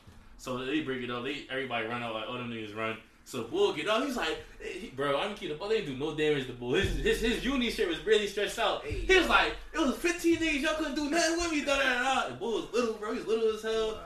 So 0.42 0.58
they 0.66 0.82
break 0.82 1.04
it 1.04 1.12
up. 1.12 1.24
They 1.24 1.46
everybody 1.52 1.86
run 1.86 2.02
out 2.02 2.16
like 2.16 2.28
all 2.28 2.34
them 2.34 2.50
niggas 2.50 2.76
run. 2.76 2.98
So 3.26 3.44
Bull 3.44 3.74
get 3.74 3.88
up. 3.88 4.04
He's 4.04 4.18
like, 4.18 4.40
he, 4.60 4.88
bro, 4.88 5.20
I'm 5.20 5.36
keep 5.36 5.50
the 5.50 5.56
ball. 5.56 5.70
They 5.70 5.86
do 5.86 5.96
no 5.96 6.16
damage 6.16 6.48
to 6.48 6.54
Bull. 6.54 6.74
His 6.74 6.96
his, 6.96 7.22
his 7.22 7.46
uni 7.46 7.70
shirt 7.70 7.88
was 7.90 8.04
really 8.04 8.26
stretched 8.26 8.58
out. 8.58 8.84
Hey, 8.84 9.02
he 9.02 9.16
was 9.20 9.30
like, 9.30 9.54
it 9.72 9.78
was 9.78 9.96
15 9.98 10.38
niggas. 10.38 10.62
Y'all 10.62 10.74
couldn't 10.78 10.96
do 10.96 11.12
nothing 11.12 11.38
with 11.38 11.52
me. 11.52 11.64
Da 11.64 11.78
da 11.78 12.04
da. 12.24 12.28
And 12.30 12.40
Bull 12.40 12.54
was 12.62 12.74
little, 12.74 12.96
bro. 12.96 13.14
He's 13.14 13.28
little 13.28 13.54
as 13.56 13.62
hell. 13.62 14.00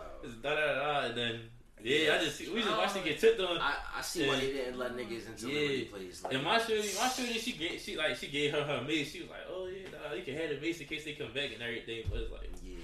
Da 0.43 0.55
da 0.55 0.73
da. 0.75 1.05
And 1.07 1.17
then 1.17 1.39
yeah, 1.81 2.17
I 2.19 2.23
just 2.25 2.41
we 2.51 2.61
just 2.61 2.77
watched 2.77 2.95
him 2.97 3.05
get 3.05 3.17
tipped 3.17 3.39
on. 3.39 3.57
I, 3.57 3.75
I 3.97 4.01
see 4.01 4.27
why 4.27 4.33
Yeah. 4.35 4.39
they 4.41 4.51
didn't 4.51 4.77
let 4.77 4.97
niggas 4.97 5.27
into 5.29 5.47
Yeah. 5.47 5.61
Liberty 5.61 5.85
Place. 5.85 6.23
Like, 6.25 6.33
And 6.33 6.43
my 6.43 6.57
shorty, 6.57 6.89
my 6.99 7.07
shorty, 7.07 7.33
she 7.39 7.53
gave, 7.53 7.79
she 7.79 7.95
like, 7.95 8.17
she 8.17 8.27
gave 8.27 8.51
her 8.51 8.63
her 8.63 8.81
mace. 8.85 9.13
She 9.13 9.21
was 9.21 9.29
like, 9.29 9.45
"Oh 9.49 9.67
yeah, 9.67 9.87
nah, 10.09 10.13
you 10.13 10.23
can 10.23 10.35
have 10.35 10.49
the 10.49 10.59
mace 10.59 10.81
in 10.81 10.87
case 10.87 11.05
they 11.05 11.13
come 11.13 11.31
back 11.33 11.51
and 11.53 11.61
everything." 11.63 12.03
But 12.11 12.19
it's 12.19 12.31
like, 12.33 12.49
yeah, 12.61 12.75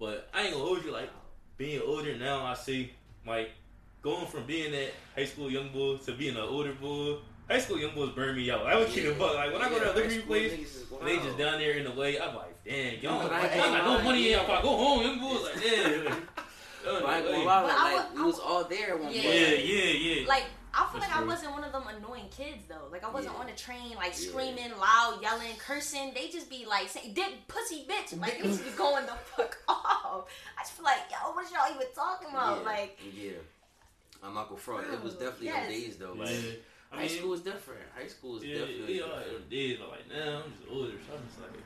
but 0.00 0.30
I 0.32 0.44
ain't 0.44 0.52
gonna 0.54 0.64
hold 0.64 0.82
you. 0.84 0.92
Like 0.92 1.10
being 1.58 1.80
older 1.84 2.16
now, 2.16 2.44
I 2.44 2.54
see 2.54 2.92
like 3.26 3.50
going 4.02 4.26
from 4.26 4.44
being 4.46 4.72
that 4.72 4.90
high 5.14 5.24
school 5.24 5.50
young 5.50 5.68
boy 5.70 5.96
to 5.98 6.12
being 6.12 6.36
an 6.36 6.42
older 6.42 6.72
boy. 6.72 7.16
High 7.48 7.60
school 7.60 7.78
young 7.78 7.94
boys 7.94 8.10
burn 8.10 8.36
me 8.36 8.50
out. 8.50 8.66
I 8.66 8.76
would 8.76 8.88
keep 8.88 9.04
it 9.04 9.16
buck. 9.18 9.34
Like 9.36 9.52
when 9.52 9.62
I 9.62 9.68
go 9.68 9.78
to 9.78 9.84
Yeah, 9.84 9.92
a 9.92 9.94
Liberty 9.94 10.14
high 10.16 10.20
school 10.20 10.26
place, 10.26 10.52
niggas 10.52 10.62
is 10.64 10.84
and 10.98 11.08
they 11.08 11.16
just 11.18 11.38
down 11.38 11.58
there 11.60 11.72
in 11.72 11.84
the 11.84 11.92
way. 11.92 12.18
I'm 12.20 12.34
like, 12.34 12.64
damn, 12.64 12.98
y'all, 13.00 13.22
But 13.22 13.32
I, 13.32 13.40
I 13.40 13.52
I 13.52 13.56
got 13.56 13.84
no 13.84 14.02
money. 14.04 14.30
yeah. 14.30 14.42
If 14.42 14.50
I 14.50 14.62
go 14.62 14.76
home, 14.76 15.02
young 15.02 15.20
boys 15.20 15.42
like, 15.44 15.54
damn. 15.62 16.04
But 16.84 17.04
I 17.04 17.16
ain't 17.18 17.24
Like, 17.24 17.24
gonna 17.24 17.44
like, 17.44 17.74
I 17.74 17.94
like, 17.94 18.10
would- 18.10 18.18
we 18.18 18.24
was 18.26 18.38
all 18.40 18.64
there 18.64 18.90
at 18.90 19.00
one 19.00 19.12
Yeah. 19.12 19.22
yeah, 19.22 19.48
yeah, 19.50 19.84
yeah. 20.20 20.28
Like 20.28 20.44
I 20.78 20.86
feel 20.92 21.00
That's 21.00 21.10
like 21.12 21.22
I 21.22 21.24
wasn't 21.24 21.52
one 21.52 21.64
of 21.64 21.72
them 21.72 21.84
annoying 21.88 22.28
kids 22.36 22.64
though. 22.68 22.88
Like 22.92 23.02
I 23.02 23.10
wasn't 23.10 23.34
Yeah. 23.34 23.40
on 23.40 23.46
the 23.46 23.52
train 23.54 23.94
like 23.96 24.12
Yeah. 24.12 24.28
screaming, 24.28 24.76
loud, 24.78 25.18
yelling, 25.22 25.56
cursing. 25.56 26.12
They 26.14 26.28
just 26.28 26.50
be 26.50 26.66
like 26.66 26.88
saying, 26.90 27.14
"Did 27.14 27.32
pussy 27.48 27.86
bitch?" 27.88 28.18
Like 28.20 28.36
they 28.42 28.42
just 28.48 28.62
be 28.64 28.70
going 28.72 29.06
the 29.06 29.12
fuck 29.36 29.56
off. 29.68 30.28
I 30.58 30.62
just 30.62 30.72
feel 30.74 30.84
like, 30.84 30.98
yo, 31.10 31.32
what 31.32 31.50
y'all 31.50 31.74
even 31.74 31.86
talking 31.94 32.28
about? 32.28 32.58
Yeah, 32.60 32.66
Like, 32.68 32.98
yeah. 33.14 33.32
I'm 34.22 34.34
not 34.34 34.48
gonna 34.48 34.60
front. 34.60 34.86
It 34.92 35.02
was 35.02 35.14
oh, 35.16 35.20
definitely 35.20 35.46
yes. 35.46 35.62
them 35.62 35.72
days 35.72 35.96
though. 35.96 36.12
Like, 36.12 36.30
Yeah. 36.30 36.50
I 36.92 36.96
high 37.00 37.06
school 37.08 37.32
is 37.34 37.40
different. 37.40 37.80
High 37.96 38.06
school 38.08 38.36
is 38.36 38.44
Yeah, 38.44 38.58
definitely 38.58 38.98
yeah, 38.98 39.04
different. 39.06 39.44
it 39.50 39.56
is, 39.56 39.78
but 39.78 39.88
like 39.90 40.08
now 40.08 40.42
I'm 40.44 40.52
just 40.52 40.62
older, 40.70 40.92
so 41.06 41.14
I'm 41.16 41.26
just 41.26 41.40
like, 41.40 41.52
come 41.52 41.62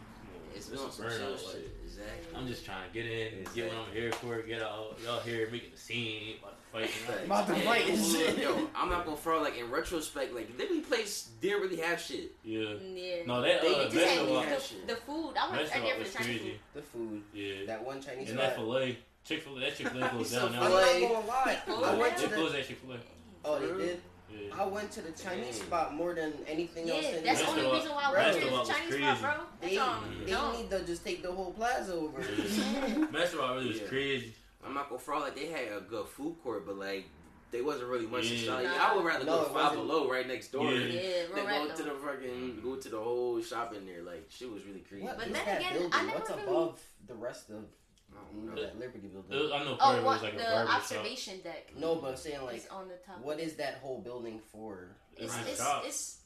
It's 0.54 0.66
It's 0.66 0.68
been 0.68 0.78
on 0.80 0.92
some 0.92 1.04
burnout, 1.06 1.18
chill 1.18 1.30
like- 1.32 1.56
shit. 1.56 1.76
Exactly. 1.84 2.36
I'm 2.36 2.46
just 2.46 2.64
trying 2.64 2.88
to 2.88 2.94
get 2.94 3.06
in, 3.06 3.44
get 3.54 3.68
what 3.74 3.86
I'm 3.86 3.92
here 3.92 4.12
for, 4.12 4.40
get 4.42 4.62
out. 4.62 4.98
Y'all 5.04 5.20
here 5.20 5.48
making 5.50 5.72
the 5.72 5.76
scene, 5.76 6.38
about 6.38 6.54
to 6.72 6.78
fight. 6.78 6.90
Facts. 6.90 7.24
About 7.24 7.46
to 7.48 7.54
fight 7.56 7.88
and 7.88 8.04
shit. 8.04 8.38
Yo, 8.38 8.68
I'm 8.74 8.88
not 8.88 9.04
gonna 9.04 9.16
front 9.16 9.42
like 9.42 9.58
in 9.58 9.70
retrospect, 9.70 10.34
like 10.34 10.50
Liberty 10.58 10.80
Place 10.80 11.30
didn't 11.40 11.62
really 11.62 11.76
have 11.76 12.00
shit. 12.00 12.32
Yeah. 12.44 12.74
Yeah. 12.94 13.16
No, 13.26 13.40
that 13.42 13.62
They 13.62 13.74
uh, 13.74 13.82
just 13.84 13.92
Just 13.94 14.06
had 14.06 14.18
had 14.18 14.28
that 14.28 14.58
the, 14.58 14.64
shit. 14.64 14.86
the 14.88 14.96
food. 14.96 15.34
I 15.36 15.50
went 15.50 15.62
right 15.62 15.68
vegetable 15.68 15.86
there 15.86 15.94
for 15.94 16.00
was 16.00 16.12
the 16.12 16.18
Chinese 16.18 16.40
crazy. 16.40 16.50
food. 16.50 16.58
The 16.74 16.82
food. 16.82 17.22
Yeah. 17.34 17.54
That 17.66 17.84
one 17.84 18.00
Chinese 18.02 18.28
And 18.30 18.38
spot. 18.38 18.48
that 18.50 18.56
filet, 18.56 18.98
Chick 19.24 19.42
Fil 19.42 19.56
A, 19.56 19.60
that 19.60 19.76
Chick 19.76 19.88
Fil 19.88 20.02
A 20.02 20.08
closed 20.08 20.30
So 20.30 20.36
down 20.38 20.46
I'm 20.48 20.52
now. 20.54 20.60
not 20.60 20.70
Filet. 20.84 21.00
gonna 21.08 21.26
lie. 21.26 21.58
Closed 21.66 21.84
I 21.84 21.94
went 21.96 22.16
to 22.16 22.22
They 22.22 22.28
the. 22.28 22.34
closed 22.36 22.54
that 22.54 22.66
Chick 22.66 22.78
Fil 22.78 22.92
A. 22.94 22.98
Oh, 23.44 23.58
they 23.58 23.84
did. 23.86 24.00
Yeah. 24.32 24.62
I 24.62 24.64
went 24.64 24.92
to 24.92 25.00
the 25.02 25.10
Chinese 25.10 25.58
Dang. 25.58 25.66
spot 25.66 25.94
more 25.94 26.14
than 26.14 26.32
anything 26.46 26.88
else. 26.88 27.02
Yeah, 27.02 27.16
in 27.16 27.24
that's 27.24 27.40
the 27.40 27.46
there. 27.46 27.54
only 27.56 27.62
Restaurant- 27.62 27.74
reason 27.82 27.90
why 27.96 28.02
I 28.04 28.12
went 28.12 28.16
restaurant 28.26 28.40
there. 28.50 28.58
was 28.60 28.68
It's 28.68 28.78
Chinese 28.78 28.94
crazy. 28.94 29.04
spot, 29.04 29.20
bro. 29.20 29.44
That's 29.60 29.72
They, 29.72 29.78
all. 29.78 29.96
they 30.24 30.30
No. 30.32 30.52
need 30.56 30.70
to 30.70 30.84
just 30.86 31.04
take 31.04 31.22
the 31.24 31.32
whole 31.32 31.52
plaza 31.52 31.92
over. 31.94 32.18
Restaurant 33.12 33.54
really 33.56 33.68
was 33.68 33.80
Yeah. 33.80 33.88
crazy. 33.88 34.34
I'm 34.64 34.74
not 34.74 34.88
gonna 34.88 35.00
front 35.00 35.22
like 35.24 35.34
they 35.36 35.46
had 35.46 35.72
a 35.76 35.80
good 35.80 36.06
food 36.06 36.36
court, 36.42 36.66
but 36.66 36.76
like 36.78 37.06
they 37.50 37.62
wasn't 37.62 37.88
really 37.88 38.06
much 38.06 38.28
to 38.28 38.34
Yeah. 38.34 38.46
shop. 38.46 38.62
Nah. 38.62 38.92
I 38.92 38.94
would 38.96 39.04
rather 39.04 39.24
No, 39.24 39.38
go 39.38 39.44
to 39.44 39.50
Five 39.50 39.54
wasn't. 39.72 39.88
Below 39.88 40.10
right 40.10 40.26
next 40.28 40.48
door. 40.52 40.70
Yeah. 40.70 40.78
Yeah, 41.00 41.26
Than 41.34 41.46
real 41.46 41.66
go 41.68 41.74
to 41.74 41.82
the 41.82 41.90
fucking 41.92 42.60
go 42.62 42.76
to 42.76 42.88
the 42.88 42.98
whole 43.00 43.42
shop 43.42 43.74
in 43.74 43.86
there. 43.86 44.02
Like 44.02 44.26
shit 44.30 44.50
was 44.50 44.64
really 44.64 44.80
crazy. 44.80 45.04
What 45.04 45.16
But 45.18 45.32
then 45.32 45.42
again, 45.56 45.72
building? 45.72 45.90
I 45.92 46.02
never 46.04 46.18
What's 46.18 46.30
really- 46.30 46.42
above 46.42 46.80
the 47.06 47.14
rest 47.14 47.50
of 47.50 47.64
I 48.12 48.16
don't 48.32 48.44
know, 48.46 48.52
know. 48.54 48.62
that 48.62 48.78
Liberty 48.78 49.06
It 49.06 49.14
was, 49.14 49.24
building? 49.26 49.52
I 49.52 49.64
know 49.64 49.76
part 49.76 49.80
Oh, 49.80 49.92
of 49.92 49.98
it 49.98 50.04
was 50.04 50.14
what 50.16 50.22
like 50.24 50.34
a 50.34 50.36
the 50.36 50.42
barber 50.42 50.70
shop. 50.70 50.80
observation 50.80 51.40
deck 51.42 51.72
No, 51.76 51.94
but 51.96 52.10
I'm 52.10 52.16
saying 52.16 52.42
like, 52.44 52.56
is 52.56 52.66
on 52.68 52.88
the 52.88 52.96
top. 53.06 53.20
what 53.20 53.38
is 53.40 53.54
that 53.56 53.74
whole 53.78 54.00
building 54.00 54.40
for? 54.52 54.88
It's 55.16 55.34
It's 55.38 55.48
it's, 55.48 55.60
it's 55.86 56.16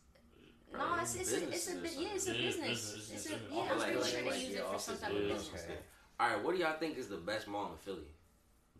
no, 0.73 0.97
it's 1.01 1.15
it's 1.15 1.33
a, 1.33 1.37
it's 1.37 1.69
a 1.69 1.75
business 1.77 1.83
bit 1.83 1.93
yeah, 2.03 2.09
it's 2.15 2.27
a 2.29 2.33
business. 2.33 2.69
business, 2.69 3.11
It's 3.13 3.27
it's 3.27 3.27
a 3.27 3.55
yeah, 3.55 3.61
I'm 3.71 3.79
pretty 3.79 4.11
sure 4.11 4.31
they 4.31 4.39
use 4.41 4.55
it 4.57 4.67
for 4.67 4.79
some 4.79 4.99
type 4.99 5.11
of 5.13 5.19
business. 5.29 5.65
Okay. 5.65 5.79
All 6.19 6.29
right, 6.29 6.43
what 6.45 6.55
do 6.57 6.61
y'all 6.63 6.79
think 6.79 6.97
is 6.99 7.09
the 7.09 7.17
best 7.17 7.47
mall 7.49 7.73
in 7.73 7.79
Philly, 7.79 8.07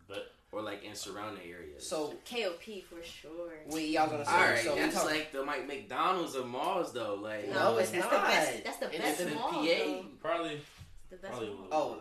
But 0.07 0.31
or 0.51 0.61
like 0.61 0.83
in 0.83 0.95
surrounding 0.95 1.43
areas? 1.49 1.87
So 1.87 2.13
KOP 2.29 2.83
for 2.89 3.03
sure. 3.03 3.53
wait, 3.69 3.89
y'all 3.89 4.07
gonna 4.09 4.25
say 4.25 4.31
all 4.31 4.37
right, 4.39 4.59
so 4.59 4.73
we 4.75 4.79
that's 4.81 4.95
talk- 4.95 5.05
like 5.05 5.31
the 5.31 5.41
like 5.43 5.67
McDonald's 5.67 6.35
of 6.35 6.47
malls 6.47 6.93
though. 6.93 7.15
Like 7.15 7.49
No, 7.49 7.77
it's 7.77 7.89
that's 7.91 8.03
not. 8.05 8.11
The 8.11 8.17
best, 8.27 8.63
that's 8.63 8.77
the 8.77 8.85
It's 8.87 8.97
best 8.99 9.19
in 9.21 9.33
mall. 9.35 9.51
PA. 9.51 9.61
though. 9.63 10.05
probably, 10.21 10.61
The 11.09 11.15
best 11.17 11.31
Probably 11.33 11.49
mall. 11.49 11.67
Oh, 11.71 11.97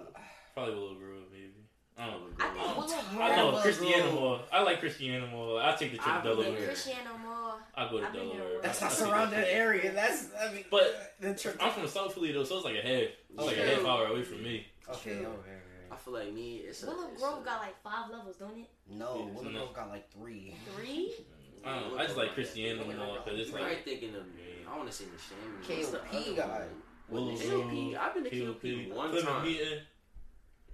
probably 0.55 0.75
Willow 0.75 0.95
Grove 0.95 1.23
maybe. 1.33 1.51
I 1.97 2.07
don't 2.11 2.21
know. 2.23 2.45
I 2.45 2.49
think 2.49 2.77
Willow 2.77 2.87
Grove. 2.87 3.21
I 3.21 3.37
know 3.37 3.47
Willow 3.47 3.61
Christiana 3.63 4.03
Grove. 4.03 4.15
Mall. 4.15 4.41
I 4.53 4.63
like 4.63 4.81
Christiana 4.81 5.27
Mall. 5.29 5.59
I'll 5.59 5.77
take 5.77 5.93
the 5.93 5.99
trip 5.99 6.15
to 6.17 6.23
believe 6.23 6.45
Delaware. 6.47 6.67
Christiana 6.67 7.11
Mall. 7.25 7.59
I'll 7.77 7.91
go 7.91 8.01
to 8.01 8.07
I've 8.07 8.13
been 8.13 8.29
there 8.29 8.39
Delaware. 8.39 8.63
that's 8.63 8.83
I'll 8.83 8.89
not 8.89 8.97
take 8.99 9.07
surrounded 9.07 9.39
the 9.39 9.43
trip. 9.43 9.55
area. 9.55 9.93
That's 9.93 10.27
I 10.41 10.53
mean, 10.53 10.65
But 10.71 11.15
the 11.21 11.35
trip. 11.35 11.57
I'm 11.61 11.73
from 11.73 11.87
South 11.89 12.13
Philly 12.15 12.33
though, 12.33 12.45
so 12.45 12.57
it's 12.57 12.65
like 12.65 12.77
a 12.77 12.83
half. 12.83 13.03
It's 13.03 13.47
like 13.47 13.57
a 13.57 13.67
half 13.67 13.85
hour 13.85 14.07
away 14.07 14.23
from 14.23 14.43
me. 14.43 14.67
Okay, 14.89 15.17
True. 15.19 15.27
okay, 15.27 15.51
I 15.95 15.97
feel 15.97 16.15
like 16.15 16.33
me. 16.33 16.57
It's 16.57 16.83
a, 16.83 16.87
Willow 16.87 17.09
it's 17.13 17.23
Grove 17.23 17.43
a- 17.43 17.45
got 17.45 17.61
like 17.61 17.81
five 17.83 18.11
levels, 18.11 18.37
don't 18.37 18.59
it? 18.59 18.69
No, 18.91 19.17
Yeah, 19.29 19.33
Willow 19.37 19.51
no. 19.51 19.59
Grove 19.59 19.75
got 19.75 19.89
like 19.91 20.11
three. 20.13 20.57
Three? 20.75 21.15
I 21.65 21.81
don't 21.81 21.93
know. 21.93 21.99
I 21.99 22.05
just 22.05 22.17
like 22.17 22.35
Christiana 22.35 22.85
Mall 22.85 23.19
because 23.25 23.41
it's 23.41 23.49
You 23.51 23.55
like 23.55 23.65
might 23.65 23.85
thinking 23.85 24.15
of 24.15 24.27
me. 24.35 24.43
I 24.71 24.77
want 24.77 24.91
to 24.91 24.95
say 24.95 25.05
the 25.07 25.19
shame. 25.19 25.85
KOP 25.87 26.37
got 26.37 26.63
Willow 27.09 27.33
KOP. 27.37 27.41
Grove, 27.49 27.95
I've 28.01 28.15
been 28.15 28.25
to 28.25 28.31
KOP, 28.31 28.63
KOP 28.63 28.97
one 28.97 29.23
time. 29.25 29.45
Meeting, 29.45 29.79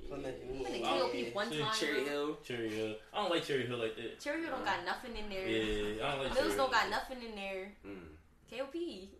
Plymouth 0.08 0.26
I've 0.26 0.40
been 0.40 0.62
to 0.64 0.68
Meeting. 0.70 0.82
KOP 0.84 1.34
one 1.34 1.50
time. 1.50 1.74
Cherry. 1.78 2.04
Hill. 2.04 2.38
Cherry 2.42 2.70
Hill. 2.70 2.94
I 3.12 3.22
don't 3.22 3.30
like 3.30 3.44
Cherry 3.44 3.66
Hill 3.66 3.78
like 3.78 3.96
that. 3.96 4.18
Cherry 4.20 4.40
Hill 4.42 4.50
don't 4.50 4.64
got 4.64 4.84
nothing 4.84 5.16
in 5.16 5.28
there. 5.28 5.46
Yeah, 5.46 6.06
I 6.06 6.10
don't 6.12 6.24
like 6.24 6.34
Mills 6.34 6.46
Cherry 6.46 6.56
don't 6.56 6.72
got 6.72 6.90
nothing 6.90 7.18
in 7.22 7.36
there. 7.36 7.72
Mm. 7.86 7.98
KOP. 8.50 8.74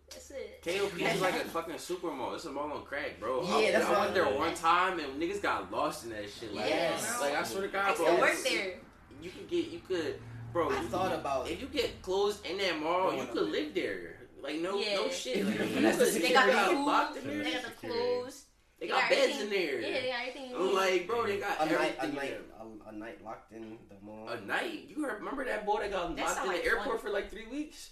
That's 0.09 0.31
it. 0.31 0.61
KOP 0.63 0.99
is 1.01 1.21
like 1.21 1.35
a 1.35 1.39
fucking 1.55 1.77
super 1.77 2.11
mall. 2.11 2.35
It's 2.35 2.45
a 2.45 2.51
mall 2.51 2.71
on 2.71 2.83
crack, 2.83 3.19
bro. 3.19 3.41
Yeah, 3.43 3.55
I, 3.55 3.71
that's 3.71 3.85
I 3.85 3.89
what 3.91 3.99
went 3.99 4.11
I- 4.11 4.13
there 4.13 4.25
one 4.37 4.53
time 4.55 4.99
and 4.99 5.21
niggas 5.21 5.41
got 5.41 5.71
lost 5.71 6.03
in 6.03 6.09
that 6.11 6.29
shit. 6.29 6.53
Like, 6.53 6.69
Yes. 6.69 7.19
like 7.21 7.35
I 7.35 7.43
swear 7.43 7.63
to 7.63 7.67
God, 7.69 7.87
used 7.89 7.97
bro. 8.01 8.15
to 8.15 8.21
work 8.21 8.35
there. 8.43 8.73
You 9.21 9.29
could 9.29 9.49
get, 9.49 9.67
you 9.69 9.79
could, 9.87 10.19
bro. 10.51 10.69
I 10.69 10.81
you 10.81 10.87
thought 10.87 11.11
could- 11.11 11.19
about- 11.19 11.49
if 11.49 11.61
you 11.61 11.67
get 11.67 12.01
closed 12.01 12.45
in 12.45 12.57
that 12.57 12.79
mall, 12.79 13.13
you 13.15 13.25
could 13.27 13.49
live 13.49 13.73
there. 13.73 14.17
Like 14.41 14.55
no, 14.59 14.77
Yeah. 14.79 14.95
no 14.95 15.09
shit. 15.09 15.45
Like, 15.45 15.57
They 15.59 15.65
you 15.69 15.81
got 15.81 15.97
could- 15.97 16.07
the 16.13 16.27
you 16.27 16.33
got 16.33 16.47
got 16.47 16.69
the 16.69 16.75
food, 16.75 16.85
locked 16.85 17.17
in 17.17 17.43
They 17.43 17.51
got 17.51 17.63
the 17.63 17.87
clothes. 17.87 18.45
They 18.79 18.87
got 18.87 19.09
They 19.11 19.15
beds 19.15 19.41
in 19.43 19.49
there. 19.51 19.79
Yeah, 19.79 20.01
they 20.01 20.07
got 20.09 20.19
everything. 20.27 20.55
I'm 20.55 20.73
like, 20.73 21.05
bro, 21.07 21.27
they 21.27 21.37
got 21.37 21.61
A 21.61 21.65
night, 21.67 21.71
a 21.99 22.03
everything 22.03 22.15
night, 22.15 22.41
a, 22.59 22.89
a 22.89 22.91
night 22.91 23.23
locked 23.23 23.53
in 23.53 23.77
the 23.89 23.95
mall. 24.03 24.27
A 24.29 24.41
night? 24.41 24.85
You 24.89 25.05
remember 25.05 25.45
that 25.45 25.67
boy 25.67 25.81
that 25.81 25.91
got 25.91 26.15
That 26.15 26.25
locked 26.25 26.37
in 26.39 26.47
the 26.47 26.57
like 26.57 26.65
airport 26.65 26.87
fun. 26.87 26.97
for 26.99 27.09
like 27.11 27.29
three 27.29 27.45
weeks? 27.45 27.91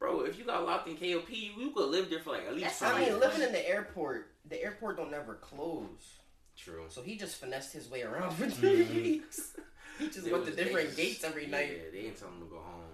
Bro, 0.00 0.22
if 0.22 0.38
you 0.38 0.44
got 0.46 0.64
locked 0.66 0.88
in 0.88 0.94
KOP, 0.96 1.28
you 1.30 1.70
could 1.76 1.90
live 1.90 2.08
there 2.10 2.20
for 2.20 2.30
like 2.30 2.46
at 2.46 2.54
least 2.54 2.64
That 2.64 2.72
five 2.72 2.88
sound 2.88 2.96
I 2.96 3.00
mean, 3.00 3.08
years. 3.10 3.20
living 3.20 3.42
in 3.42 3.52
the 3.52 3.68
airport, 3.68 4.32
the 4.48 4.60
airport 4.62 4.96
don't 4.96 5.10
never 5.10 5.34
close. 5.34 6.14
True. 6.56 6.86
So 6.88 7.02
he 7.02 7.16
just 7.16 7.36
finessed 7.36 7.72
his 7.74 7.88
way 7.90 8.02
around 8.02 8.32
for 8.34 8.48
three 8.50 8.84
Mhm. 8.86 8.94
weeks. 8.94 9.56
He 9.98 10.06
just 10.08 10.24
They 10.24 10.32
went 10.32 10.46
to 10.46 10.52
different 10.56 10.86
just- 10.88 10.96
gates 10.96 11.24
every 11.24 11.44
yeah, 11.44 11.50
night. 11.50 11.70
Yeah, 11.76 11.90
they 11.92 11.98
ain't 12.06 12.16
tell 12.16 12.28
him 12.28 12.40
to 12.40 12.46
go 12.46 12.56
home. 12.60 12.90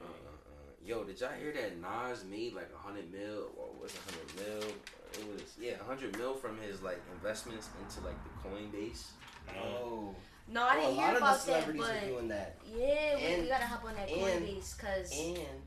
Uh, 0.00 0.04
uh, 0.04 0.06
uh. 0.06 0.72
Yo, 0.82 1.04
did 1.04 1.20
y'all 1.20 1.32
hear 1.32 1.52
that 1.52 1.76
Nas 1.78 2.24
made 2.24 2.54
like 2.54 2.70
a 2.74 2.78
hundred 2.78 3.12
mil? 3.12 3.52
Or 3.56 3.74
was 3.78 3.92
it 3.94 4.00
hundred 4.08 4.34
mil? 4.62 4.68
It 5.12 5.26
was 5.30 5.42
yeah, 5.60 5.72
a 5.78 5.84
hundred 5.84 6.16
mil 6.16 6.34
from 6.34 6.58
his 6.62 6.80
like 6.80 7.00
investments 7.12 7.68
into 7.82 8.00
like 8.06 8.16
the 8.24 8.48
Coinbase. 8.48 9.08
Oh, 9.62 10.14
No, 10.50 10.62
I 10.64 10.76
didn't 10.76 10.86
oh, 10.86 10.90
a 10.90 10.94
hear 10.94 11.02
lot 11.02 11.08
of 11.14 11.20
the 11.20 11.24
about 11.26 11.46
that, 11.46 11.76
but 11.76 11.90
are 11.90 12.06
doing 12.06 12.28
that. 12.28 12.56
yeah, 12.66 13.16
we, 13.16 13.22
And- 13.22 13.42
we 13.42 13.48
gotta 13.48 13.66
hop 13.66 13.84
on 13.84 13.94
that 13.94 14.08
and- 14.08 14.46
Coinbase 14.46 14.76
because 14.76 15.10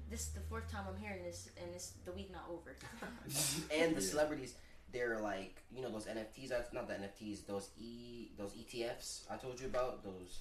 this 0.09 0.21
is 0.21 0.29
the 0.29 0.39
fourth 0.41 0.71
time 0.71 0.85
I'm 0.89 0.99
hearing 0.99 1.23
this, 1.23 1.49
and 1.61 1.69
it's 1.73 1.93
the 2.05 2.11
week 2.11 2.31
not 2.31 2.45
over. 2.49 2.75
and 3.73 3.95
the 3.95 4.01
celebrities, 4.01 4.55
they're 4.91 5.19
like 5.19 5.61
you 5.75 5.81
know 5.81 5.89
those 5.89 6.05
NFTs. 6.05 6.49
That's 6.49 6.73
not 6.73 6.87
the 6.87 6.95
NFTs. 6.95 7.45
Those 7.45 7.69
e 7.79 8.29
those 8.37 8.53
ETFs 8.53 9.21
I 9.29 9.37
told 9.37 9.59
you 9.59 9.67
about. 9.67 10.03
Those 10.03 10.39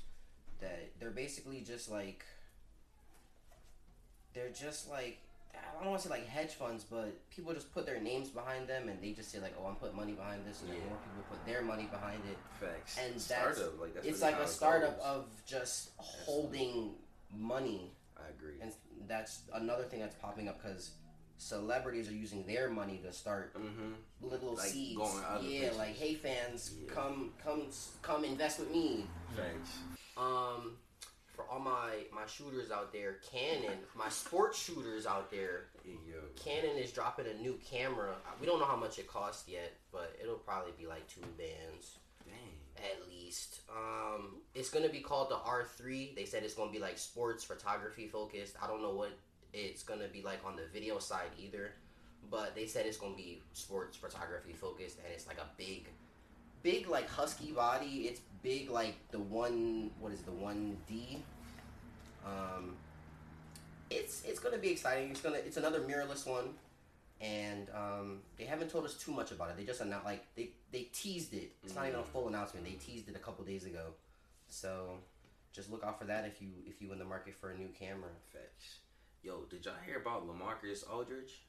that 0.60 0.90
they're 0.98 1.10
basically 1.10 1.60
just 1.60 1.90
like 1.90 2.24
they're 4.32 4.50
just 4.50 4.88
like 4.88 5.18
I 5.54 5.82
don't 5.82 5.90
want 5.92 6.02
to 6.02 6.08
say 6.08 6.14
like 6.14 6.26
hedge 6.28 6.54
funds, 6.54 6.84
but 6.84 7.28
people 7.30 7.54
just 7.54 7.72
put 7.72 7.86
their 7.86 8.00
names 8.00 8.28
behind 8.28 8.68
them 8.68 8.88
and 8.90 9.00
they 9.02 9.12
just 9.12 9.30
say 9.32 9.40
like, 9.40 9.54
oh, 9.58 9.66
I'm 9.66 9.76
putting 9.76 9.96
money 9.96 10.12
behind 10.12 10.44
this, 10.46 10.60
and 10.60 10.70
then 10.70 10.76
Yeah. 10.78 10.88
more 10.90 10.98
people 10.98 11.22
put 11.30 11.46
their 11.46 11.62
money 11.62 11.84
behind 11.90 12.20
it. 12.30 12.36
Facts. 12.60 12.98
And 12.98 13.14
that's- 13.14 13.56
startup 13.56 13.80
like 13.80 13.94
that's 13.94 14.06
it's 14.06 14.20
like 14.22 14.36
a 14.38 14.46
startup 14.46 14.98
goes. 14.98 15.06
of 15.06 15.42
just 15.46 15.90
holding 15.96 16.94
money, 17.34 17.92
I 18.16 18.28
agree. 18.28 18.60
and 18.60 18.72
that's 19.06 19.40
another 19.54 19.84
thing 19.84 20.00
that's 20.00 20.16
popping 20.16 20.48
up 20.48 20.62
because 20.62 20.90
celebrities 21.38 22.08
are 22.10 22.14
using 22.14 22.44
their 22.46 22.68
money 22.68 22.98
to 23.02 23.10
start 23.12 23.54
Mm-hmm. 23.54 23.92
little 24.20 24.54
Like, 24.56 24.68
seeds. 24.68 25.00
yeah, 25.00 25.38
places. 25.38 25.76
like 25.78 25.96
hey 25.96 26.14
fans, 26.14 26.74
Yeah. 26.78 26.92
come 26.92 27.32
come 27.42 27.70
come 28.02 28.24
invest 28.24 28.58
with 28.58 28.70
me. 28.70 29.06
Facts. 29.34 29.78
Um, 30.18 30.76
for 31.40 31.52
all 31.52 31.60
my 31.60 31.90
my 32.14 32.26
shooters 32.26 32.70
out 32.70 32.92
there, 32.92 33.16
Canon, 33.30 33.78
my 33.96 34.08
sports 34.08 34.58
shooters 34.62 35.06
out 35.06 35.30
there, 35.30 35.66
yo. 35.84 36.18
Canon 36.36 36.76
is 36.76 36.92
dropping 36.92 37.26
a 37.26 37.42
new 37.42 37.58
camera. 37.68 38.14
We 38.40 38.46
don't 38.46 38.58
know 38.58 38.66
how 38.66 38.76
much 38.76 38.98
it 38.98 39.06
costs 39.06 39.48
yet, 39.48 39.72
but 39.92 40.16
it'll 40.22 40.36
probably 40.36 40.72
be 40.78 40.86
like 40.86 41.06
two 41.08 41.22
bands 41.38 41.98
Dang. 42.24 42.36
at 42.76 43.08
least. 43.08 43.60
Um, 43.70 44.36
it's 44.54 44.70
gonna 44.70 44.88
be 44.88 45.00
called 45.00 45.30
the 45.30 45.36
R3. 45.36 46.14
They 46.14 46.24
said 46.24 46.42
it's 46.42 46.54
gonna 46.54 46.72
be 46.72 46.78
like 46.78 46.98
sports 46.98 47.44
photography 47.44 48.06
focused. 48.06 48.56
I 48.62 48.66
don't 48.66 48.82
know 48.82 48.94
what 48.94 49.12
it's 49.52 49.82
gonna 49.82 50.08
be 50.08 50.22
like 50.22 50.40
on 50.44 50.56
the 50.56 50.66
video 50.72 50.98
side 50.98 51.30
either, 51.38 51.72
but 52.30 52.54
they 52.54 52.66
said 52.66 52.86
it's 52.86 52.98
gonna 52.98 53.16
be 53.16 53.40
sports 53.52 53.96
photography 53.96 54.52
focused, 54.52 54.98
and 54.98 55.06
it's 55.12 55.26
like 55.26 55.38
a 55.38 55.48
big, 55.56 55.88
big 56.62 56.88
like 56.88 57.08
husky 57.08 57.52
body. 57.52 58.08
It's 58.08 58.20
big 58.42 58.70
like 58.70 58.96
the 59.10 59.20
one. 59.20 59.90
What 60.00 60.12
is 60.12 60.22
the 60.22 60.32
one 60.32 60.76
D? 60.86 61.22
Um, 62.26 62.76
it's 63.90 64.22
it's 64.24 64.38
gonna 64.38 64.58
be 64.58 64.70
exciting. 64.70 65.10
It's 65.10 65.20
gonna 65.20 65.36
it's 65.38 65.56
another 65.56 65.80
mirrorless 65.80 66.26
one, 66.26 66.50
and 67.20 67.68
um, 67.74 68.20
they 68.38 68.44
haven't 68.44 68.70
told 68.70 68.84
us 68.84 68.94
too 68.94 69.12
much 69.12 69.32
about 69.32 69.50
it. 69.50 69.56
They 69.56 69.64
just 69.64 69.80
announced 69.80 70.06
like 70.06 70.24
they 70.36 70.50
they 70.72 70.88
teased 70.92 71.34
it. 71.34 71.52
It's 71.64 71.74
not 71.74 71.86
even 71.88 72.00
a 72.00 72.04
full 72.04 72.28
announcement. 72.28 72.66
They 72.66 72.72
teased 72.72 73.08
it 73.08 73.16
a 73.16 73.18
couple 73.18 73.44
days 73.44 73.64
ago, 73.64 73.94
so 74.48 74.98
just 75.52 75.70
look 75.70 75.84
out 75.84 75.98
for 75.98 76.04
that 76.04 76.24
if 76.24 76.40
you 76.40 76.48
if 76.66 76.80
you 76.80 76.92
in 76.92 76.98
the 76.98 77.04
market 77.04 77.34
for 77.34 77.50
a 77.50 77.56
new 77.56 77.68
camera. 77.78 78.10
Facts. 78.32 78.78
Yo, 79.22 79.42
did 79.50 79.64
y'all 79.64 79.74
hear 79.84 79.98
about 79.98 80.26
LaMarcus 80.26 80.88
Aldridge? 80.90 81.42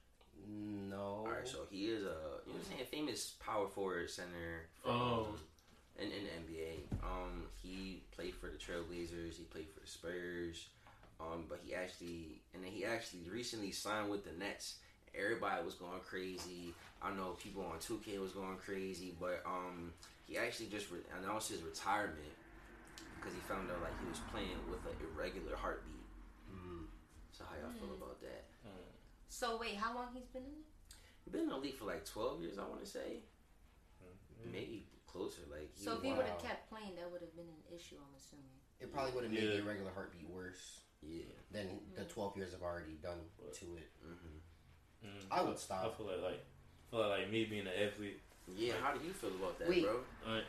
No. 0.47 0.97
All 0.97 1.27
right, 1.27 1.47
so 1.47 1.59
he 1.69 1.85
is 1.85 2.01
a 2.03 2.05
you 2.05 2.07
know 2.07 2.13
what 2.45 2.55
I'm 2.71 2.77
saying 2.77 2.87
famous 2.91 3.35
power 3.39 3.67
forward 3.67 4.09
center 4.09 4.67
from 4.81 4.91
Oh. 4.91 5.27
In, 5.99 6.05
in 6.05 6.23
the 6.25 6.53
NBA. 6.53 6.73
Um, 7.03 7.43
he 7.61 8.03
played 8.15 8.33
for 8.35 8.47
the 8.47 8.57
Trailblazers. 8.57 9.37
He 9.37 9.43
played 9.43 9.67
for 9.73 9.79
the 9.81 9.87
Spurs. 9.87 10.67
Um, 11.19 11.45
but 11.47 11.59
he 11.63 11.75
actually 11.75 12.41
and 12.53 12.63
then 12.63 12.71
he 12.71 12.83
actually 12.83 13.21
recently 13.31 13.71
signed 13.71 14.09
with 14.09 14.23
the 14.25 14.31
Nets. 14.39 14.75
Everybody 15.13 15.63
was 15.63 15.75
going 15.75 15.99
crazy. 16.07 16.73
I 17.01 17.11
know 17.11 17.35
people 17.41 17.63
on 17.65 17.77
2K 17.79 18.19
was 18.19 18.31
going 18.31 18.57
crazy, 18.57 19.13
but 19.19 19.43
um, 19.45 19.91
he 20.27 20.37
actually 20.37 20.67
just 20.67 20.89
re- 20.89 21.03
announced 21.19 21.49
his 21.49 21.61
retirement 21.61 22.33
because 23.19 23.33
he 23.35 23.41
found 23.41 23.69
out 23.69 23.81
like 23.81 23.93
he 24.01 24.07
was 24.09 24.19
playing 24.31 24.57
with 24.69 24.79
an 24.85 24.97
irregular 25.13 25.55
heartbeat. 25.55 26.05
Mm. 26.49 26.85
So 27.33 27.43
how 27.49 27.55
y'all 27.61 27.73
feel 27.77 27.89
Hmm. 27.93 28.01
about 28.01 28.21
that? 28.21 28.45
So 29.29 29.57
wait, 29.59 29.75
how 29.75 29.93
long 29.95 30.07
he's 30.13 30.27
been 30.33 30.43
in 30.43 30.49
it? 30.49 30.65
He's 31.25 31.31
been 31.33 31.41
in 31.43 31.49
the 31.49 31.57
league 31.57 31.75
for 31.77 31.85
like 31.85 32.05
12 32.05 32.41
years, 32.41 32.57
I 32.57 32.63
want 32.67 32.83
to 32.83 32.89
say. 32.89 33.21
maybe 34.51 34.85
closer. 35.11 35.41
Like 35.51 35.69
So 35.75 35.95
if 35.95 36.01
he, 36.01 36.09
he 36.09 36.13
would 36.15 36.25
have 36.25 36.39
kept 36.41 36.69
playing, 36.69 36.95
that 36.95 37.11
would 37.11 37.21
have 37.21 37.35
been 37.35 37.47
an 37.49 37.63
issue. 37.75 37.95
I'm 37.99 38.15
assuming. 38.15 38.55
It 38.79 38.91
probably 38.91 39.11
would 39.13 39.23
have 39.25 39.33
made 39.33 39.43
Yeah. 39.43 39.57
the 39.57 39.63
irregular 39.67 39.91
heartbeat 39.93 40.27
worse 40.29 40.79
yeah. 41.01 41.23
than 41.51 41.67
Mm-hmm. 41.67 41.95
the 42.01 42.05
12 42.05 42.37
years 42.37 42.53
I've 42.55 42.63
already 42.63 42.97
done 43.01 43.19
to 43.59 43.65
it. 43.77 43.89
hmm 44.01 44.39
Mm. 45.01 45.09
I 45.31 45.41
would 45.41 45.57
stop. 45.57 45.79
I 45.79 45.81
stop. 45.85 45.97
feel 45.97 46.05
like 46.07 46.21
like 46.21 46.33
I 46.45 46.91
feel 46.91 46.99
like, 47.09 47.19
like 47.21 47.31
me 47.31 47.45
being 47.45 47.65
an 47.65 47.73
athlete. 47.73 48.21
Yeah, 48.55 48.73
how 48.83 48.93
do 48.93 49.03
you 49.03 49.11
feel 49.13 49.31
about 49.31 49.57
that, 49.57 49.67
Wait. 49.67 49.81
bro? 49.83 50.01
Like, 50.27 50.43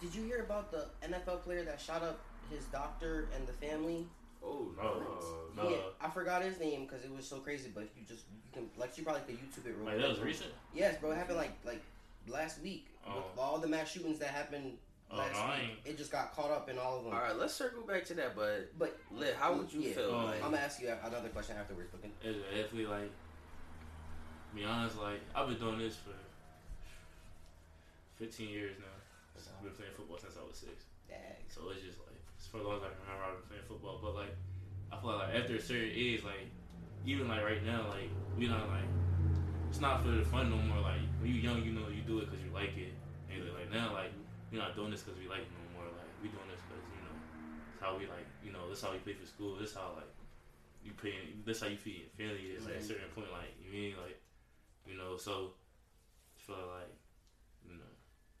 Did 0.00 0.12
you 0.16 0.24
hear 0.24 0.40
about 0.42 0.72
the 0.72 0.86
NFL 1.06 1.42
player 1.44 1.62
that 1.64 1.80
shot 1.80 2.02
up 2.02 2.18
his 2.50 2.64
doctor 2.66 3.28
and 3.36 3.46
the 3.46 3.52
family? 3.52 4.08
Oh 4.42 4.66
Oh, 4.82 5.46
no. 5.56 5.62
no. 5.62 5.70
Yeah, 5.70 5.76
I 6.00 6.10
forgot 6.10 6.42
his 6.42 6.58
name 6.58 6.86
because 6.86 7.04
it 7.04 7.14
was 7.14 7.24
so 7.24 7.38
crazy. 7.38 7.70
But 7.72 7.88
you 7.96 8.04
just 8.04 8.24
you 8.44 8.50
can 8.52 8.68
like 8.76 8.98
you 8.98 9.04
probably 9.04 9.22
could 9.22 9.36
YouTube 9.38 9.66
it 9.70 9.76
real 9.76 9.84
like 9.86 9.94
quick. 9.94 10.00
that 10.02 10.10
was 10.10 10.18
recent. 10.20 10.50
Yes, 10.74 10.96
bro. 11.00 11.12
It 11.12 11.16
happened 11.16 11.38
like 11.38 11.52
like 11.64 11.82
last 12.26 12.60
week 12.62 12.88
with 13.06 13.14
Oh. 13.36 13.40
all 13.40 13.58
the 13.58 13.66
mass 13.68 13.90
shootings 13.90 14.18
that 14.18 14.28
happened 14.28 14.78
Oh, 15.10 15.16
last 15.18 15.34
no, 15.34 15.40
I 15.40 15.60
week. 15.60 15.70
ain't- 15.70 15.86
It 15.86 15.98
just 15.98 16.10
got 16.10 16.32
caught 16.32 16.50
up 16.50 16.68
in 16.68 16.78
all 16.78 16.98
of 16.98 17.04
them. 17.04 17.14
All 17.14 17.20
right, 17.20 17.36
let's 17.36 17.52
circle 17.54 17.82
back 17.82 18.04
to 18.06 18.14
that. 18.14 18.34
But 18.34 18.76
But 18.78 18.98
Lit, 19.10 19.34
how 19.36 19.54
would 19.54 19.72
you 19.72 19.80
Yeah. 19.82 19.94
feel? 19.94 20.14
Um, 20.14 20.24
like, 20.24 20.36
I'm 20.36 20.50
gonna 20.50 20.58
ask 20.58 20.80
you 20.80 20.88
another 20.88 21.28
question 21.28 21.56
afterwards. 21.56 21.90
But 21.92 22.02
can, 22.02 22.12
As 22.22 22.36
an 22.36 22.44
athlete, 22.64 22.88
like, 22.88 23.10
be 24.54 24.64
honest, 24.64 24.96
like 24.98 25.20
I've 25.34 25.48
been 25.48 25.58
doing 25.58 25.78
this 25.78 25.96
for 25.96 26.14
15 28.16 28.48
years 28.48 28.76
now. 28.78 28.86
I've 29.58 29.62
been 29.64 29.72
playing 29.72 29.92
football 29.96 30.18
since 30.18 30.36
I 30.40 30.46
was 30.46 30.56
six. 30.56 30.84
Dang. 31.08 31.18
So 31.48 31.68
it's 31.70 31.82
just 31.82 31.98
like 31.98 32.16
it's 32.36 32.46
for 32.46 32.58
as 32.58 32.64
long 32.64 32.76
as 32.78 32.82
I 32.84 32.88
can 32.88 33.00
remember 33.02 33.24
I've 33.24 33.38
been 33.40 33.48
playing 33.48 33.64
football. 33.68 33.98
But 34.02 34.14
like 34.14 34.34
I 34.92 35.00
feel 35.00 35.16
like 35.16 35.34
after 35.34 35.56
a 35.56 35.60
certain 35.60 35.90
age, 35.92 36.22
like 36.24 36.48
even 37.04 37.28
like 37.28 37.42
right 37.44 37.62
now, 37.64 37.88
like 37.88 38.08
we 38.38 38.46
not 38.48 38.68
like 38.70 38.86
it's 39.74 39.82
not 39.82 40.06
for 40.06 40.14
the 40.14 40.22
fun 40.22 40.54
no 40.54 40.62
more. 40.70 40.78
Like 40.78 41.02
when 41.18 41.34
you 41.34 41.42
young, 41.42 41.58
you 41.66 41.74
know 41.74 41.90
you 41.90 42.06
do 42.06 42.22
it 42.22 42.30
because 42.30 42.38
you 42.38 42.54
like 42.54 42.78
it. 42.78 42.94
And 43.26 43.42
like 43.58 43.74
now, 43.74 43.90
like 43.90 44.14
we're 44.54 44.62
not 44.62 44.78
doing 44.78 44.94
this 44.94 45.02
because 45.02 45.18
we 45.18 45.26
like 45.26 45.42
it 45.42 45.50
no 45.50 45.66
more. 45.74 45.90
Like 45.90 46.14
we 46.22 46.30
doing 46.30 46.46
this 46.46 46.62
because 46.62 46.86
you 46.94 47.02
know 47.02 47.18
it's 47.74 47.82
how 47.82 47.98
we 47.98 48.06
like 48.06 48.22
you 48.38 48.54
know 48.54 48.70
this 48.70 48.86
how 48.86 48.94
we 48.94 49.02
pay 49.02 49.18
for 49.18 49.26
school. 49.26 49.58
This 49.58 49.74
how 49.74 49.98
like 49.98 50.06
you 50.86 50.94
pay. 50.94 51.34
This 51.42 51.58
how 51.58 51.66
you 51.66 51.74
feed 51.74 52.06
your 52.06 52.14
family 52.14 52.54
is 52.54 52.70
at 52.70 52.78
a 52.78 52.86
certain 52.86 53.10
point. 53.18 53.34
Like 53.34 53.50
you 53.58 53.74
mean 53.74 53.98
like 53.98 54.22
you 54.86 54.94
know 54.94 55.18
so 55.18 55.58
feel 56.38 56.54
like 56.70 56.94
you 57.66 57.74
know 57.74 57.90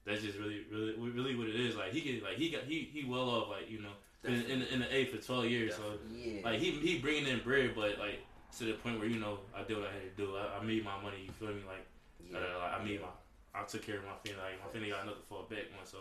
that's 0.06 0.22
just 0.22 0.38
really, 0.38 0.62
really, 0.70 0.94
really 0.94 1.34
what 1.34 1.50
it 1.50 1.58
is. 1.58 1.74
Like 1.74 1.90
he 1.90 1.98
get, 1.98 2.22
like 2.22 2.38
he 2.38 2.54
got, 2.54 2.62
he 2.62 2.86
he 2.94 3.02
well 3.02 3.26
off. 3.26 3.50
Like 3.50 3.66
you 3.66 3.82
know, 3.82 3.98
in, 4.22 4.38
in, 4.46 4.62
in 4.70 4.78
the 4.86 4.94
A 4.94 5.10
for 5.10 5.18
twelve 5.18 5.50
years. 5.50 5.74
So 5.74 5.98
Yeah. 6.14 6.46
like 6.46 6.60
he 6.62 6.78
he 6.78 7.02
bringing 7.02 7.26
in 7.26 7.42
bread, 7.42 7.74
but 7.74 7.98
like 7.98 8.22
to 8.58 8.64
the 8.64 8.72
point 8.74 8.98
where 8.98 9.08
you 9.08 9.18
know 9.18 9.38
I 9.56 9.62
did 9.62 9.76
what 9.76 9.88
I 9.88 9.92
had 9.94 10.16
to 10.16 10.22
do. 10.24 10.36
I, 10.36 10.58
I 10.60 10.64
made 10.64 10.84
my 10.84 11.00
money. 11.02 11.24
You 11.26 11.32
feel 11.32 11.48
me? 11.48 11.62
Like, 11.66 11.86
yeah. 12.30 12.38
uh, 12.38 12.58
like 12.60 12.80
I 12.80 12.84
made 12.84 13.00
my, 13.00 13.08
I 13.54 13.64
took 13.64 13.82
care 13.84 13.98
of 13.98 14.04
my 14.04 14.14
family. 14.24 14.40
Like 14.42 14.64
my 14.64 14.72
family 14.72 14.90
got 14.90 15.04
nothing 15.06 15.20
to 15.22 15.26
fall 15.28 15.46
back 15.48 15.66
on. 15.78 15.86
So 15.86 15.98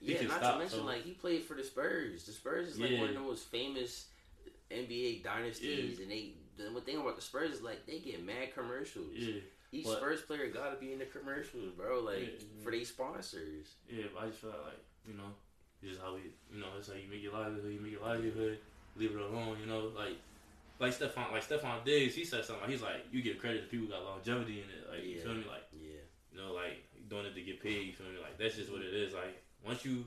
Yeah, 0.00 0.22
not 0.22 0.38
stop, 0.38 0.52
to 0.54 0.58
mention 0.60 0.78
so- 0.80 0.84
like 0.84 1.02
he 1.04 1.12
played 1.12 1.42
for 1.42 1.54
the 1.54 1.64
Spurs. 1.64 2.24
The 2.24 2.32
Spurs 2.32 2.68
is 2.68 2.78
like 2.78 2.90
Yeah. 2.90 3.00
one 3.00 3.08
of 3.10 3.14
the 3.14 3.20
most 3.20 3.44
famous 3.50 4.06
NBA 4.70 5.22
dynasties, 5.24 6.00
and 6.00 6.10
they. 6.10 6.32
The 6.56 6.70
one 6.70 6.82
thing 6.82 6.98
about 6.98 7.16
the 7.16 7.22
Spurs 7.22 7.50
is 7.50 7.62
like 7.62 7.84
they 7.86 7.98
get 7.98 8.24
mad 8.24 8.54
commercials. 8.54 9.12
yeah, 9.16 9.40
Each 9.72 9.84
but- 9.86 9.96
Spurs 9.98 10.22
player 10.22 10.46
got 10.48 10.70
to 10.72 10.76
be 10.78 10.92
in 10.92 10.98
the 11.00 11.06
commercials, 11.06 11.72
bro. 11.76 12.00
Like 12.00 12.20
Yeah. 12.20 12.62
for 12.62 12.70
their 12.70 12.84
sponsors. 12.84 13.74
yeah. 13.90 14.04
But 14.14 14.22
I 14.24 14.26
just 14.28 14.38
feel 14.40 14.50
like 14.50 14.78
you 15.08 15.14
know, 15.14 15.34
this 15.82 15.92
is 15.92 15.98
how 15.98 16.14
we, 16.14 16.20
you 16.54 16.60
know, 16.60 16.68
it's 16.78 16.88
how 16.88 16.94
you 16.94 17.08
make 17.10 17.22
your 17.22 17.32
livelihood. 17.32 17.72
You 17.72 17.80
make 17.80 17.92
your 17.92 18.02
livelihood. 18.02 18.58
Leave 18.96 19.10
it 19.16 19.20
alone. 19.20 19.56
You 19.60 19.66
know, 19.66 19.90
like. 19.96 20.16
Like 20.80 20.92
Stefan, 20.92 21.30
like 21.32 21.46
Stefon 21.48 21.84
Diggs, 21.84 22.14
he 22.14 22.24
said 22.24 22.44
something. 22.44 22.68
He's 22.68 22.82
like, 22.82 23.06
"You 23.12 23.22
give 23.22 23.38
credit 23.38 23.62
to 23.62 23.68
people 23.68 23.86
who 23.86 23.92
got 23.92 24.04
longevity 24.04 24.60
in 24.60 24.68
it." 24.70 24.90
Like, 24.90 25.04
you 25.04 25.16
Yeah. 25.16 25.22
feel 25.22 25.34
me? 25.34 25.44
Like, 25.48 25.62
Yeah. 25.72 26.00
you 26.32 26.38
know, 26.38 26.52
like 26.52 26.82
doing 27.08 27.26
it 27.26 27.34
to 27.34 27.40
get 27.42 27.62
paid. 27.62 27.86
You 27.86 27.92
feel 27.92 28.06
me? 28.08 28.18
Like 28.18 28.36
that's 28.38 28.56
just 28.56 28.70
what 28.72 28.82
it 28.82 28.92
is. 28.92 29.14
Like 29.14 29.42
once 29.64 29.84
you, 29.84 30.06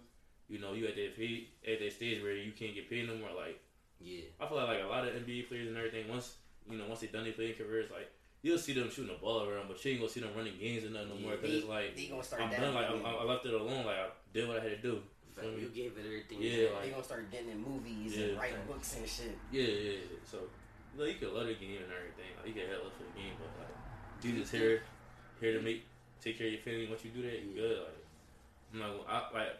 you 0.50 0.60
know, 0.60 0.74
you 0.74 0.86
at 0.88 0.96
that 0.96 1.16
pay, 1.16 1.48
at 1.66 1.80
that 1.80 1.94
stage 1.94 2.22
where 2.22 2.34
you 2.34 2.52
can't 2.52 2.74
get 2.76 2.90
paid 2.90 3.08
no 3.08 3.16
more. 3.16 3.32
Like 3.34 3.60
Yeah. 4.02 4.22
I 4.40 4.48
feel 4.48 4.58
like, 4.58 4.68
like 4.68 4.84
a 4.84 4.88
lot 4.88 5.08
of 5.08 5.16
NBA 5.16 5.44
players 5.48 5.68
and 5.70 5.78
everything. 5.78 6.08
Once 6.10 6.38
you 6.70 6.78
know, 6.78 6.86
once 6.88 7.00
they 7.00 7.08
done 7.08 7.24
their 7.24 7.34
playing 7.34 7.56
careers, 7.56 7.90
like 7.90 8.12
you'll 8.42 8.58
see 8.58 8.74
them 8.74 8.90
shooting 8.92 9.14
the 9.14 9.20
ball 9.22 9.44
around, 9.48 9.68
but 9.70 9.84
you 9.86 9.92
ain't 9.92 10.02
gonna 10.02 10.12
see 10.12 10.20
them 10.20 10.36
running 10.36 10.58
games 10.60 10.84
or 10.84 10.90
nothing 10.90 11.10
no 11.10 11.16
more. 11.16 11.38
Cause 11.38 11.50
they, 11.50 11.58
it's 11.58 11.68
like 11.68 11.96
they 11.96 12.06
gonna 12.08 12.24
start 12.24 12.42
I'm 12.44 12.52
done. 12.52 12.74
Like 12.76 12.90
I, 12.90 12.94
movie. 12.94 13.06
I 13.06 13.24
left 13.24 13.46
it 13.46 13.54
alone. 13.54 13.86
Like 13.86 13.96
I 13.98 14.10
did 14.34 14.48
what 14.50 14.58
I 14.60 14.64
had 14.64 14.82
to 14.82 14.88
do. 14.90 15.04
Like, 15.38 15.46
Feel 15.46 15.60
you 15.60 15.70
gave 15.70 15.98
it 15.98 16.04
everything. 16.06 16.42
Yeah, 16.42 16.52
you 16.52 16.70
like- 16.74 16.84
they 16.84 16.90
gonna 16.90 17.04
start 17.04 17.32
getting 17.32 17.50
in 17.52 17.62
movies 17.62 18.18
Yeah. 18.18 18.26
and 18.26 18.38
writing 18.40 18.66
books 18.68 18.96
and 18.98 19.08
shit. 19.08 19.38
Yeah, 19.52 19.62
yeah, 19.64 19.92
yeah. 19.92 19.98
So 20.26 20.50
you, 21.06 21.14
you 21.14 21.20
can 21.20 21.34
love 21.34 21.48
the 21.48 21.56
game 21.56 21.84
and 21.84 21.92
everything. 21.94 22.32
Like 22.38 22.48
you 22.48 22.54
can 22.54 22.70
hell 22.70 22.90
for 22.90 23.04
the 23.04 23.16
game, 23.20 23.34
but 23.38 23.50
like 23.62 24.26
you 24.26 24.40
just 24.40 24.52
here, 24.52 24.82
here 25.40 25.54
to 25.54 25.62
make 25.62 25.86
take 26.22 26.38
care 26.38 26.48
of 26.48 26.54
your 26.54 26.62
family. 26.62 26.88
Once 26.88 27.06
you 27.06 27.12
do 27.12 27.22
that, 27.22 27.40
you 27.40 27.54
good. 27.54 27.78
Like 27.80 28.04
I'm 28.74 28.80
not 28.80 28.90
gonna, 28.92 29.10
I, 29.10 29.18
like 29.34 29.54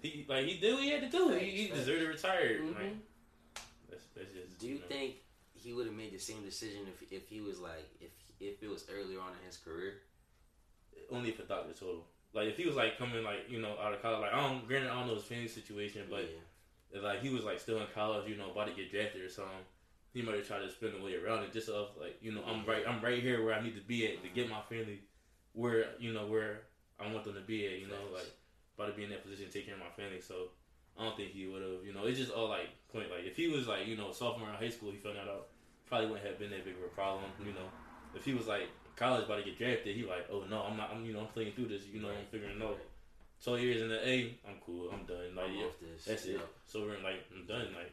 he 0.00 0.26
like 0.28 0.46
he 0.46 0.58
did 0.58 0.74
what 0.74 0.82
he 0.82 0.90
had 0.90 1.02
to 1.02 1.10
do. 1.10 1.28
He, 1.30 1.50
he 1.50 1.68
deserved 1.68 2.00
to 2.00 2.08
retire. 2.08 2.60
Mhm. 2.60 2.74
Like 2.74 2.96
that's 3.90 4.04
that's 4.16 4.32
just. 4.32 4.58
Do 4.58 4.68
you 4.68 4.80
know. 4.80 4.88
think 4.88 5.16
he 5.54 5.72
would 5.72 5.86
have 5.86 5.94
made 5.94 6.12
the 6.12 6.18
same 6.18 6.42
decision 6.42 6.88
if 6.88 7.12
if 7.12 7.28
he 7.28 7.40
was 7.40 7.60
like 7.60 7.88
if 8.00 8.10
if 8.40 8.62
it 8.62 8.68
was 8.68 8.84
earlier 8.90 9.20
on 9.20 9.30
in 9.38 9.46
his 9.46 9.56
career? 9.56 10.02
only 11.10 11.30
if 11.30 11.38
a 11.38 11.42
doctor 11.42 11.72
told 11.72 11.96
him? 11.96 12.02
Like 12.34 12.48
if 12.48 12.56
he 12.56 12.66
was 12.66 12.76
like 12.76 12.98
coming 12.98 13.22
like 13.22 13.46
you 13.48 13.60
know 13.60 13.76
out 13.82 13.92
of 13.92 14.02
college, 14.02 14.22
like 14.22 14.32
I 14.32 14.40
don't 14.40 14.66
granted 14.66 14.90
I 14.90 14.94
don't 14.94 15.08
know 15.08 15.14
his 15.14 15.24
family 15.24 15.48
situation, 15.48 16.02
but 16.08 16.20
yeah. 16.20 16.98
if, 16.98 17.02
like 17.02 17.22
he 17.22 17.28
was 17.28 17.44
like 17.44 17.60
still 17.60 17.78
in 17.78 17.86
college, 17.94 18.28
you 18.28 18.36
know, 18.36 18.50
about 18.50 18.68
to 18.68 18.74
get 18.74 18.90
drafted 18.90 19.22
or 19.22 19.28
something. 19.28 19.52
He 20.12 20.20
might 20.20 20.36
have 20.36 20.46
tried 20.46 20.60
to 20.60 20.70
spin 20.70 20.92
the 20.92 21.04
way 21.04 21.16
around 21.16 21.44
it 21.44 21.52
just 21.52 21.68
off 21.70 21.96
like 21.98 22.18
you 22.20 22.32
know 22.32 22.42
I'm 22.46 22.66
right 22.66 22.84
I'm 22.86 23.00
right 23.00 23.22
here 23.22 23.42
where 23.44 23.54
I 23.54 23.62
need 23.62 23.74
to 23.76 23.80
be 23.80 24.06
at 24.06 24.22
to 24.22 24.28
get 24.28 24.50
my 24.50 24.60
family 24.68 25.00
where 25.54 25.86
you 25.98 26.12
know 26.12 26.26
where 26.26 26.62
I 27.00 27.10
want 27.10 27.24
them 27.24 27.34
to 27.34 27.40
be 27.40 27.66
at 27.66 27.80
you 27.80 27.88
know 27.88 28.12
like 28.12 28.30
about 28.76 28.88
to 28.90 28.96
be 28.96 29.04
in 29.04 29.10
that 29.10 29.22
position 29.22 29.46
to 29.46 29.52
take 29.52 29.66
care 29.66 29.74
of 29.74 29.80
my 29.80 29.90
family. 29.96 30.20
So 30.20 30.52
I 30.98 31.04
don't 31.04 31.16
think 31.16 31.30
he 31.32 31.46
would 31.46 31.62
have 31.62 31.84
you 31.84 31.94
know 31.94 32.04
it's 32.04 32.18
just 32.18 32.30
all 32.30 32.48
like 32.48 32.68
point 32.92 33.10
like 33.10 33.24
if 33.24 33.36
he 33.36 33.48
was 33.48 33.66
like 33.66 33.86
you 33.86 33.96
know 33.96 34.12
sophomore 34.12 34.48
in 34.48 34.54
high 34.54 34.68
school 34.68 34.90
he 34.90 34.98
found 34.98 35.16
out 35.16 35.48
probably 35.86 36.08
wouldn't 36.08 36.26
have 36.26 36.38
been 36.38 36.50
that 36.50 36.64
big 36.64 36.76
of 36.76 36.84
a 36.84 36.94
problem 36.94 37.24
you 37.40 37.52
know. 37.52 37.68
If 38.14 38.26
he 38.26 38.34
was 38.34 38.46
like 38.46 38.68
college 38.96 39.24
about 39.24 39.38
to 39.38 39.44
get 39.44 39.56
drafted 39.56 39.96
he 39.96 40.04
like 40.04 40.28
oh 40.30 40.44
no 40.48 40.60
I'm 40.62 40.76
not 40.76 40.90
I'm 40.92 41.04
you 41.06 41.14
know 41.14 41.20
I'm 41.20 41.32
playing 41.32 41.52
through 41.52 41.68
this 41.68 41.86
you 41.86 42.02
know 42.02 42.08
I'm 42.08 42.28
figuring 42.30 42.60
it 42.60 42.62
out. 42.62 42.78
Twelve 43.42 43.60
years 43.60 43.80
in 43.80 43.88
the 43.88 44.06
A 44.06 44.38
I'm 44.46 44.56
cool 44.64 44.90
I'm 44.92 45.06
done 45.06 45.34
like 45.34 45.48
I'm 45.48 45.56
yeah 45.56 45.66
that's 46.06 46.26
it. 46.26 46.32
Yep. 46.32 46.48
so 46.66 46.80
we're 46.82 47.00
like 47.02 47.24
I'm 47.32 47.46
done 47.46 47.72
like. 47.74 47.92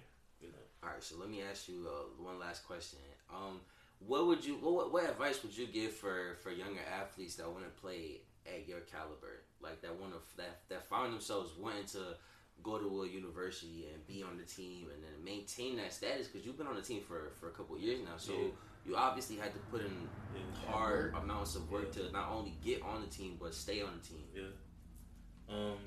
All 0.83 0.89
right, 0.89 1.03
so 1.03 1.15
let 1.19 1.29
me 1.29 1.41
ask 1.41 1.67
you 1.67 1.87
uh, 1.87 2.23
one 2.23 2.39
last 2.39 2.65
question. 2.65 2.99
Um, 3.29 3.59
what 3.99 4.27
would 4.27 4.45
you 4.45 4.55
what, 4.55 4.93
what 4.93 5.03
advice 5.09 5.43
would 5.43 5.55
you 5.57 5.67
give 5.67 5.91
for 5.91 6.37
for 6.41 6.51
younger 6.51 6.79
athletes 7.01 7.35
that 7.35 7.47
want 7.49 7.63
to 7.65 7.81
play 7.81 8.21
at 8.47 8.67
your 8.67 8.79
caliber, 8.81 9.43
like 9.61 9.81
that 9.81 9.93
want 9.99 10.13
to 10.13 10.37
that 10.37 10.61
that 10.69 10.87
found 10.87 11.11
themselves 11.13 11.51
wanting 11.59 11.85
to 11.85 12.15
go 12.63 12.77
to 12.77 13.03
a 13.03 13.07
university 13.07 13.87
and 13.93 14.05
be 14.07 14.23
on 14.23 14.37
the 14.37 14.43
team 14.43 14.87
and 14.93 15.03
then 15.03 15.23
maintain 15.23 15.75
that 15.77 15.93
status 15.93 16.27
because 16.27 16.45
you've 16.45 16.57
been 16.57 16.67
on 16.67 16.75
the 16.75 16.81
team 16.81 17.01
for 17.05 17.31
for 17.39 17.47
a 17.49 17.51
couple 17.51 17.75
of 17.75 17.81
years 17.81 17.99
now, 18.03 18.15
so 18.17 18.31
Yeah. 18.33 18.47
you 18.85 18.95
obviously 18.95 19.35
had 19.35 19.51
to 19.53 19.59
put 19.71 19.81
in 19.81 20.07
Yeah. 20.33 20.71
hard 20.71 21.13
amounts 21.15 21.55
of 21.55 21.69
work 21.69 21.93
Yeah. 21.95 22.03
to 22.07 22.11
not 22.11 22.29
only 22.31 22.51
get 22.63 22.81
on 22.83 23.01
the 23.01 23.07
team 23.07 23.35
but 23.39 23.53
stay 23.53 23.81
on 23.81 23.99
the 23.99 24.07
team. 24.07 24.27
Yeah. 24.33 25.53
Um, 25.55 25.77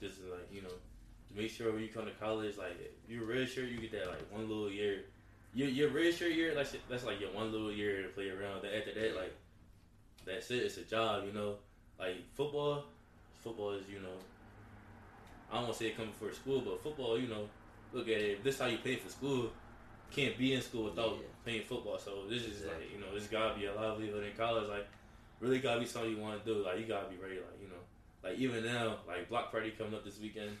just 0.00 0.20
like 0.24 0.48
you 0.52 0.62
know, 0.62 0.74
to 1.28 1.40
make 1.40 1.50
sure 1.50 1.72
when 1.72 1.82
you 1.82 1.88
come 1.88 2.06
to 2.06 2.12
college, 2.12 2.56
like 2.56 2.78
you're 3.08 3.24
real 3.24 3.46
sure 3.46 3.64
you 3.64 3.78
get 3.78 3.92
that 3.92 4.08
like 4.08 4.32
one 4.32 4.48
little 4.48 4.70
year. 4.70 5.04
Your 5.54 5.68
your 5.68 5.88
real 5.90 6.12
sure 6.12 6.28
year, 6.28 6.54
that's 6.54 6.74
that's 6.88 7.04
like 7.04 7.20
your 7.20 7.32
one 7.32 7.52
little 7.52 7.72
year 7.72 8.02
to 8.02 8.08
play 8.08 8.28
around. 8.30 8.62
Then 8.62 8.72
after 8.76 8.92
that, 8.94 9.16
like 9.16 9.34
that's 10.24 10.50
it. 10.50 10.62
It's 10.64 10.76
a 10.76 10.82
job, 10.82 11.24
you 11.26 11.32
know. 11.32 11.56
Like 11.98 12.16
football, 12.34 12.84
football 13.42 13.72
is 13.72 13.88
you 13.88 14.00
know. 14.00 14.16
I 15.50 15.54
don't 15.54 15.64
want 15.64 15.74
to 15.74 15.78
say 15.78 15.88
it 15.88 15.96
coming 15.96 16.12
for 16.12 16.30
school, 16.32 16.60
but 16.60 16.82
football, 16.82 17.18
you 17.18 17.26
know, 17.26 17.48
look 17.92 18.06
at 18.08 18.18
it. 18.18 18.38
If 18.38 18.42
this 18.44 18.58
how 18.58 18.66
you 18.66 18.76
pay 18.78 18.96
for 18.96 19.08
school, 19.08 19.50
can't 20.10 20.36
be 20.36 20.52
in 20.52 20.60
school 20.60 20.84
without 20.84 21.12
Yeah. 21.16 21.24
playing 21.44 21.62
football. 21.64 21.98
So 21.98 22.26
this 22.28 22.42
is 22.42 22.60
Exactly. 22.62 22.84
like 22.84 22.92
you 22.92 23.00
know, 23.00 23.14
this 23.14 23.26
gotta 23.26 23.58
be 23.58 23.66
a 23.66 23.74
livelihood 23.74 24.24
in 24.24 24.36
college. 24.36 24.68
Like 24.68 24.86
really 25.40 25.58
gotta 25.60 25.80
be 25.80 25.86
something 25.86 26.10
you 26.10 26.18
want 26.18 26.44
to 26.44 26.54
do. 26.54 26.62
Like 26.62 26.78
you 26.78 26.86
gotta 26.86 27.08
be 27.08 27.16
ready. 27.16 27.36
Like 27.36 27.60
you 27.60 27.68
know, 27.68 27.82
like 28.22 28.38
even 28.38 28.64
now, 28.64 28.98
like 29.06 29.28
block 29.28 29.50
party 29.50 29.70
coming 29.70 29.94
up 29.94 30.04
this 30.04 30.20
weekend 30.20 30.58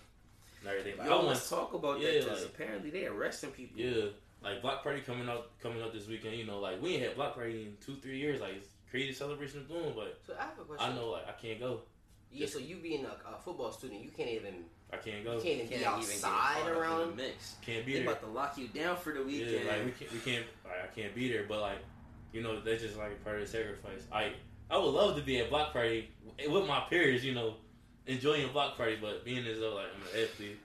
and 0.60 0.68
everything. 0.68 0.98
Like, 0.98 1.06
Yo, 1.08 1.12
I 1.12 1.16
want, 1.16 1.28
let's 1.28 1.48
talk 1.48 1.72
about 1.74 2.00
Yeah, 2.00 2.12
that 2.12 2.24
because 2.24 2.42
like- 2.42 2.54
apparently 2.54 2.90
they 2.90 3.06
arresting 3.06 3.50
people. 3.50 3.80
yeah, 3.80 4.06
like 4.42 4.62
block 4.62 4.82
party 4.82 5.00
coming 5.00 5.28
up 5.28 5.50
coming 5.60 5.82
up 5.82 5.92
this 5.92 6.06
weekend. 6.08 6.36
You 6.36 6.46
know, 6.46 6.60
like 6.60 6.80
we 6.82 6.94
ain't 6.94 7.02
had 7.04 7.16
block 7.16 7.34
party 7.34 7.62
in 7.66 7.76
two 7.84 7.96
three 8.00 8.18
years. 8.18 8.40
Like 8.40 8.54
it's 8.56 8.68
crazy 8.90 9.12
celebration 9.12 9.60
of 9.60 9.68
doing, 9.68 9.92
but 9.94 10.20
So 10.26 10.34
I 10.38 10.42
have 10.44 10.58
a 10.60 10.64
question. 10.64 10.90
I 10.92 10.94
know 10.94 11.10
like 11.10 11.28
I 11.28 11.32
can't 11.32 11.60
go. 11.60 11.82
Yeah, 12.30 12.46
so 12.46 12.58
you 12.58 12.76
being 12.76 13.06
a, 13.06 13.08
a 13.34 13.38
football 13.42 13.72
student, 13.72 14.02
you 14.04 14.10
can't 14.10 14.28
even 14.28 14.64
I 14.92 14.96
can't 14.98 15.18
you 15.18 15.24
go. 15.24 15.32
can't 15.40 15.46
even 15.46 15.68
Can't 15.68 15.70
be 15.70 15.76
even 15.84 15.86
get 15.86 15.86
outside 15.88 16.30
caught 16.30 16.60
up 16.60 16.64
the 16.66 16.78
around. 16.80 17.16
mix. 17.16 17.56
Can't 17.62 17.86
be 17.86 17.92
They 17.94 17.98
there. 18.00 18.08
about 18.10 18.20
to 18.22 18.28
lock 18.28 18.58
you 18.58 18.68
down 18.68 18.96
for 18.96 19.12
the 19.14 19.22
weekend. 19.24 19.50
Yeah, 19.64 19.70
like 19.72 19.84
we 19.86 19.90
can't, 19.92 20.12
we 20.12 20.18
can't, 20.20 20.44
like, 20.64 20.84
I 20.84 20.86
can't 20.94 21.14
be 21.14 21.32
there. 21.32 21.44
But 21.48 21.60
like, 21.60 21.78
you 22.32 22.42
know, 22.42 22.60
that's 22.60 22.82
just 22.82 22.96
like 22.98 23.22
part 23.24 23.36
of 23.40 23.42
the 23.42 23.48
sacrifice. 23.48 24.02
I, 24.12 24.32
I 24.70 24.76
would 24.76 24.90
love 24.90 25.16
to 25.16 25.22
be 25.22 25.38
at 25.40 25.48
block 25.50 25.72
party 25.72 26.10
with 26.48 26.66
my 26.66 26.80
peers. 26.90 27.24
You 27.24 27.34
know, 27.34 27.54
enjoying 28.08 28.44
a 28.44 28.48
block 28.48 28.76
party, 28.76 28.96
but 29.00 29.24
being 29.24 29.46
as 29.46 29.60
though 29.60 29.74
like 29.76 29.86
I'm 29.94 30.02
an 30.02 30.24
athlete, 30.24 30.58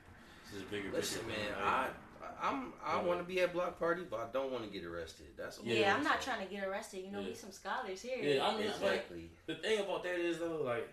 this 0.45 0.55
is 0.55 0.61
a 0.63 0.65
bigger 0.71 0.89
Listen, 0.91 1.23
picture. 1.25 1.41
man, 1.41 1.57
I, 1.63 1.87
I'm, 2.41 2.73
I 2.85 3.01
want 3.01 3.19
to 3.19 3.23
be 3.25 3.39
at 3.41 3.53
block 3.53 3.77
party, 3.79 4.03
but 4.09 4.19
I 4.19 4.25
don't 4.33 4.51
want 4.51 4.63
to 4.65 4.69
get 4.69 4.83
arrested. 4.85 5.27
That's 5.37 5.59
all 5.59 5.65
Yeah, 5.65 5.75
Yeah, 5.75 5.95
I'm 5.95 6.03
not 6.03 6.21
trying 6.21 6.45
to 6.45 6.51
get 6.53 6.65
arrested. 6.67 7.03
You 7.05 7.11
know, 7.11 7.19
Yeah. 7.21 7.27
we 7.29 7.33
some 7.35 7.51
scholars 7.51 8.01
here. 8.01 8.17
Yeah, 8.17 8.45
I 8.45 8.51
mean, 8.57 8.65
like, 8.67 8.75
Exactly. 8.75 9.29
the 9.45 9.55
thing 9.55 9.79
about 9.79 10.03
that 10.03 10.15
is 10.19 10.39
though, 10.39 10.61
like, 10.63 10.89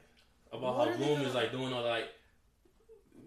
about 0.53 0.77
What 0.77 0.89
how 0.89 0.95
are 0.95 0.97
Bloom 0.99 1.21
is 1.23 1.35
like 1.35 1.51
doing 1.53 1.73
all 1.73 1.85
like. 1.85 2.09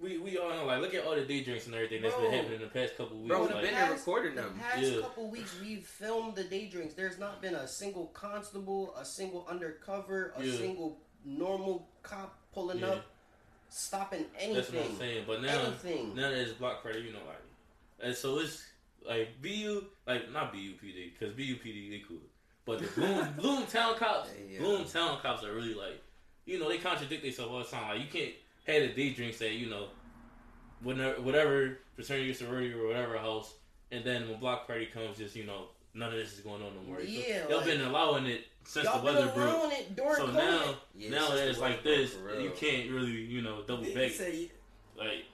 We, 0.01 0.17
we 0.17 0.37
all 0.37 0.49
know 0.49 0.65
like 0.65 0.81
look 0.81 0.93
at 0.95 1.05
all 1.05 1.15
the 1.15 1.21
day 1.23 1.43
drinks 1.45 1.65
and 1.67 1.75
everything 1.75 2.01
that's 2.01 2.13
Bro. 2.15 2.23
been 2.25 2.33
happening 2.33 2.55
in 2.55 2.61
the 2.61 2.67
past 2.67 2.97
couple 2.97 3.15
weeks. 3.17 3.29
Bro, 3.29 3.37
the 3.37 3.43
we've 3.45 3.53
like, 3.55 3.63
been 3.63 3.73
there 3.73 3.85
past- 3.87 3.99
recording 3.99 4.35
the 4.35 4.41
them. 4.41 4.59
past 4.59 4.81
Yeah. 4.81 4.99
couple 5.01 5.29
weeks, 5.29 5.55
we've 5.61 5.85
filmed 5.85 6.35
the 6.35 6.43
day 6.43 6.65
drinks. 6.67 6.93
There's 6.93 7.17
not 7.19 7.41
been 7.41 7.55
a 7.55 7.65
single 7.65 8.07
constable, 8.07 8.93
a 8.97 9.05
single 9.05 9.47
undercover, 9.49 10.33
a 10.35 10.43
Yeah. 10.43 10.57
single 10.57 10.99
normal 11.23 11.87
cop 12.01 12.37
pulling 12.53 12.79
Yeah. 12.79 12.87
up, 12.87 13.05
stopping 13.73 14.25
anything. 14.37 14.55
that's 14.55 14.71
what 14.71 14.85
I'm 14.85 14.97
saying. 14.97 15.23
But 15.27 15.41
now 15.41 15.59
anything. 15.61 16.15
now 16.15 16.29
that 16.29 16.37
it's 16.39 16.53
block 16.53 16.83
party, 16.83 16.99
you 17.01 17.13
know, 17.13 17.19
like, 17.27 17.41
and 18.01 18.15
so 18.15 18.39
it's 18.39 18.63
like 19.07 19.29
BU, 19.41 19.83
like 20.07 20.31
not 20.31 20.53
BUPD, 20.53 21.11
because 21.17 21.35
BUPD 21.35 21.89
they 21.89 22.03
cool, 22.07 22.17
but 22.65 22.79
the 22.79 22.87
Bloom 22.87 23.27
Bloom 23.37 23.65
Town 23.65 23.95
cops, 23.95 24.29
Yeah. 24.49 24.59
Bloom 24.59 24.85
Town 24.85 25.19
cops 25.21 25.43
are 25.43 25.53
really 25.53 25.73
like, 25.73 26.01
you 26.45 26.59
know, 26.59 26.69
they 26.69 26.77
contradict 26.77 27.23
themselves 27.23 27.51
all 27.51 27.59
the 27.59 27.65
time. 27.65 27.89
Like 27.97 28.01
you 28.01 28.07
can't 28.11 28.33
have 28.67 28.89
a 28.91 28.93
day 28.93 29.09
drink 29.13 29.33
say, 29.33 29.53
you 29.55 29.69
know, 29.69 29.87
whatever, 30.81 31.21
whatever 31.21 31.77
fraternity 31.95 32.31
or 32.31 32.33
sorority 32.33 32.73
or 32.73 32.87
whatever 32.87 33.17
house, 33.17 33.53
and 33.91 34.03
then 34.03 34.29
when 34.29 34.39
block 34.39 34.67
party 34.67 34.85
comes, 34.85 35.17
just 35.17 35.35
you 35.35 35.45
know, 35.45 35.65
none 35.93 36.09
of 36.09 36.15
this 36.15 36.33
is 36.33 36.39
going 36.39 36.61
on 36.61 36.71
no 36.75 36.81
more. 36.87 37.01
Yeah, 37.01 37.45
they've 37.47 37.57
like- 37.57 37.65
been 37.65 37.81
allowing 37.81 38.25
it 38.25 38.45
since 38.65 38.85
Y'all 38.85 38.99
the 39.01 39.05
been 39.05 39.15
weather 39.15 39.31
broke. 39.33 39.53
allowing 39.55 39.71
it 39.71 39.95
during 39.95 40.15
So 40.15 40.27
COVID. 40.27 40.33
now, 40.35 40.75
Yeah, 40.95 41.09
now 41.09 41.29
that 41.29 41.47
it's 41.47 41.59
like 41.59 41.83
this, 41.83 42.15
you 42.39 42.51
can't 42.55 42.89
really, 42.91 43.11
you 43.11 43.41
know, 43.41 43.61
double 43.63 43.83
He 43.83 43.93
back. 43.93 44.11
said- 44.11 44.49
Like, 44.95 45.25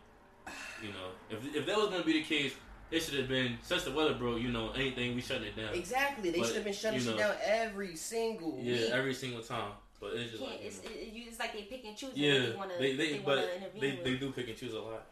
you 0.81 0.89
know, 0.89 1.11
if 1.29 1.55
if 1.55 1.65
that 1.65 1.77
was 1.77 1.89
gonna 1.89 2.03
be 2.03 2.13
the 2.13 2.23
case, 2.23 2.53
it 2.91 3.01
should 3.01 3.19
have 3.19 3.27
been 3.27 3.57
since 3.61 3.83
the 3.83 3.91
weather 3.91 4.13
broke. 4.15 4.41
You 4.41 4.49
know, 4.49 4.71
anything 4.71 5.13
we 5.15 5.21
shutting 5.21 5.43
it 5.47 5.55
down. 5.55 5.73
Exactly. 5.73 6.31
They 6.31 6.41
should 6.41 6.55
have 6.55 6.63
been 6.63 6.73
shutting 6.73 6.99
you 6.99 7.05
shit 7.05 7.15
know- 7.15 7.19
down 7.21 7.35
every 7.43 7.95
single 7.95 8.57
Yeah, 8.61 8.73
week. 8.81 8.89
every 8.91 9.13
single 9.13 9.41
time. 9.43 9.73
But 9.99 10.13
it's 10.13 10.31
just 10.31 10.41
Can't, 10.41 10.53
like, 10.53 10.61
you 10.61 10.67
it's, 10.67 10.83
know. 10.83 10.89
it, 10.91 11.13
you- 11.13 11.25
it's 11.27 11.39
like 11.39 11.51
they 11.53 11.63
pick 11.63 11.83
and 11.85 11.95
choose 11.97 12.11
yeah, 12.15 12.33
what 12.33 12.41
they 12.51 12.55
want 12.55 12.71
to 12.71 12.77
they 12.79 12.95
they, 12.95 13.11
they 13.13 13.19
but 13.19 13.37
intervene 13.37 13.81
they 13.81 13.91
with. 13.91 14.03
they 14.05 14.15
do 14.15 14.31
pick 14.31 14.47
and 14.47 14.57
choose 14.57 14.73
a 14.73 14.79
lot. 14.79 15.05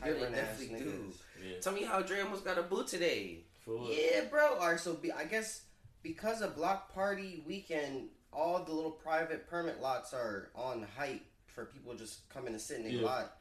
Yeah, 0.00 0.12
they 0.12 0.18
Tyrant 0.18 0.34
definitely 0.34 0.76
niggas. 0.76 0.82
do. 0.82 1.14
Yeah, 1.46 1.60
Tell 1.60 1.72
me 1.74 1.82
how 1.84 2.00
Dre 2.00 2.20
almost 2.22 2.42
got 2.44 2.56
a 2.58 2.62
boot 2.62 2.86
today. 2.86 3.40
for 3.60 3.76
what? 3.76 3.92
Yeah, 3.92 4.24
bro. 4.30 4.54
All 4.58 4.70
right, 4.70 4.80
so 4.80 4.94
be, 4.94 5.12
I 5.12 5.24
guess 5.24 5.60
because 6.04 6.40
of 6.42 6.54
block 6.54 6.94
party 6.94 7.42
weekend, 7.44 8.10
all 8.32 8.62
the 8.62 8.72
little 8.72 8.90
private 8.92 9.48
permit 9.48 9.80
lots 9.82 10.12
are 10.14 10.50
on 10.54 10.86
hype 10.96 11.24
for 11.46 11.64
people 11.64 11.94
just 11.94 12.28
coming 12.28 12.52
and 12.52 12.60
sit 12.60 12.76
in 12.78 12.84
their 12.84 12.92
Yeah. 12.92 13.06
lot. 13.06 13.36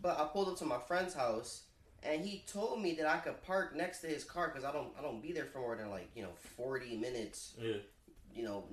But 0.00 0.18
I 0.18 0.24
pulled 0.26 0.48
up 0.48 0.56
to 0.58 0.64
my 0.64 0.78
friend's 0.78 1.12
house, 1.14 1.62
and 2.02 2.24
he 2.24 2.44
told 2.46 2.80
me 2.80 2.94
that 2.94 3.06
I 3.06 3.18
could 3.18 3.42
park 3.42 3.74
next 3.74 4.00
to 4.00 4.06
his 4.06 4.24
car 4.24 4.48
because 4.48 4.64
I 4.64 4.72
don't 4.72 4.94
I 4.98 5.02
don't 5.02 5.20
be 5.20 5.32
there 5.32 5.46
for 5.46 5.58
more 5.60 5.76
than 5.76 5.90
like 5.90 6.08
you 6.14 6.22
know 6.22 6.32
forty 6.56 6.96
minutes, 6.96 7.54
Yeah. 7.58 7.76
you 8.34 8.44
know, 8.44 8.64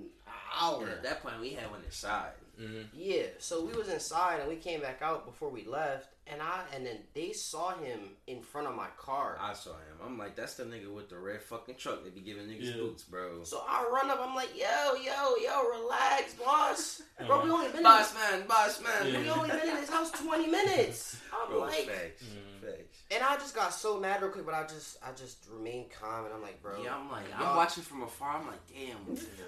hour. 0.53 0.87
At 0.89 1.03
that 1.03 1.21
point, 1.23 1.39
we 1.41 1.49
had 1.51 1.69
one 1.71 1.83
inside. 1.83 2.33
Mm-hmm. 2.59 2.81
Yeah, 2.93 3.23
so 3.39 3.65
we 3.65 3.73
was 3.73 3.87
inside 3.89 4.41
and 4.41 4.49
we 4.49 4.57
came 4.57 4.79
back 4.81 5.01
out 5.01 5.25
before 5.25 5.49
we 5.49 5.63
left, 5.65 6.12
and 6.27 6.41
I 6.41 6.61
and 6.73 6.85
then 6.85 6.99
they 7.13 7.33
saw 7.33 7.75
him 7.75 7.99
in 8.27 8.41
front 8.41 8.67
of 8.67 8.75
my 8.75 8.87
car. 8.97 9.37
I 9.41 9.53
saw 9.53 9.71
him. 9.71 9.97
I'm 10.05 10.17
like, 10.17 10.35
that's 10.35 10.53
the 10.55 10.63
nigga 10.63 10.91
with 10.93 11.09
the 11.09 11.17
red 11.17 11.41
fucking 11.41 11.75
truck 11.75 12.03
that 12.05 12.15
be 12.15 12.21
giving 12.21 12.43
niggas 12.47 12.71
Yeah. 12.71 12.77
boots, 12.81 13.03
bro. 13.03 13.43
So 13.43 13.63
I 13.67 13.87
run 13.91 14.09
up, 14.09 14.19
I'm 14.21 14.33
like, 14.35 14.57
yo, 14.57 14.93
yo, 14.95 15.35
yo, 15.41 15.69
relax, 15.69 16.33
boss. 16.35 17.01
Bro, 17.27 17.43
we 17.43 17.49
only 17.51 17.67
been 17.67 17.77
in 17.77 17.83
Boss 17.83 18.13
man, 18.15 18.47
boss 18.47 18.81
man. 18.81 19.11
Yeah. 19.13 19.19
we 19.19 19.29
only 19.29 19.49
been 19.49 19.67
in 19.69 19.75
this 19.75 19.89
house 19.89 20.11
20 20.11 20.47
minutes. 20.47 21.17
I'm 21.33 21.49
Bro, 21.49 21.59
like, 21.61 21.85
facts, 21.89 22.23
Mhm. 22.23 22.61
facts. 22.61 22.97
and 23.11 23.23
I 23.23 23.35
just 23.35 23.53
got 23.55 23.73
so 23.73 23.99
mad 23.99 24.21
real 24.21 24.31
quick, 24.31 24.45
but 24.45 24.53
I 24.55 24.63
just, 24.63 24.97
I 25.03 25.11
just 25.13 25.45
remained 25.51 25.91
calm, 25.91 26.25
and 26.25 26.33
I'm 26.33 26.41
like, 26.41 26.61
bro. 26.61 26.81
Yeah, 26.81 26.95
I'm 26.95 27.11
like, 27.11 27.29
y'all- 27.29 27.47
I'm 27.49 27.55
watching 27.57 27.83
from 27.83 28.03
afar. 28.03 28.37
I'm 28.37 28.47
like, 28.47 28.65
damn. 28.73 28.97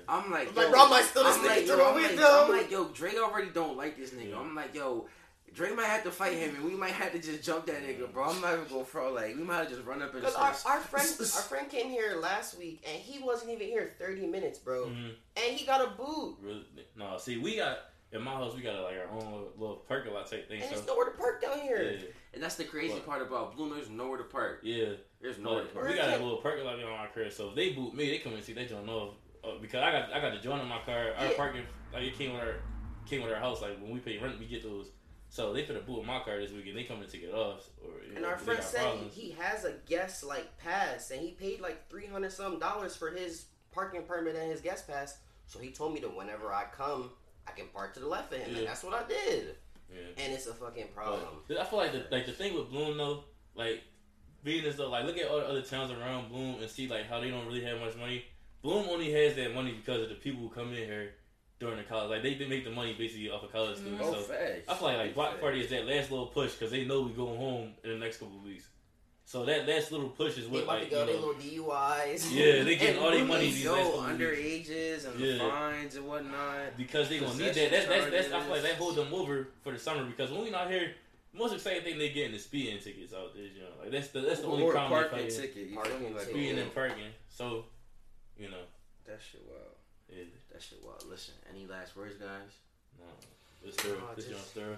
I'm 0.10 0.30
like, 0.32 0.50
I'm 0.50 0.56
like, 0.56 0.66
yo, 0.66 0.72
bro, 0.72 0.84
I'm 0.84 0.92
like, 0.92 1.06
still 1.06 1.24
this 1.24 1.38
I'm 1.38 1.44
nigga 1.44 1.48
like, 1.48 1.68
yo, 1.68 1.78
what 1.78 1.88
I'm 1.88 2.04
like. 2.04 2.20
I'm 2.20 2.50
like, 2.58 2.72
yo, 2.72 2.86
Dre 2.90 3.16
already 3.18 3.50
don't 3.50 3.78
like 3.78 3.98
this 3.98 4.12
nigga. 4.12 4.32
Yeah. 4.32 4.40
I'm 4.40 4.54
like, 4.56 4.76
yo, 4.76 5.08
Dre 5.56 5.72
might 5.74 5.86
have 5.86 6.04
to 6.04 6.12
fight 6.12 6.34
him, 6.34 6.54
and 6.56 6.66
we 6.66 6.72
might 6.76 6.92
have 6.92 7.14
to 7.14 7.20
just 7.20 7.42
jump 7.42 7.66
that 7.68 7.82
nigga, 7.82 8.12
bro. 8.12 8.26
I'm 8.26 8.42
not 8.42 8.54
even 8.56 8.68
going 8.68 8.84
for 8.86 9.10
like, 9.10 9.36
we 9.38 9.44
might 9.44 9.60
have 9.60 9.70
just 9.70 9.84
run 9.86 10.02
up 10.02 10.12
and 10.14 10.22
Because 10.22 10.36
just. 10.36 10.66
our, 10.66 10.74
our 10.74 10.80
friend, 10.82 11.08
our 11.20 11.42
friend 11.44 11.70
came 11.70 11.90
here 11.90 12.18
last 12.22 12.58
week, 12.58 12.84
and 12.88 13.02
he 13.02 13.24
wasn't 13.24 13.52
even 13.52 13.68
here 13.68 13.92
30 13.98 14.28
minutes, 14.28 14.60
bro. 14.60 14.88
hmm 14.90 15.10
And 15.38 15.56
he 15.58 15.66
got 15.66 15.82
a 15.82 15.92
boot, 15.92 16.38
Really? 16.42 16.66
No, 16.98 17.18
see, 17.18 17.38
we 17.38 17.56
got 17.56 17.78
in 18.12 18.22
my 18.22 18.32
house. 18.32 18.54
We 18.56 18.62
got 18.62 18.76
like 18.84 18.96
our 18.98 19.08
own 19.10 19.20
little, 19.32 19.52
little 19.58 19.76
parking 19.88 20.14
lot 20.14 20.30
type 20.30 20.48
thing. 20.50 20.60
and 20.62 20.70
So 20.70 20.76
there's 20.76 20.88
nowhere 20.88 21.06
to 21.06 21.12
park 21.18 21.42
down 21.42 21.60
here. 21.60 21.82
yeah, 21.84 22.06
and 22.34 22.44
that's 22.44 22.56
the 22.56 22.66
crazy 22.66 22.94
What? 22.96 23.06
part 23.06 23.22
about 23.22 23.56
Bloom. 23.56 23.70
There's 23.72 23.90
nowhere 23.90 24.18
to 24.18 24.24
park. 24.26 24.60
yeah. 24.64 24.90
There's 25.22 25.40
nowhere 25.40 25.64
to 25.64 25.70
park. 25.70 25.88
we 25.88 25.96
got 25.96 26.10
a 26.10 26.22
little 26.24 26.38
parking 26.38 26.66
lot 26.66 26.76
on 26.76 26.84
our 26.84 27.08
crib, 27.08 27.32
so 27.32 27.50
if 27.50 27.56
they 27.56 27.72
boot 27.72 27.96
me, 27.96 28.10
they 28.10 28.18
come 28.20 28.34
and 28.34 28.44
see. 28.44 28.54
They 28.54 28.66
don't 28.66 28.86
know 28.86 29.14
uh, 29.44 29.52
because 29.62 29.82
I 29.82 29.92
got 29.92 30.14
I 30.14 30.20
got 30.20 30.34
the 30.34 30.40
joint 30.40 30.62
in 30.62 30.68
my 30.68 30.80
car. 30.86 31.14
Our 31.18 31.26
Yeah. 31.28 31.32
parking 31.38 31.64
like 31.94 32.04
it 32.04 32.18
came 32.18 32.34
with 32.34 32.42
our 32.42 32.56
came 33.08 33.24
with 33.24 33.32
our 33.32 33.40
house. 33.40 33.62
Like 33.62 33.80
when 33.82 33.92
we 33.92 34.00
pay 34.00 34.18
rent, 34.18 34.38
we 34.38 34.46
get 34.46 34.62
those. 34.62 34.90
So 35.36 35.52
they 35.52 35.64
put 35.64 35.76
a 35.76 35.82
boot 35.82 36.06
my 36.06 36.20
car 36.20 36.40
this 36.40 36.54
weekend. 36.54 36.78
They 36.78 36.84
coming 36.86 37.10
to 37.10 37.18
it 37.18 37.34
off. 37.34 37.68
Or, 37.84 37.90
And 38.14 38.22
know, 38.22 38.30
our 38.30 38.38
friend 38.38 38.64
said 38.64 38.80
problems. 38.84 39.14
he 39.14 39.32
has 39.32 39.66
a 39.66 39.74
guest 39.86 40.24
like 40.24 40.58
pass, 40.60 41.12
and 41.12 41.20
he 41.20 41.32
paid 41.32 41.60
like 41.60 41.90
three 41.90 42.06
hundred 42.06 42.32
some 42.32 42.58
dollars 42.58 42.96
for 42.96 43.10
his 43.10 43.48
parking 43.74 44.04
permit 44.04 44.38
and 44.38 44.50
his 44.50 44.62
guest 44.62 44.88
pass. 44.88 45.18
So 45.48 45.60
he 45.60 45.72
told 45.72 45.94
me 45.94 46.00
that 46.00 46.16
whenever 46.16 46.54
I 46.54 46.64
come, 46.72 47.10
I 47.46 47.52
can 47.52 47.66
park 47.74 47.94
to 47.96 48.00
the 48.00 48.08
left 48.08 48.32
of 48.32 48.40
him, 48.40 48.52
Yeah. 48.54 48.60
and 48.60 48.68
that's 48.68 48.82
what 48.82 48.94
I 48.94 49.06
did. 49.10 49.58
Yeah. 49.94 50.24
And 50.24 50.32
it's 50.34 50.48
a 50.48 50.54
fucking 50.54 50.88
problem. 50.96 51.20
But 51.50 51.58
I 51.60 51.66
feel 51.66 51.80
like 51.80 51.92
the 51.92 52.06
like 52.12 52.26
the 52.26 52.32
thing 52.32 52.54
with 52.56 52.70
Bloom 52.70 52.98
though, 52.98 53.26
like 53.56 53.84
being 54.42 54.64
as 54.64 54.78
though 54.78 54.90
like 54.90 55.04
look 55.04 55.18
at 55.18 55.28
all 55.28 55.40
the 55.42 55.48
other 55.48 55.64
towns 55.64 55.92
around 55.92 56.30
Bloom 56.30 56.62
and 56.62 56.70
see 56.72 56.88
like 56.88 57.10
how 57.10 57.20
they 57.20 57.30
don't 57.30 57.46
really 57.46 57.66
have 57.66 57.82
much 57.82 57.98
money. 57.98 58.24
Bloom 58.62 58.88
only 58.90 59.12
has 59.12 59.36
that 59.36 59.54
money 59.54 59.74
because 59.74 60.02
of 60.04 60.08
the 60.08 60.16
people 60.16 60.40
who 60.40 60.50
come 60.50 60.70
in 60.70 60.76
here 60.86 61.16
during 61.60 61.78
the 61.78 61.84
college. 61.84 62.10
Like 62.10 62.24
they, 62.24 62.34
they 62.36 62.48
make 62.48 62.64
the 62.66 62.72
money 62.72 62.94
basically 62.98 63.30
off 63.30 63.44
of 63.44 63.52
college 63.52 63.78
mm-hmm. 63.78 63.96
students. 63.98 64.08
Oh, 64.08 64.14
So 64.14 64.20
facts. 64.22 64.70
I 64.70 64.74
feel 64.76 64.88
like 64.88 64.98
like 64.98 65.16
block 65.16 65.30
Facts. 65.32 65.42
party 65.42 65.62
is 65.62 65.70
that 65.70 65.88
last 65.88 66.12
little 66.12 66.28
push 66.28 66.54
because 66.54 66.72
they 66.72 66.86
know 66.86 67.02
we 67.02 67.12
going 67.14 67.38
home 67.38 67.72
in 67.84 67.90
the 67.92 67.98
next 67.98 68.18
couple 68.18 68.38
of 68.38 68.44
weeks. 68.44 68.68
So 69.28 69.44
that 69.46 69.68
last 69.68 69.92
little 69.92 70.10
push 70.10 70.38
is 70.38 70.48
what 70.48 70.64
about 70.64 70.82
like 70.82 70.90
to 70.90 70.96
go 70.96 71.00
you 71.00 71.06
their 71.08 71.16
know, 71.16 71.28
little 71.28 71.42
DUIs. 71.74 72.32
Yeah, 72.36 72.64
they 72.64 72.76
getting 72.76 73.00
all 73.02 73.10
their 73.10 73.26
money 73.26 73.46
these 73.50 73.64
Yo, 73.64 73.74
last 73.74 73.84
couple 73.86 74.02
weeks. 74.02 74.12
underages 74.22 75.08
and 75.08 75.20
the 75.20 75.26
Yeah. 75.26 75.50
fines 75.50 75.96
and 75.96 76.08
whatnot. 76.08 76.78
because 76.78 77.10
they 77.10 77.20
gonna 77.20 77.34
need 77.34 77.54
that. 77.56 77.72
That's 77.72 77.88
that's, 77.88 78.12
that's 78.12 78.28
I 78.28 78.30
feel 78.30 78.40
like 78.40 78.48
charges. 78.48 78.64
that 78.64 78.76
hold 78.76 78.96
them 78.96 79.14
over 79.14 79.48
for 79.64 79.72
the 79.72 79.80
summer 79.80 80.04
because 80.04 80.30
when 80.32 80.44
we 80.44 80.52
not 80.52 80.70
here, 80.70 80.92
the 81.34 81.40
most 81.40 81.54
exciting 81.56 81.82
thing 81.84 81.98
they 81.98 82.10
getting 82.10 82.36
is 82.36 82.44
speeding 82.44 82.78
tickets 82.80 83.14
out 83.14 83.34
there. 83.34 83.44
You 83.46 83.62
know, 83.62 83.82
like 83.82 83.92
that's 83.92 84.10
the 84.10 84.20
that's 84.22 84.42
the 84.42 84.48
only 84.48 84.64
or 84.64 84.72
crime 84.74 84.90
they 84.92 84.96
parking 84.96 85.18
fighting. 85.20 85.42
ticket. 85.42 85.68
You 85.70 85.76
Parking? 85.76 86.16
Like. 86.16 86.24
Speeding 86.26 86.60
and 86.60 86.76
parking. 86.76 87.12
So, 87.30 87.66
you 88.38 88.50
know, 88.52 88.62
That 89.08 89.20
shit 89.22 89.42
wild. 89.48 89.75
Yeah, 90.56 90.60
That 90.60 90.64
shit 90.64 90.80
wild. 90.84 91.04
Listen, 91.10 91.34
any 91.54 91.68
last 91.68 91.96
words, 91.96 92.16
guys? 92.16 92.56
no, 93.00 93.06
it's 93.68 93.76
thorough. 93.78 94.00
No, 94.00 94.16
This 94.16 94.26
just- 94.26 94.30
joint's 94.38 94.52
thorough. 94.52 94.78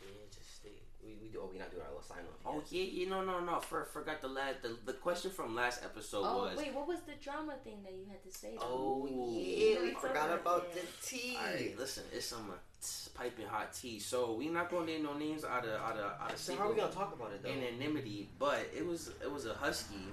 Yeah, 0.00 0.08
just 0.34 0.54
stay. 0.56 0.70
We, 1.02 1.14
we 1.22 1.28
do. 1.28 1.40
Oh, 1.42 1.48
we 1.52 1.58
not 1.58 1.70
doing 1.70 1.82
our 1.82 1.88
little 1.88 2.02
sign 2.02 2.18
off. 2.18 2.38
Oh 2.46 2.62
yeah, 2.70 2.82
yeah, 2.84 3.08
no, 3.08 3.24
no, 3.24 3.40
no. 3.40 3.58
For, 3.60 3.84
forgot 3.84 4.20
the 4.20 4.28
last. 4.28 4.62
The, 4.62 4.76
the 4.86 4.92
question 4.92 5.30
from 5.30 5.54
last 5.54 5.82
episode 5.84 6.22
oh 6.24 6.44
was. 6.46 6.56
wait, 6.58 6.72
what 6.74 6.86
was 6.86 7.00
the 7.02 7.14
drama 7.20 7.54
thing 7.64 7.82
that 7.84 7.92
you 7.92 8.04
had 8.08 8.22
to 8.22 8.30
say? 8.38 8.56
though? 8.60 8.66
Oh 8.66 9.06
Ooh. 9.08 9.32
yeah, 9.34 9.82
we 9.82 9.94
forgot 9.94 10.30
about 10.32 10.72
there. 10.74 10.82
the 10.84 11.06
tea. 11.06 11.36
Alright, 11.36 11.78
listen, 11.78 12.04
it's 12.12 12.26
some 12.26 12.50
uh, 12.50 13.18
piping 13.18 13.46
hot 13.46 13.72
tea. 13.72 13.98
So 13.98 14.34
we 14.34 14.48
not 14.48 14.70
gonna 14.70 14.86
name 14.86 15.02
no 15.02 15.14
names 15.14 15.44
out 15.44 15.64
of 15.64 15.80
out 15.80 15.96
of 15.96 16.12
out 16.22 16.32
of 16.32 16.38
So 16.38 16.54
how 16.56 16.66
are 16.68 16.72
we 16.72 16.76
gonna 16.78 16.92
talk 16.92 17.12
about 17.14 17.32
it 17.32 17.42
though? 17.42 17.48
anonymity, 17.50 18.28
but 18.38 18.68
it 18.76 18.86
was 18.86 19.10
it 19.22 19.30
was 19.32 19.46
a 19.46 19.54
husky 19.54 20.06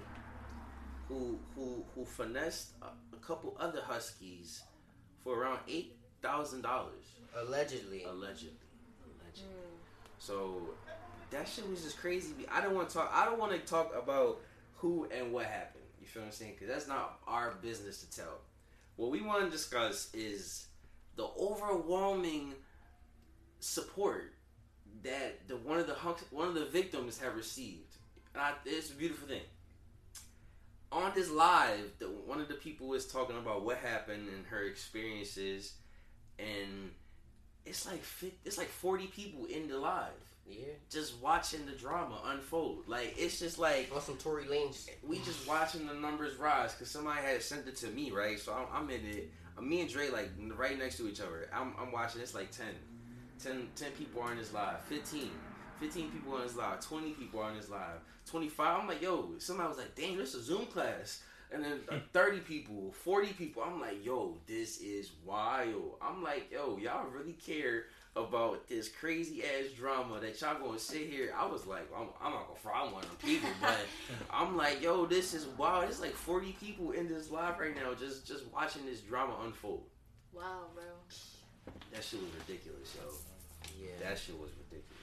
who 1.10 1.38
who 1.56 1.84
who 1.94 2.06
finessed 2.06 2.70
a, 2.82 2.86
a 3.16 3.20
couple 3.20 3.56
other 3.60 3.82
huskies 3.84 4.64
for 5.26 5.38
around 5.42 5.60
eight 5.68 5.98
thousand 6.22 6.62
dollars 6.62 7.04
Allegedly. 7.36 8.04
allegedly. 8.04 8.54
Allegedly. 9.04 9.50
Mm. 9.50 10.20
So 10.20 10.62
that 11.32 11.48
shit 11.48 11.70
was 11.70 11.84
just 11.84 11.98
crazy. 11.98 12.32
I 12.50 12.62
don't 12.62 12.74
want 12.76 12.88
to 12.88 12.96
talk. 12.96 13.12
I 13.14 13.26
don't 13.26 13.38
want 13.40 13.52
to 13.52 13.58
talk 13.60 13.94
about 14.02 14.40
who 14.76 15.08
and 15.14 15.34
what 15.34 15.46
happened. 15.48 15.84
You 16.00 16.08
feel 16.08 16.22
what 16.22 16.28
I'm 16.28 16.32
saying? 16.34 16.54
Because 16.58 16.74
that's 16.74 16.88
not 16.88 17.20
our 17.28 17.56
business 17.62 18.02
to 18.04 18.18
tell. 18.18 18.40
What 18.96 19.12
we 19.12 19.20
want 19.22 19.44
to 19.44 19.50
discuss 19.50 20.10
is 20.14 20.68
the 21.18 21.28
overwhelming 21.38 22.54
support 23.60 24.34
that 25.04 25.48
the 25.48 25.58
one 25.58 25.80
of 25.80 25.88
the 25.88 25.94
hunks, 25.96 26.24
one 26.32 26.48
of 26.48 26.54
the 26.54 26.66
victims 26.66 27.20
have 27.20 27.36
received. 27.36 27.96
And 28.34 28.42
I, 28.44 28.54
it's 28.66 28.92
a 28.92 28.94
beautiful 28.96 29.28
thing. 29.28 29.42
On 30.96 31.12
this 31.14 31.30
live, 31.30 31.92
the, 32.00 32.06
one 32.06 32.40
of 32.40 32.48
the 32.48 32.54
people 32.54 32.88
was 32.88 33.06
talking 33.06 33.38
about 33.38 33.66
what 33.66 33.78
happened 33.78 34.30
and 34.30 34.46
her 34.48 34.64
experiences, 34.64 35.74
and 36.40 36.92
it's 37.66 37.86
like 37.86 38.02
it's 38.46 38.58
like 38.58 38.68
forty 38.70 39.08
people 39.08 39.44
in 39.46 39.68
the 39.68 39.78
live 39.78 40.14
Yeah. 40.48 40.68
just 40.90 41.20
watching 41.22 41.66
the 41.66 41.74
drama 41.74 42.22
unfold. 42.28 42.88
Like 42.88 43.14
it's 43.18 43.40
just 43.40 43.60
like 43.60 43.90
On 43.94 44.00
some 44.02 44.16
Tory 44.18 44.46
Lanez. 44.46 44.88
we 45.06 45.18
just 45.20 45.46
watching 45.48 45.86
the 45.86 45.94
numbers 45.96 46.38
rise 46.38 46.72
because 46.74 46.90
somebody 46.90 47.22
had 47.22 47.42
sent 47.44 47.68
it 47.68 47.76
to 47.78 47.88
me, 47.88 48.12
right? 48.12 48.40
So 48.40 48.54
I'm, 48.54 48.68
I'm 48.84 48.90
in 48.90 49.06
it. 49.06 49.32
Uh, 49.58 49.62
me 49.62 49.82
and 49.82 49.90
Dre 49.90 50.10
like 50.10 50.30
right 50.56 50.78
next 50.80 50.96
to 50.98 51.10
each 51.10 51.20
other. 51.20 51.50
I'm, 51.54 51.74
I'm 51.78 51.92
watching. 51.92 52.22
It's 52.22 52.36
like 52.36 52.52
10. 52.52 52.68
10, 53.44 53.68
10 53.76 53.92
people 53.92 54.22
are 54.22 54.32
in 54.32 54.38
this 54.38 54.54
live. 54.54 54.80
15. 54.84 55.30
15 55.80 56.12
people 56.12 56.34
on 56.34 56.42
this 56.44 56.56
live. 56.56 56.80
20 56.82 57.12
people 57.12 57.40
on 57.40 57.56
this 57.56 57.70
live. 57.70 58.00
25. 58.26 58.82
I'm 58.82 58.88
like, 58.88 59.02
yo, 59.02 59.32
somebody 59.38 59.70
was 59.70 59.78
like, 59.78 59.96
damn, 59.96 60.18
this 60.18 60.34
is 60.34 60.42
a 60.42 60.44
Zoom 60.44 60.66
class. 60.68 61.22
And 61.52 61.64
then 61.64 61.80
uh, 61.90 62.00
30 62.12 62.40
people, 62.40 62.92
40 63.04 63.34
people. 63.34 63.64
I'm 63.64 63.80
like, 63.80 64.04
yo, 64.04 64.38
this 64.48 64.82
is 64.82 65.12
wild. 65.24 65.98
I'm 66.02 66.24
like, 66.24 66.52
yo, 66.52 66.78
y'all 66.78 67.08
really 67.10 67.34
care 67.34 67.86
about 68.16 68.68
this 68.68 68.88
crazy 68.90 69.44
ass 69.44 69.72
drama 69.78 70.20
that 70.22 70.40
y'all 70.40 70.58
gonna 70.60 70.80
sit 70.80 71.10
here. 71.10 71.34
I 71.38 71.46
was 71.46 71.66
like, 71.66 71.88
I'm, 71.96 72.08
I'm 72.22 72.32
not 72.32 72.48
gonna 72.48 72.60
fry 72.60 72.84
one 72.84 73.04
of 73.04 73.10
them 73.10 73.18
people, 73.22 73.50
but 73.62 73.78
I'm 74.30 74.56
like, 74.56 74.82
yo, 74.82 75.06
this 75.06 75.34
is 75.34 75.46
wild. 75.58 75.90
It's 75.90 76.00
like 76.00 76.14
40 76.14 76.56
people 76.60 76.92
in 76.92 77.08
this 77.08 77.30
live 77.30 77.60
right 77.60 77.76
now, 77.76 77.94
just 77.94 78.26
just 78.26 78.46
watching 78.54 78.86
this 78.86 79.02
drama 79.02 79.36
unfold. 79.44 79.84
Wow, 80.34 80.68
bro. 80.74 80.84
That 81.94 82.04
shit 82.04 82.22
was 82.22 82.30
ridiculous, 82.48 82.96
yo. 82.96 83.12
Yeah. 83.82 84.10
That 84.10 84.18
shit 84.18 84.40
was 84.40 84.52
ridiculous. 84.58 84.95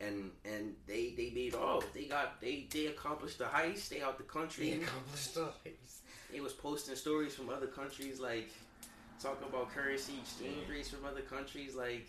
And 0.00 0.30
and 0.44 0.74
they 0.86 1.12
they 1.16 1.30
made 1.34 1.54
off. 1.54 1.84
They 1.92 2.04
got 2.04 2.40
they 2.40 2.66
they 2.70 2.86
accomplished 2.86 3.38
the 3.38 3.44
heist. 3.44 3.88
They 3.90 4.00
out 4.02 4.16
the 4.18 4.24
country. 4.24 4.70
They 4.70 4.82
accomplished 4.82 5.34
the 5.34 5.52
They 6.32 6.40
was 6.40 6.52
posting 6.52 6.96
stories 6.96 7.34
from 7.34 7.50
other 7.50 7.66
countries, 7.66 8.18
like 8.20 8.48
talking 9.22 9.46
about 9.48 9.70
currency 9.74 10.14
exchange 10.22 10.68
rates 10.70 10.88
from 10.88 11.04
other 11.04 11.20
countries. 11.20 11.74
Like 11.74 12.06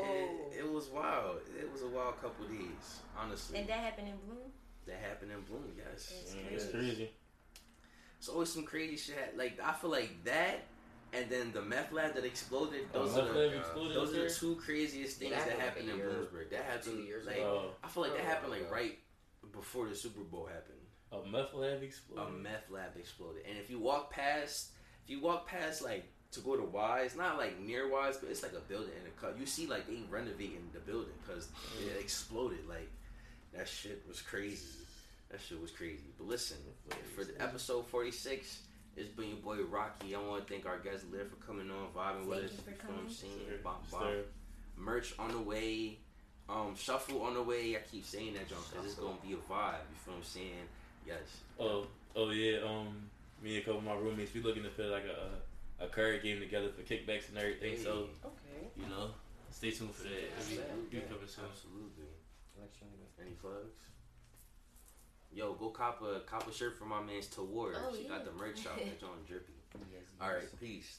it, 0.00 0.58
it 0.58 0.70
was 0.70 0.88
wild. 0.88 1.38
It 1.58 1.72
was 1.72 1.80
a 1.82 1.88
wild 1.88 2.20
couple 2.20 2.46
days, 2.46 3.00
honestly. 3.18 3.58
and 3.58 3.68
that 3.68 3.78
happened 3.78 4.08
in 4.08 4.16
Bloom. 4.26 4.52
that 4.86 4.98
happened 5.00 5.32
in 5.32 5.40
Bloom, 5.42 5.72
yes. 5.78 6.12
That's 6.12 6.34
Yeah, 6.34 6.40
crazy. 6.42 6.54
It's 6.64 6.70
crazy. 6.72 7.10
It's 8.18 8.28
always 8.28 8.52
some 8.52 8.64
crazy 8.64 8.96
shit. 8.96 9.36
Like 9.38 9.58
I 9.64 9.72
feel 9.72 9.90
like 9.90 10.12
that, 10.24 10.64
and 11.12 11.30
then 11.30 11.52
the 11.52 11.62
meth 11.62 11.92
lab 11.92 12.14
that 12.14 12.24
exploded. 12.24 12.86
Those 12.92 13.16
Oh, 13.16 13.22
are 13.22 13.32
the 13.32 13.56
uh, 13.56 13.58
exploded 13.60 13.96
those 13.96 14.14
are 14.14 14.24
the 14.28 14.30
two 14.30 14.56
craziest 14.56 15.18
things 15.18 15.32
That 15.32 15.46
that 15.46 15.58
happened 15.58 15.88
happened 15.88 15.88
like 15.88 15.94
in 16.00 16.00
a 16.00 16.10
Bloomsburg. 16.10 16.50
That 16.50 16.64
happened 16.64 16.84
two 16.84 17.02
years 17.02 17.26
like 17.26 17.36
ago. 17.36 17.62
Oh, 17.66 17.70
I 17.82 17.88
feel 17.88 18.02
like 18.02 18.12
that 18.14 18.22
Oh, 18.24 18.28
happened 18.28 18.50
like 18.52 18.62
yeah. 18.68 18.74
right 18.74 18.98
before 19.52 19.88
the 19.88 19.94
Super 19.94 20.20
Bowl 20.20 20.46
happened. 20.46 20.78
a 21.12 21.26
meth 21.30 21.54
lab 21.54 21.82
exploded. 21.82 22.26
a 22.34 22.36
meth 22.36 22.70
lab 22.70 22.96
exploded. 22.96 23.42
And 23.48 23.56
if 23.58 23.70
you 23.70 23.78
walk 23.78 24.10
past, 24.10 24.70
if 25.04 25.10
you 25.10 25.20
walk 25.20 25.46
past 25.48 25.82
like 25.82 26.04
to 26.32 26.40
go 26.40 26.56
to 26.56 26.62
Wise, 26.64 27.16
not 27.16 27.38
like 27.38 27.58
near 27.60 27.88
Wise, 27.88 28.18
but 28.18 28.28
it's 28.30 28.42
like 28.42 28.52
a 28.52 28.60
building 28.60 28.92
in 29.00 29.06
a 29.06 29.20
cut. 29.20 29.38
You 29.40 29.46
see 29.46 29.66
like 29.66 29.86
they 29.86 30.02
renovating 30.10 30.68
the 30.74 30.80
building 30.80 31.14
because 31.26 31.48
it 31.80 31.98
exploded. 32.00 32.68
Like 32.68 32.90
that 33.54 33.66
shit 33.68 34.04
was 34.06 34.20
crazy. 34.20 34.66
That 35.30 35.40
shit 35.40 35.60
was 35.60 35.70
crazy. 35.70 36.12
But 36.18 36.26
listen, 36.26 36.58
for 37.14 37.24
the 37.24 37.40
episode 37.42 37.86
forty 37.86 38.10
six. 38.10 38.60
It's 38.98 39.08
been 39.10 39.28
your 39.28 39.36
boy 39.38 39.62
Rocky. 39.70 40.14
I 40.14 40.18
want 40.20 40.44
to 40.46 40.52
thank 40.52 40.66
our 40.66 40.78
guest 40.78 41.04
Liv 41.12 41.30
for 41.30 41.36
coming 41.46 41.70
on, 41.70 41.86
vibing 41.96 42.26
with 42.26 42.40
Thank 42.40 42.50
us. 42.50 42.58
you 42.66 42.74
for 42.74 42.86
know 42.92 42.94
what 42.98 43.04
I'm 43.06 43.10
saying? 43.10 43.32
Sir, 43.46 43.54
Bom, 43.62 43.74
bom. 43.92 44.00
sir. 44.00 44.24
Merch 44.76 45.14
on 45.18 45.30
the 45.30 45.38
way. 45.38 45.98
Um, 46.48 46.74
shuffle 46.76 47.22
on 47.22 47.34
the 47.34 47.42
way. 47.42 47.76
I 47.76 47.80
keep 47.88 48.04
saying 48.04 48.34
that, 48.34 48.48
John, 48.48 48.58
because 48.68 48.86
it's 48.86 48.94
gonna 48.94 49.14
be 49.22 49.34
a 49.34 49.36
vibe. 49.36 49.86
You 49.86 49.96
feel 50.02 50.14
what 50.14 50.18
I'm 50.18 50.22
saying? 50.24 50.66
Yes. 51.06 51.22
Oh, 51.60 51.86
oh 52.16 52.30
yeah. 52.30 52.58
Um, 52.66 52.88
me 53.42 53.54
and 53.54 53.62
a 53.62 53.64
couple 53.64 53.78
of 53.78 53.84
my 53.84 53.94
roommates, 53.94 54.34
we 54.34 54.42
looking 54.42 54.64
to 54.64 54.70
put 54.70 54.86
like 54.90 55.04
a 55.06 55.38
a 55.84 55.86
card 55.86 56.20
game 56.24 56.40
together 56.40 56.70
for 56.74 56.82
kickbacks 56.82 57.28
and 57.28 57.38
everything. 57.38 57.78
So 57.78 58.08
Okay. 58.24 58.66
you 58.76 58.88
know, 58.88 59.10
stay 59.52 59.70
tuned 59.70 59.94
for 59.94 60.04
that. 60.10 60.10
It'll 60.10 60.50
be, 60.50 60.54
Yeah, 60.56 60.62
it'll 60.74 60.90
yeah. 60.90 61.00
coming 61.06 61.28
soon. 61.28 61.44
Absolutely. 61.46 62.10
Any 63.20 63.30
plugs? 63.38 63.78
yo, 65.38 65.52
go 65.54 65.68
cop 65.68 66.02
a 66.02 66.20
cop 66.20 66.48
a 66.48 66.52
shirt 66.52 66.76
for 66.76 66.84
my 66.84 67.00
man's 67.00 67.28
Tawar. 67.28 67.74
Oh, 67.76 67.94
she 67.94 68.02
yeah. 68.02 68.08
got 68.08 68.24
the 68.24 68.32
merch 68.32 68.60
shop. 68.60 68.76
that's 68.76 69.02
on 69.04 69.10
drippy. 69.26 69.52
Yes, 69.92 70.02
yes. 70.20 70.50
peace. 70.60 70.98